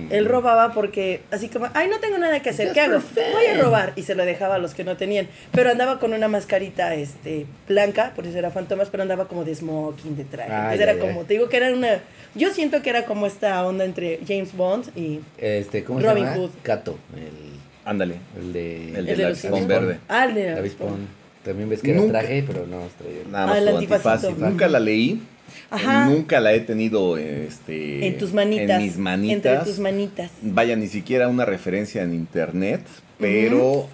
Él 0.10 0.26
robaba 0.26 0.74
porque, 0.74 1.22
así 1.32 1.48
como, 1.48 1.68
ay, 1.74 1.88
no 1.90 2.00
tengo 2.00 2.18
nada 2.18 2.42
que 2.42 2.50
hacer, 2.50 2.74
¿qué 2.74 2.82
hago? 2.82 3.00
Voy 3.34 3.46
a 3.46 3.62
robar. 3.62 3.94
Y 3.96 4.04
se 4.04 4.14
lo 4.16 4.26
dejaba 4.26 4.56
a 4.56 4.58
los 4.58 4.74
que 4.74 4.84
no 4.84 4.98
tenían. 4.98 5.28
Pero 5.52 5.70
andaba 5.70 6.00
con 6.00 6.14
una 6.14 6.28
mascarita 6.28 6.94
este, 6.96 7.46
blanca, 7.68 8.12
por 8.16 8.28
eso 8.28 8.38
era 8.38 8.52
fantomas, 8.52 8.90
pero 8.90 9.04
andaba 9.04 9.28
como 9.28 9.44
de 9.46 9.56
smoking, 9.56 10.18
de 10.18 10.26
traje. 10.26 10.52
Ay, 10.52 10.58
Entonces 10.58 10.82
era 10.82 10.92
ay, 10.94 11.00
como, 11.00 11.24
te 11.24 11.34
digo 11.36 11.50
que 11.50 11.58
era 11.58 11.74
una. 11.74 12.02
Yo 12.36 12.52
siento 12.52 12.82
que 12.82 12.90
era 12.90 13.06
como 13.06 13.26
esta 13.26 13.66
onda 13.66 13.86
entre 13.86 14.20
James 14.28 14.56
Bond 14.56 14.98
y 14.98 15.22
Este, 15.38 15.84
¿cómo 15.84 16.00
Robin 16.02 16.26
se 16.26 16.32
llama? 16.32 16.36
Hood. 16.44 16.50
Cato, 16.62 16.98
el, 17.16 17.56
Ándale. 17.86 18.16
el 18.38 18.54
de... 18.54 18.90
El 18.90 18.96
el 18.98 19.06
del 19.06 19.18
de 19.18 19.24
los 19.24 19.46
avispón 19.46 19.60
Simpsons. 19.60 19.68
verde. 19.68 20.00
Ah, 20.10 20.26
el 20.26 20.36
de 20.36 20.52
avispón. 20.52 21.25
También 21.46 21.70
ves 21.70 21.82
que 21.82 21.92
era 21.92 22.00
Nunca- 22.02 22.20
traje, 22.20 22.44
pero 22.46 22.66
no 22.68 22.80
traía. 22.98 23.20
Nada 23.32 23.44
Ah, 23.44 23.48
más 23.48 23.58
el 23.60 23.70
su 23.70 23.76
antifacito. 23.76 24.10
antifaz. 24.30 24.50
Nunca 24.50 24.68
la 24.68 24.80
leí. 24.80 25.22
Ajá. 25.70 26.06
Nunca 26.10 26.40
la 26.40 26.54
he 26.54 26.60
tenido 26.60 27.18
este, 27.18 28.08
En 28.08 28.18
tus 28.18 28.34
manitas. 28.34 28.80
En 28.80 28.86
mis 28.86 28.98
manitas. 28.98 29.36
Entre 29.36 29.58
tus 29.72 29.80
manitas. 29.80 30.32
Vaya, 30.42 30.76
ni 30.76 30.88
siquiera 30.88 31.28
una 31.28 31.46
referencia 31.46 32.02
en 32.04 32.14
internet, 32.14 32.82
pero 33.20 33.88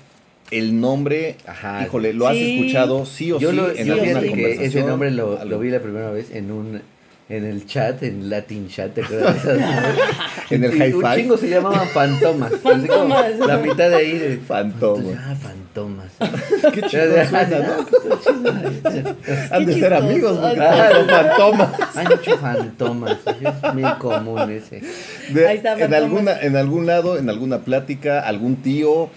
el 0.49 0.80
nombre, 0.80 1.36
Ajá. 1.45 1.84
híjole, 1.86 2.14
lo 2.14 2.28
has 2.28 2.38
escuchado 2.38 3.06
sí 3.06 3.32
o 3.32 3.39
Yo 3.39 3.52
sí 3.52 3.56
lo, 3.56 3.70
en 3.70 3.86
sí, 3.86 3.89
alguna 3.91 4.20
que 4.22 4.28
conversación. 4.30 4.66
ese 4.66 4.84
nombre 4.84 5.12
lo 5.12 5.60
vi 5.60 5.70
la 5.70 5.80
primera 5.82 6.10
vez 6.12 6.32
en 6.32 6.52
un 6.52 6.82
en 7.32 7.46
el 7.46 7.66
chat, 7.66 8.04
en 8.04 8.30
Latin 8.30 8.68
Chat, 8.68 8.94
¿te 8.94 9.02
acuerdas 9.04 9.44
de 9.44 9.56
esas? 9.58 9.70
En 10.52 10.66
el 10.66 10.72
high 10.78 10.94
Un 10.94 11.16
chingo 11.16 11.38
se 11.38 11.50
llamaban 11.50 11.88
fantomas. 11.88 12.52
Fantomas. 12.64 13.40
La 13.40 13.56
mitad 13.58 13.90
de 13.90 13.96
ahí 13.96 14.18
de 14.18 14.38
Fantomas. 14.38 15.16
Ah, 15.18 15.34
fantomas. 15.42 16.08
Qué 16.74 16.82
chido 16.82 17.26
suena, 17.30 17.60
¿no? 17.60 17.86
Han 19.52 19.66
de 19.66 19.74
ser 19.80 19.94
amigos, 19.94 20.38
porque 20.38 20.58
son 20.58 21.08
fantomas. 21.08 21.70
Muchos 22.10 22.40
fantomas. 22.40 23.18
Es 23.26 23.74
muy 23.74 23.94
común 23.94 24.52
ese. 24.52 24.82
De- 25.30 25.48
Ahí 25.48 25.58
está, 25.58 25.80
en, 25.80 25.94
alguna, 25.94 26.38
en 26.42 26.58
algún 26.58 26.86
lado, 26.86 27.18
en 27.18 27.30
alguna 27.30 27.60
plática, 27.60 28.20
algún 28.20 28.58
tío, 28.58 29.06
ah, 29.06 29.10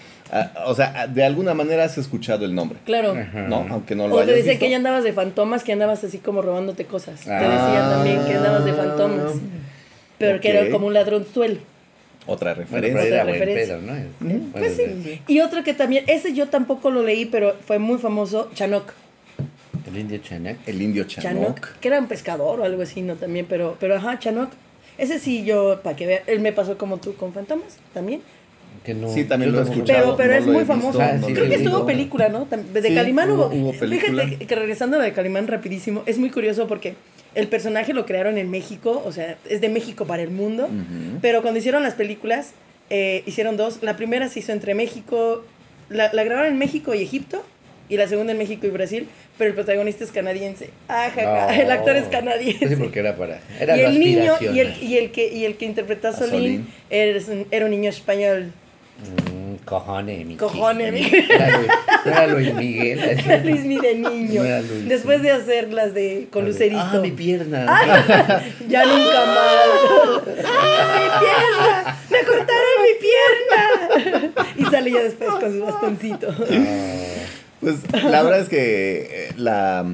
o 0.65 0.73
sea, 0.73 1.07
de 1.07 1.23
alguna 1.23 1.53
manera 1.53 1.83
has 1.85 1.97
escuchado 1.97 2.45
el 2.45 2.53
nombre, 2.55 2.79
Claro. 2.85 3.11
Ajá. 3.11 3.41
¿no? 3.47 3.65
Aunque 3.69 3.95
no 3.95 4.07
lo 4.07 4.15
O 4.15 4.23
te 4.25 4.33
visto. 4.33 4.57
que 4.59 4.69
ya 4.69 4.77
andabas 4.77 5.03
de 5.03 5.13
fantomas, 5.13 5.63
que 5.63 5.71
andabas 5.73 6.03
así 6.03 6.17
como 6.17 6.41
robándote 6.41 6.85
cosas. 6.85 7.21
Te 7.21 7.31
Ah. 7.31 7.39
decían 7.41 7.89
también 7.91 8.25
que 8.25 8.33
andabas 8.37 8.65
de 8.65 8.73
fantomas. 8.73 9.33
Pero 10.17 10.39
que 10.39 10.49
era 10.49 10.69
como 10.71 10.87
un 10.87 10.93
ladronzuelo. 10.93 11.59
Otra 12.27 12.53
Bueno, 12.55 12.71
referencia. 12.71 13.01
pero 13.03 13.13
era 13.13 13.23
Otra 13.23 13.33
referencia. 13.33 13.77
pedo, 13.77 13.81
¿no? 13.85 13.93
Bueno, 14.19 14.45
Pues 14.53 14.75
sí. 14.75 15.21
Y 15.27 15.39
otro 15.41 15.63
que 15.63 15.73
también, 15.75 16.05
ese 16.07 16.33
yo 16.33 16.47
tampoco 16.47 16.89
lo 16.89 17.03
leí, 17.03 17.25
pero 17.25 17.55
fue 17.65 17.77
muy 17.77 17.99
famoso, 17.99 18.49
Chanok. 18.55 18.93
El 19.87 19.97
indio 19.99 20.17
Chanak. 20.17 20.57
El 20.65 20.81
indio 20.81 21.03
Chanok, 21.03 21.33
Chanok. 21.43 21.67
que 21.79 21.87
era 21.87 21.99
un 21.99 22.07
pescador 22.07 22.59
o 22.59 22.63
algo 22.63 22.81
así, 22.81 23.01
¿no? 23.03 23.15
También, 23.15 23.45
pero, 23.47 23.77
pero 23.79 23.95
ajá, 23.95 24.17
Chanok. 24.17 24.49
Ese 24.97 25.19
sí 25.19 25.43
yo, 25.45 25.81
para 25.83 25.95
que 25.95 26.07
vean, 26.07 26.21
él 26.25 26.39
me 26.39 26.51
pasó 26.53 26.77
como 26.77 26.97
tú 26.97 27.15
con 27.15 27.31
Fantomas, 27.33 27.77
también. 27.93 28.21
Que 28.85 28.93
no, 28.93 29.07
Sí, 29.11 29.23
también 29.25 29.51
lo 29.51 29.59
he 29.59 29.63
escuchado. 29.63 30.15
Pero, 30.15 30.17
pero 30.17 30.33
no 30.33 30.39
es 30.39 30.45
muy 30.45 30.55
visto, 30.57 30.67
famoso. 30.73 31.01
Ah, 31.01 31.17
sí, 31.25 31.33
Creo 31.33 31.49
que 31.49 31.55
estuvo 31.55 31.85
película, 31.85 32.29
¿no? 32.29 32.47
De 32.73 32.81
Sí, 32.81 32.93
Calimán 32.93 33.31
hubo- 33.31 33.47
hubo. 33.47 33.73
Fíjate 33.73 34.37
que 34.45 34.55
regresando 34.55 34.99
de 34.99 35.11
Calimán 35.11 35.47
rapidísimo, 35.47 36.03
es 36.05 36.17
muy 36.19 36.29
curioso 36.29 36.67
porque 36.67 36.93
el 37.33 37.47
personaje 37.47 37.93
lo 37.93 38.05
crearon 38.05 38.37
en 38.37 38.49
México, 38.51 39.01
o 39.05 39.11
sea, 39.11 39.37
es 39.49 39.59
de 39.59 39.69
México 39.69 40.05
para 40.05 40.21
el 40.23 40.29
mundo. 40.31 40.69
Pero 41.21 41.41
cuando 41.41 41.59
hicieron 41.59 41.83
las 41.83 41.95
películas, 41.95 42.51
eh, 42.89 43.23
hicieron 43.25 43.57
dos. 43.57 43.79
La 43.81 43.97
primera 43.97 44.29
se 44.29 44.39
hizo 44.39 44.51
entre 44.51 44.75
México, 44.75 45.43
la, 45.89 46.13
la 46.13 46.23
grabaron 46.23 46.51
en 46.53 46.59
México 46.59 46.93
y 46.93 47.01
Egipto, 47.01 47.43
y 47.89 47.97
la 47.97 48.07
segunda 48.07 48.31
en 48.31 48.37
México 48.39 48.65
y 48.65 48.69
Brasil, 48.71 49.07
pero 49.37 49.49
el 49.49 49.53
protagonista 49.55 50.03
es 50.03 50.11
canadiense. 50.11 50.69
Ajaja, 50.87 51.47
No. 51.55 51.61
el 51.61 51.69
actor 51.71 51.95
es 51.97 52.05
canadiense. 52.05 52.67
Sí, 52.69 52.75
porque 52.77 52.99
era 52.99 53.15
para. 53.15 53.41
Era 53.59 53.77
y 53.77 53.81
el 53.81 53.99
niño, 53.99 54.33
y 54.41 54.59
el, 54.59 54.73
y 54.81 54.97
el 54.97 55.11
que, 55.11 55.31
y 55.31 55.45
el 55.45 55.55
que 55.57 55.65
interpretó 55.65 56.07
a 56.07 56.11
A 56.11 56.13
Solín, 56.13 56.31
Solín. 56.31 56.67
Era, 56.89 57.19
un, 57.27 57.45
era 57.51 57.65
un 57.65 57.71
niño 57.71 57.89
español. 57.89 58.51
Mm, 58.97 59.55
cojones, 59.65 60.25
mi 60.25 60.35
Cojones, 60.37 60.93
mi- 60.93 61.05
Era 61.29 61.57
Luis, 61.57 61.69
no 62.05 62.11
era 62.11 62.27
Luis 62.27 62.53
Miguel. 62.53 62.99
Era 63.25 63.37
Luis 63.43 63.65
Mi 63.65 63.77
de 63.77 63.95
niño. 63.95 64.41
No 64.41 64.47
era 64.47 64.61
Luis, 64.61 64.87
Después 64.87 65.17
sí. 65.17 65.23
de 65.23 65.31
hacer 65.33 65.73
las 65.73 65.93
de 65.93 66.27
con 66.31 66.45
Lucerito. 66.45 66.81
Ah, 66.81 66.99
mi 67.01 67.11
pierna. 67.11 67.65
Ya 68.69 68.85
nunca 68.85 69.25
más. 69.25 70.21
¡Ay, 70.45 71.03
mi 71.03 71.09
pierna! 71.19 71.97
¡Me 72.09 72.19
cortaron 72.23 72.75
mi 72.83 72.93
pierna! 73.05 74.31
Y 74.57 74.65
sale 74.71 74.91
ya 74.91 75.03
después 75.03 75.29
con 75.31 75.51
su 75.51 75.65
bastoncito. 75.65 76.27
Pues 77.61 77.75
la 78.03 78.23
verdad 78.23 78.39
es 78.39 78.49
que 78.49 79.07
eh, 79.11 79.33
la 79.37 79.85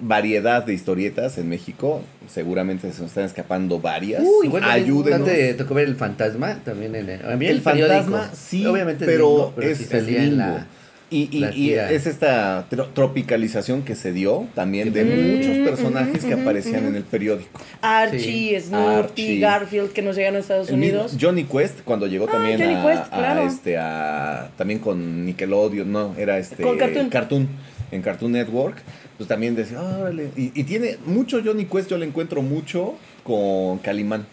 variedad 0.00 0.64
de 0.64 0.74
historietas 0.74 1.38
en 1.38 1.48
México, 1.48 2.02
seguramente 2.28 2.92
se 2.92 3.00
nos 3.02 3.10
están 3.10 3.24
escapando 3.24 3.78
varias. 3.80 4.22
Uy, 4.22 4.48
bueno, 4.48 4.66
Ayúdenos. 4.68 5.20
¿no 5.20 5.26
te 5.26 5.54
tocó 5.54 5.74
ver 5.74 5.88
el 5.88 5.96
fantasma 5.96 6.60
también 6.64 6.94
en 6.94 7.08
el, 7.08 7.42
El 7.42 7.60
fantasma, 7.60 8.30
sí, 8.32 8.66
obviamente 8.66 9.06
pero, 9.06 9.54
es, 9.60 9.92
en 9.92 10.06
gringo. 10.06 10.64
Y, 11.12 11.28
y- 11.36 11.44
y 11.56 11.72
es 11.74 12.06
esta 12.06 12.66
tro- 12.70 12.86
tropicalización 12.94 13.82
que 13.82 13.96
se 13.96 14.12
dio 14.12 14.46
también 14.54 14.92
de 14.92 15.04
Mm, 15.04 15.36
muchos 15.36 15.68
personajes 15.68 16.24
que 16.24 16.34
aparecían 16.34 16.86
en 16.86 16.94
el 16.94 17.02
periódico. 17.02 17.50
Archie, 17.82 18.60
Snoopy, 18.60 18.86
Archie. 18.94 19.38
Garfield, 19.40 19.90
que 19.92 20.02
nos 20.02 20.14
llegaron 20.16 20.36
a 20.36 20.40
Estados 20.40 20.68
El 20.68 20.76
Unidos. 20.76 21.16
Johnny 21.20 21.44
Quest 21.44 21.80
cuando 21.84 22.06
llegó 22.06 22.26
Ah, 22.28 22.32
también 22.32 22.60
Johnny 22.60 22.74
a, 22.74 22.82
Quest, 22.86 23.12
a 23.12 23.16
claro. 23.18 23.46
este 23.46 23.76
a 23.76 24.50
también 24.56 24.78
con 24.78 25.24
Nickelodeon, 25.26 25.90
no, 25.90 26.14
era 26.16 26.38
este 26.38 26.62
Con 26.62 26.78
Cartoon. 26.78 27.48
en 27.90 28.02
Cartoon 28.02 28.30
Network, 28.32 28.76
pues 29.16 29.28
también 29.28 29.56
decía, 29.56 29.80
órale, 29.82 30.28
y, 30.36 30.52
y 30.58 30.62
tiene 30.64 30.96
mucho 31.06 31.40
Johnny 31.44 31.64
Quest, 31.64 31.90
yo 31.90 31.98
le 31.98 32.06
encuentro 32.06 32.40
mucho 32.40 32.94
con 33.24 33.78
Calimán. 33.78 34.26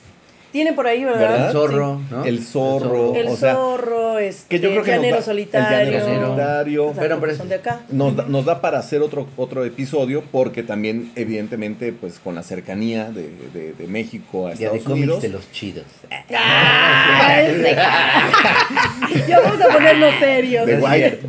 Tiene 0.58 0.74
por 0.74 0.88
ahí, 0.88 1.04
¿verdad? 1.06 1.20
¿Verdad? 1.20 1.46
el 1.46 1.52
zorro, 1.54 2.02
¿no? 2.10 2.26
El 2.26 2.44
zorro. 2.44 3.16
El 3.16 3.28
o 3.28 3.36
sea, 3.38 3.54
zorro, 3.54 4.18
este, 4.18 4.48
que 4.58 4.60
yo 4.60 4.72
creo 4.72 4.82
que 4.82 4.90
nos 4.90 4.98
llanero 5.02 5.16
da- 5.18 5.22
solitario. 5.22 5.78
el 5.78 5.94
llanero 6.04 6.26
solitario. 6.30 6.86
O 6.88 6.94
sea, 6.96 7.04
Pero, 7.04 7.20
porque 7.20 7.26
pero- 7.34 7.38
son 7.38 7.50
de 7.50 7.56
acá. 7.56 7.82
nos, 7.90 8.16
da, 8.16 8.26
nos 8.28 8.46
da 8.46 8.60
para 8.60 8.80
hacer 8.80 9.04
otro, 9.04 9.28
otro 9.38 9.64
episodio 9.66 10.24
porque 10.32 10.64
también 10.64 11.12
evidentemente 11.16 11.94
pues 11.94 12.18
con 12.18 12.34
la 12.34 12.42
cercanía 12.42 13.12
de, 13.12 13.30
de- 13.54 13.74
de 13.74 13.88
México 13.88 14.48
a 14.48 14.54
Ya 14.56 14.72
de 14.72 14.78
Estados 14.78 14.84
cómics 14.86 15.04
Unidos 15.04 15.22
de 15.22 15.30
los 15.30 15.52
chidos. 15.52 15.86
¡Ah! 16.34 17.40
ya 19.28 19.40
vamos 19.40 19.62
a 19.62 19.68
ponernos 19.74 20.14
serios. 20.20 20.66
de 20.66 20.78
White. 20.78 21.20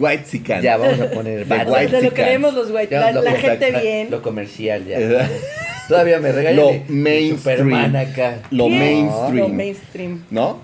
Ya 0.62 0.79
vamos 0.79 1.01
a 1.01 1.11
poner 1.11 1.41
De 1.41 1.45
varios. 1.45 1.76
White 1.76 1.97
de 1.97 2.03
lo 2.03 2.14
que 2.14 2.39
los 2.39 2.70
white, 2.70 2.89
Ya 2.91 3.01
la, 3.01 3.12
lo- 3.12 3.22
la 3.22 3.31
exacto, 3.33 3.64
gente 3.66 3.81
bien. 3.83 4.11
Lo 4.11 4.22
comercial 4.22 4.87
ya. 4.87 5.29
Todavía 5.89 6.20
me 6.20 6.32
regalan. 6.32 6.57
Lo 6.57 6.72
mainstream. 6.89 7.59
Superman 7.59 7.97
acá. 7.97 8.43
Lo 8.51 8.68
mainstream. 8.68 9.36
Lo 9.36 9.49
mainstream. 9.49 10.24
¿no? 10.30 10.59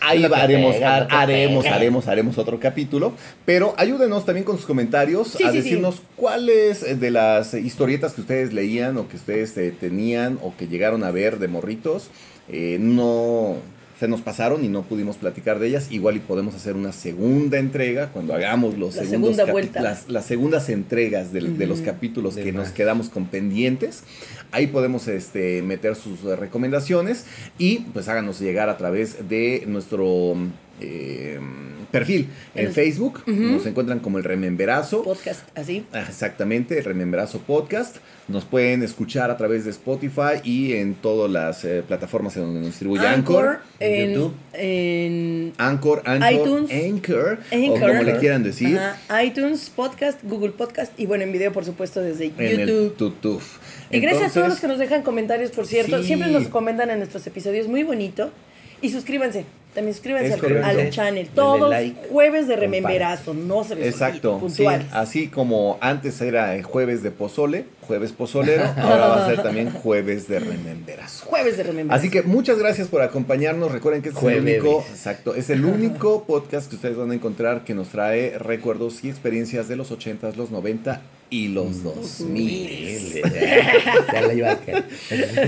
Ahí 0.00 0.22
No 0.22 0.34
haremos, 0.34 0.74
pega, 0.76 1.06
no 1.10 1.16
haremos, 1.16 1.64
pega. 1.64 1.76
haremos, 1.76 2.06
haremos 2.06 2.38
otro 2.38 2.60
capítulo. 2.60 3.14
Pero 3.44 3.74
ayúdenos 3.76 4.24
también 4.24 4.44
con 4.44 4.56
sus 4.56 4.66
comentarios 4.66 5.28
Sí, 5.28 5.42
a 5.42 5.50
sí, 5.50 5.56
decirnos 5.56 6.02
cuáles 6.14 7.00
de 7.00 7.10
las 7.10 7.54
historietas 7.54 8.12
que 8.12 8.20
ustedes 8.20 8.52
leían 8.52 8.96
o 8.96 9.08
que 9.08 9.16
ustedes 9.16 9.56
eh, 9.56 9.74
tenían 9.78 10.38
o 10.42 10.56
que 10.56 10.68
llegaron 10.68 11.02
a 11.02 11.10
ver 11.10 11.38
de 11.38 11.48
morritos 11.48 12.10
eh, 12.48 12.78
no 12.80 13.56
se 13.98 14.06
nos 14.06 14.20
pasaron 14.20 14.64
y 14.64 14.68
no 14.68 14.82
pudimos 14.82 15.16
platicar 15.16 15.58
de 15.58 15.66
ellas. 15.66 15.88
Igual 15.90 16.16
y 16.16 16.20
podemos 16.20 16.54
hacer 16.54 16.76
una 16.76 16.92
segunda 16.92 17.58
entrega 17.58 18.10
cuando 18.12 18.32
hagamos 18.32 18.78
los 18.78 18.94
La 18.94 19.02
segundos 19.02 19.34
segunda 19.34 19.52
vuelta. 19.52 19.80
Las, 19.82 20.08
las 20.08 20.24
segundas 20.24 20.68
entregas 20.68 21.32
de 21.32 21.66
los 21.66 21.80
capítulos 21.80 22.36
De 22.36 22.44
que 22.44 22.52
nos 22.52 22.68
quedamos 22.68 23.08
con 23.08 23.26
pendientes. 23.26 24.04
Ahí 24.50 24.66
podemos 24.68 25.08
este, 25.08 25.62
meter 25.62 25.94
sus 25.94 26.22
recomendaciones 26.22 27.26
y 27.58 27.80
pues 27.92 28.08
háganos 28.08 28.40
llegar 28.40 28.68
a 28.68 28.76
través 28.78 29.28
de 29.28 29.64
nuestro 29.66 30.34
eh, 30.80 31.38
perfil 31.90 32.28
en 32.54 32.66
El- 32.66 32.72
Facebook. 32.72 33.22
Nos 33.26 33.64
encuentran 33.66 33.98
como 34.00 34.18
el 34.18 34.24
Rememberazo. 34.24 35.02
Podcast, 35.02 35.40
así. 35.56 35.84
Ah, 35.92 36.04
Exactamente, 36.08 36.78
el 36.78 36.84
Rememberazo 36.84 37.38
Podcast. 37.40 37.96
Nos 38.28 38.44
pueden 38.44 38.82
escuchar 38.82 39.30
a 39.30 39.36
través 39.38 39.64
de 39.64 39.70
Spotify 39.70 40.40
y 40.44 40.74
en 40.74 40.94
todas 40.94 41.30
las 41.30 41.64
eh, 41.64 41.82
plataformas 41.86 42.36
en 42.36 42.42
donde 42.42 42.60
nos 42.60 42.68
distribuye 42.70 43.06
Anchor. 43.06 43.60
en 43.80 44.12
YouTube. 44.14 44.34
En 44.52 45.52
Anchor, 45.56 46.02
Anchor, 46.04 46.32
iTunes. 46.32 46.70
Anchor, 46.70 47.38
o 47.50 47.54
Anchor. 47.54 47.80
como 47.88 48.02
le 48.02 48.16
quieran 48.18 48.42
decir, 48.42 48.78
Ajá, 48.78 49.24
iTunes, 49.24 49.70
Podcast, 49.74 50.20
Google 50.24 50.50
Podcast 50.50 50.92
y 50.98 51.06
bueno, 51.06 51.24
en 51.24 51.32
video, 51.32 51.52
por 51.52 51.64
supuesto, 51.64 52.00
desde 52.02 52.26
en 52.26 52.34
el 52.38 52.58
YouTube. 52.66 52.96
YouTube. 52.98 53.42
Y 53.90 54.00
gracias 54.00 54.30
a 54.32 54.34
todos 54.34 54.48
los 54.48 54.60
que 54.60 54.68
nos 54.68 54.78
dejan 54.78 55.02
comentarios, 55.02 55.50
por 55.50 55.66
cierto. 55.66 55.98
Sí. 56.02 56.08
Siempre 56.08 56.30
nos 56.30 56.48
comentan 56.48 56.90
en 56.90 56.98
nuestros 56.98 57.26
episodios, 57.26 57.66
muy 57.66 57.82
bonito. 57.82 58.30
Y 58.82 58.90
suscríbanse, 58.90 59.44
también 59.78 59.94
suscríbanse 59.94 60.34
al, 60.34 60.40
correcto. 60.40 60.66
al 60.66 60.90
channel. 60.90 61.28
Todos 61.28 61.70
like, 61.70 62.08
jueves 62.10 62.48
de 62.48 62.56
rememberazo, 62.56 63.32
no 63.32 63.62
se 63.62 63.76
les 63.76 63.86
Exacto, 63.86 64.34
sí, 64.34 64.40
puntuales. 64.40 64.86
así 64.92 65.28
como 65.28 65.78
antes 65.80 66.20
era 66.20 66.56
el 66.56 66.64
jueves 66.64 67.04
de 67.04 67.12
pozole, 67.12 67.64
jueves 67.88 68.12
pozolero, 68.12 68.64
ahora 68.76 69.08
va 69.08 69.24
a 69.24 69.28
ser 69.28 69.42
también 69.42 69.70
jueves 69.70 70.28
de 70.28 70.38
rememberazo. 70.38 71.26
Jueves 71.26 71.56
de 71.56 71.62
remembranza. 71.64 72.00
Así 72.00 72.10
que 72.10 72.22
muchas 72.22 72.58
gracias 72.58 72.86
por 72.86 73.02
acompañarnos. 73.02 73.72
Recuerden 73.72 74.02
que 74.02 74.10
este 74.10 74.20
es 74.20 74.32
el 74.36 74.40
único, 74.42 74.84
exacto, 74.88 75.34
es 75.34 75.50
el 75.50 75.64
único 75.64 76.24
podcast 76.24 76.68
que 76.68 76.76
ustedes 76.76 76.96
van 76.96 77.10
a 77.10 77.14
encontrar 77.14 77.64
que 77.64 77.74
nos 77.74 77.88
trae 77.88 78.38
recuerdos 78.38 79.02
y 79.02 79.08
experiencias 79.08 79.66
de 79.66 79.76
los 79.76 79.90
80s, 79.90 80.36
los 80.36 80.50
90 80.50 81.00
y 81.30 81.48
los 81.48 81.82
2000. 81.82 83.22
Ya 84.12 84.22
la 84.22 84.34
iba 84.34 84.52
a 84.52 84.56
caer. 84.58 84.84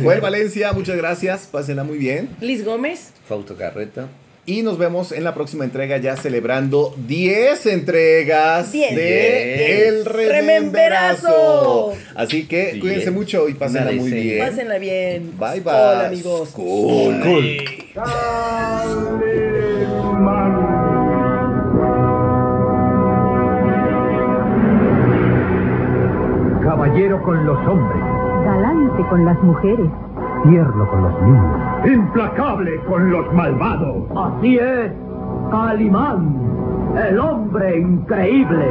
Joel 0.02 0.20
Valencia, 0.20 0.72
muchas 0.72 0.96
gracias. 0.96 1.48
Pásenla 1.50 1.84
muy 1.84 1.98
bien. 1.98 2.30
Liz 2.40 2.64
Gómez. 2.64 3.12
Fausto 3.28 3.56
Carreta. 3.56 4.08
Y 4.46 4.62
nos 4.62 4.78
vemos 4.78 5.12
en 5.12 5.22
la 5.22 5.34
próxima 5.34 5.64
entrega 5.64 5.98
ya 5.98 6.16
celebrando 6.16 6.94
10 7.06 7.66
entregas 7.66 8.72
10. 8.72 8.96
de 8.96 9.88
El 9.88 10.04
Rememberazo. 10.06 11.92
Así 12.16 12.46
que 12.48 12.72
Diez. 12.72 12.80
cuídense 12.80 13.10
mucho 13.10 13.48
y 13.48 13.54
pásenla 13.54 13.92
muy 13.92 14.10
bien. 14.10 14.46
Pásenla 14.48 14.78
bien. 14.78 15.32
Bye 15.38 15.60
bye. 15.60 15.72
Hola 15.72 16.06
amigos. 16.08 16.48
Cool. 16.50 17.20
Caballero 26.62 27.22
con 27.22 27.44
los 27.46 27.58
hombres, 27.66 28.02
galante 28.44 29.02
con 29.08 29.24
las 29.24 29.38
mujeres, 29.42 29.90
tierno 30.42 30.88
con 30.88 31.02
los 31.02 31.22
niños, 31.22 31.86
implacable 31.86 32.80
con 32.84 33.10
los 33.10 33.32
malvados. 33.32 34.04
Así 34.16 34.58
es, 34.58 34.92
Calimán, 35.50 36.36
el 37.08 37.18
hombre 37.18 37.80
increíble. 37.80 38.66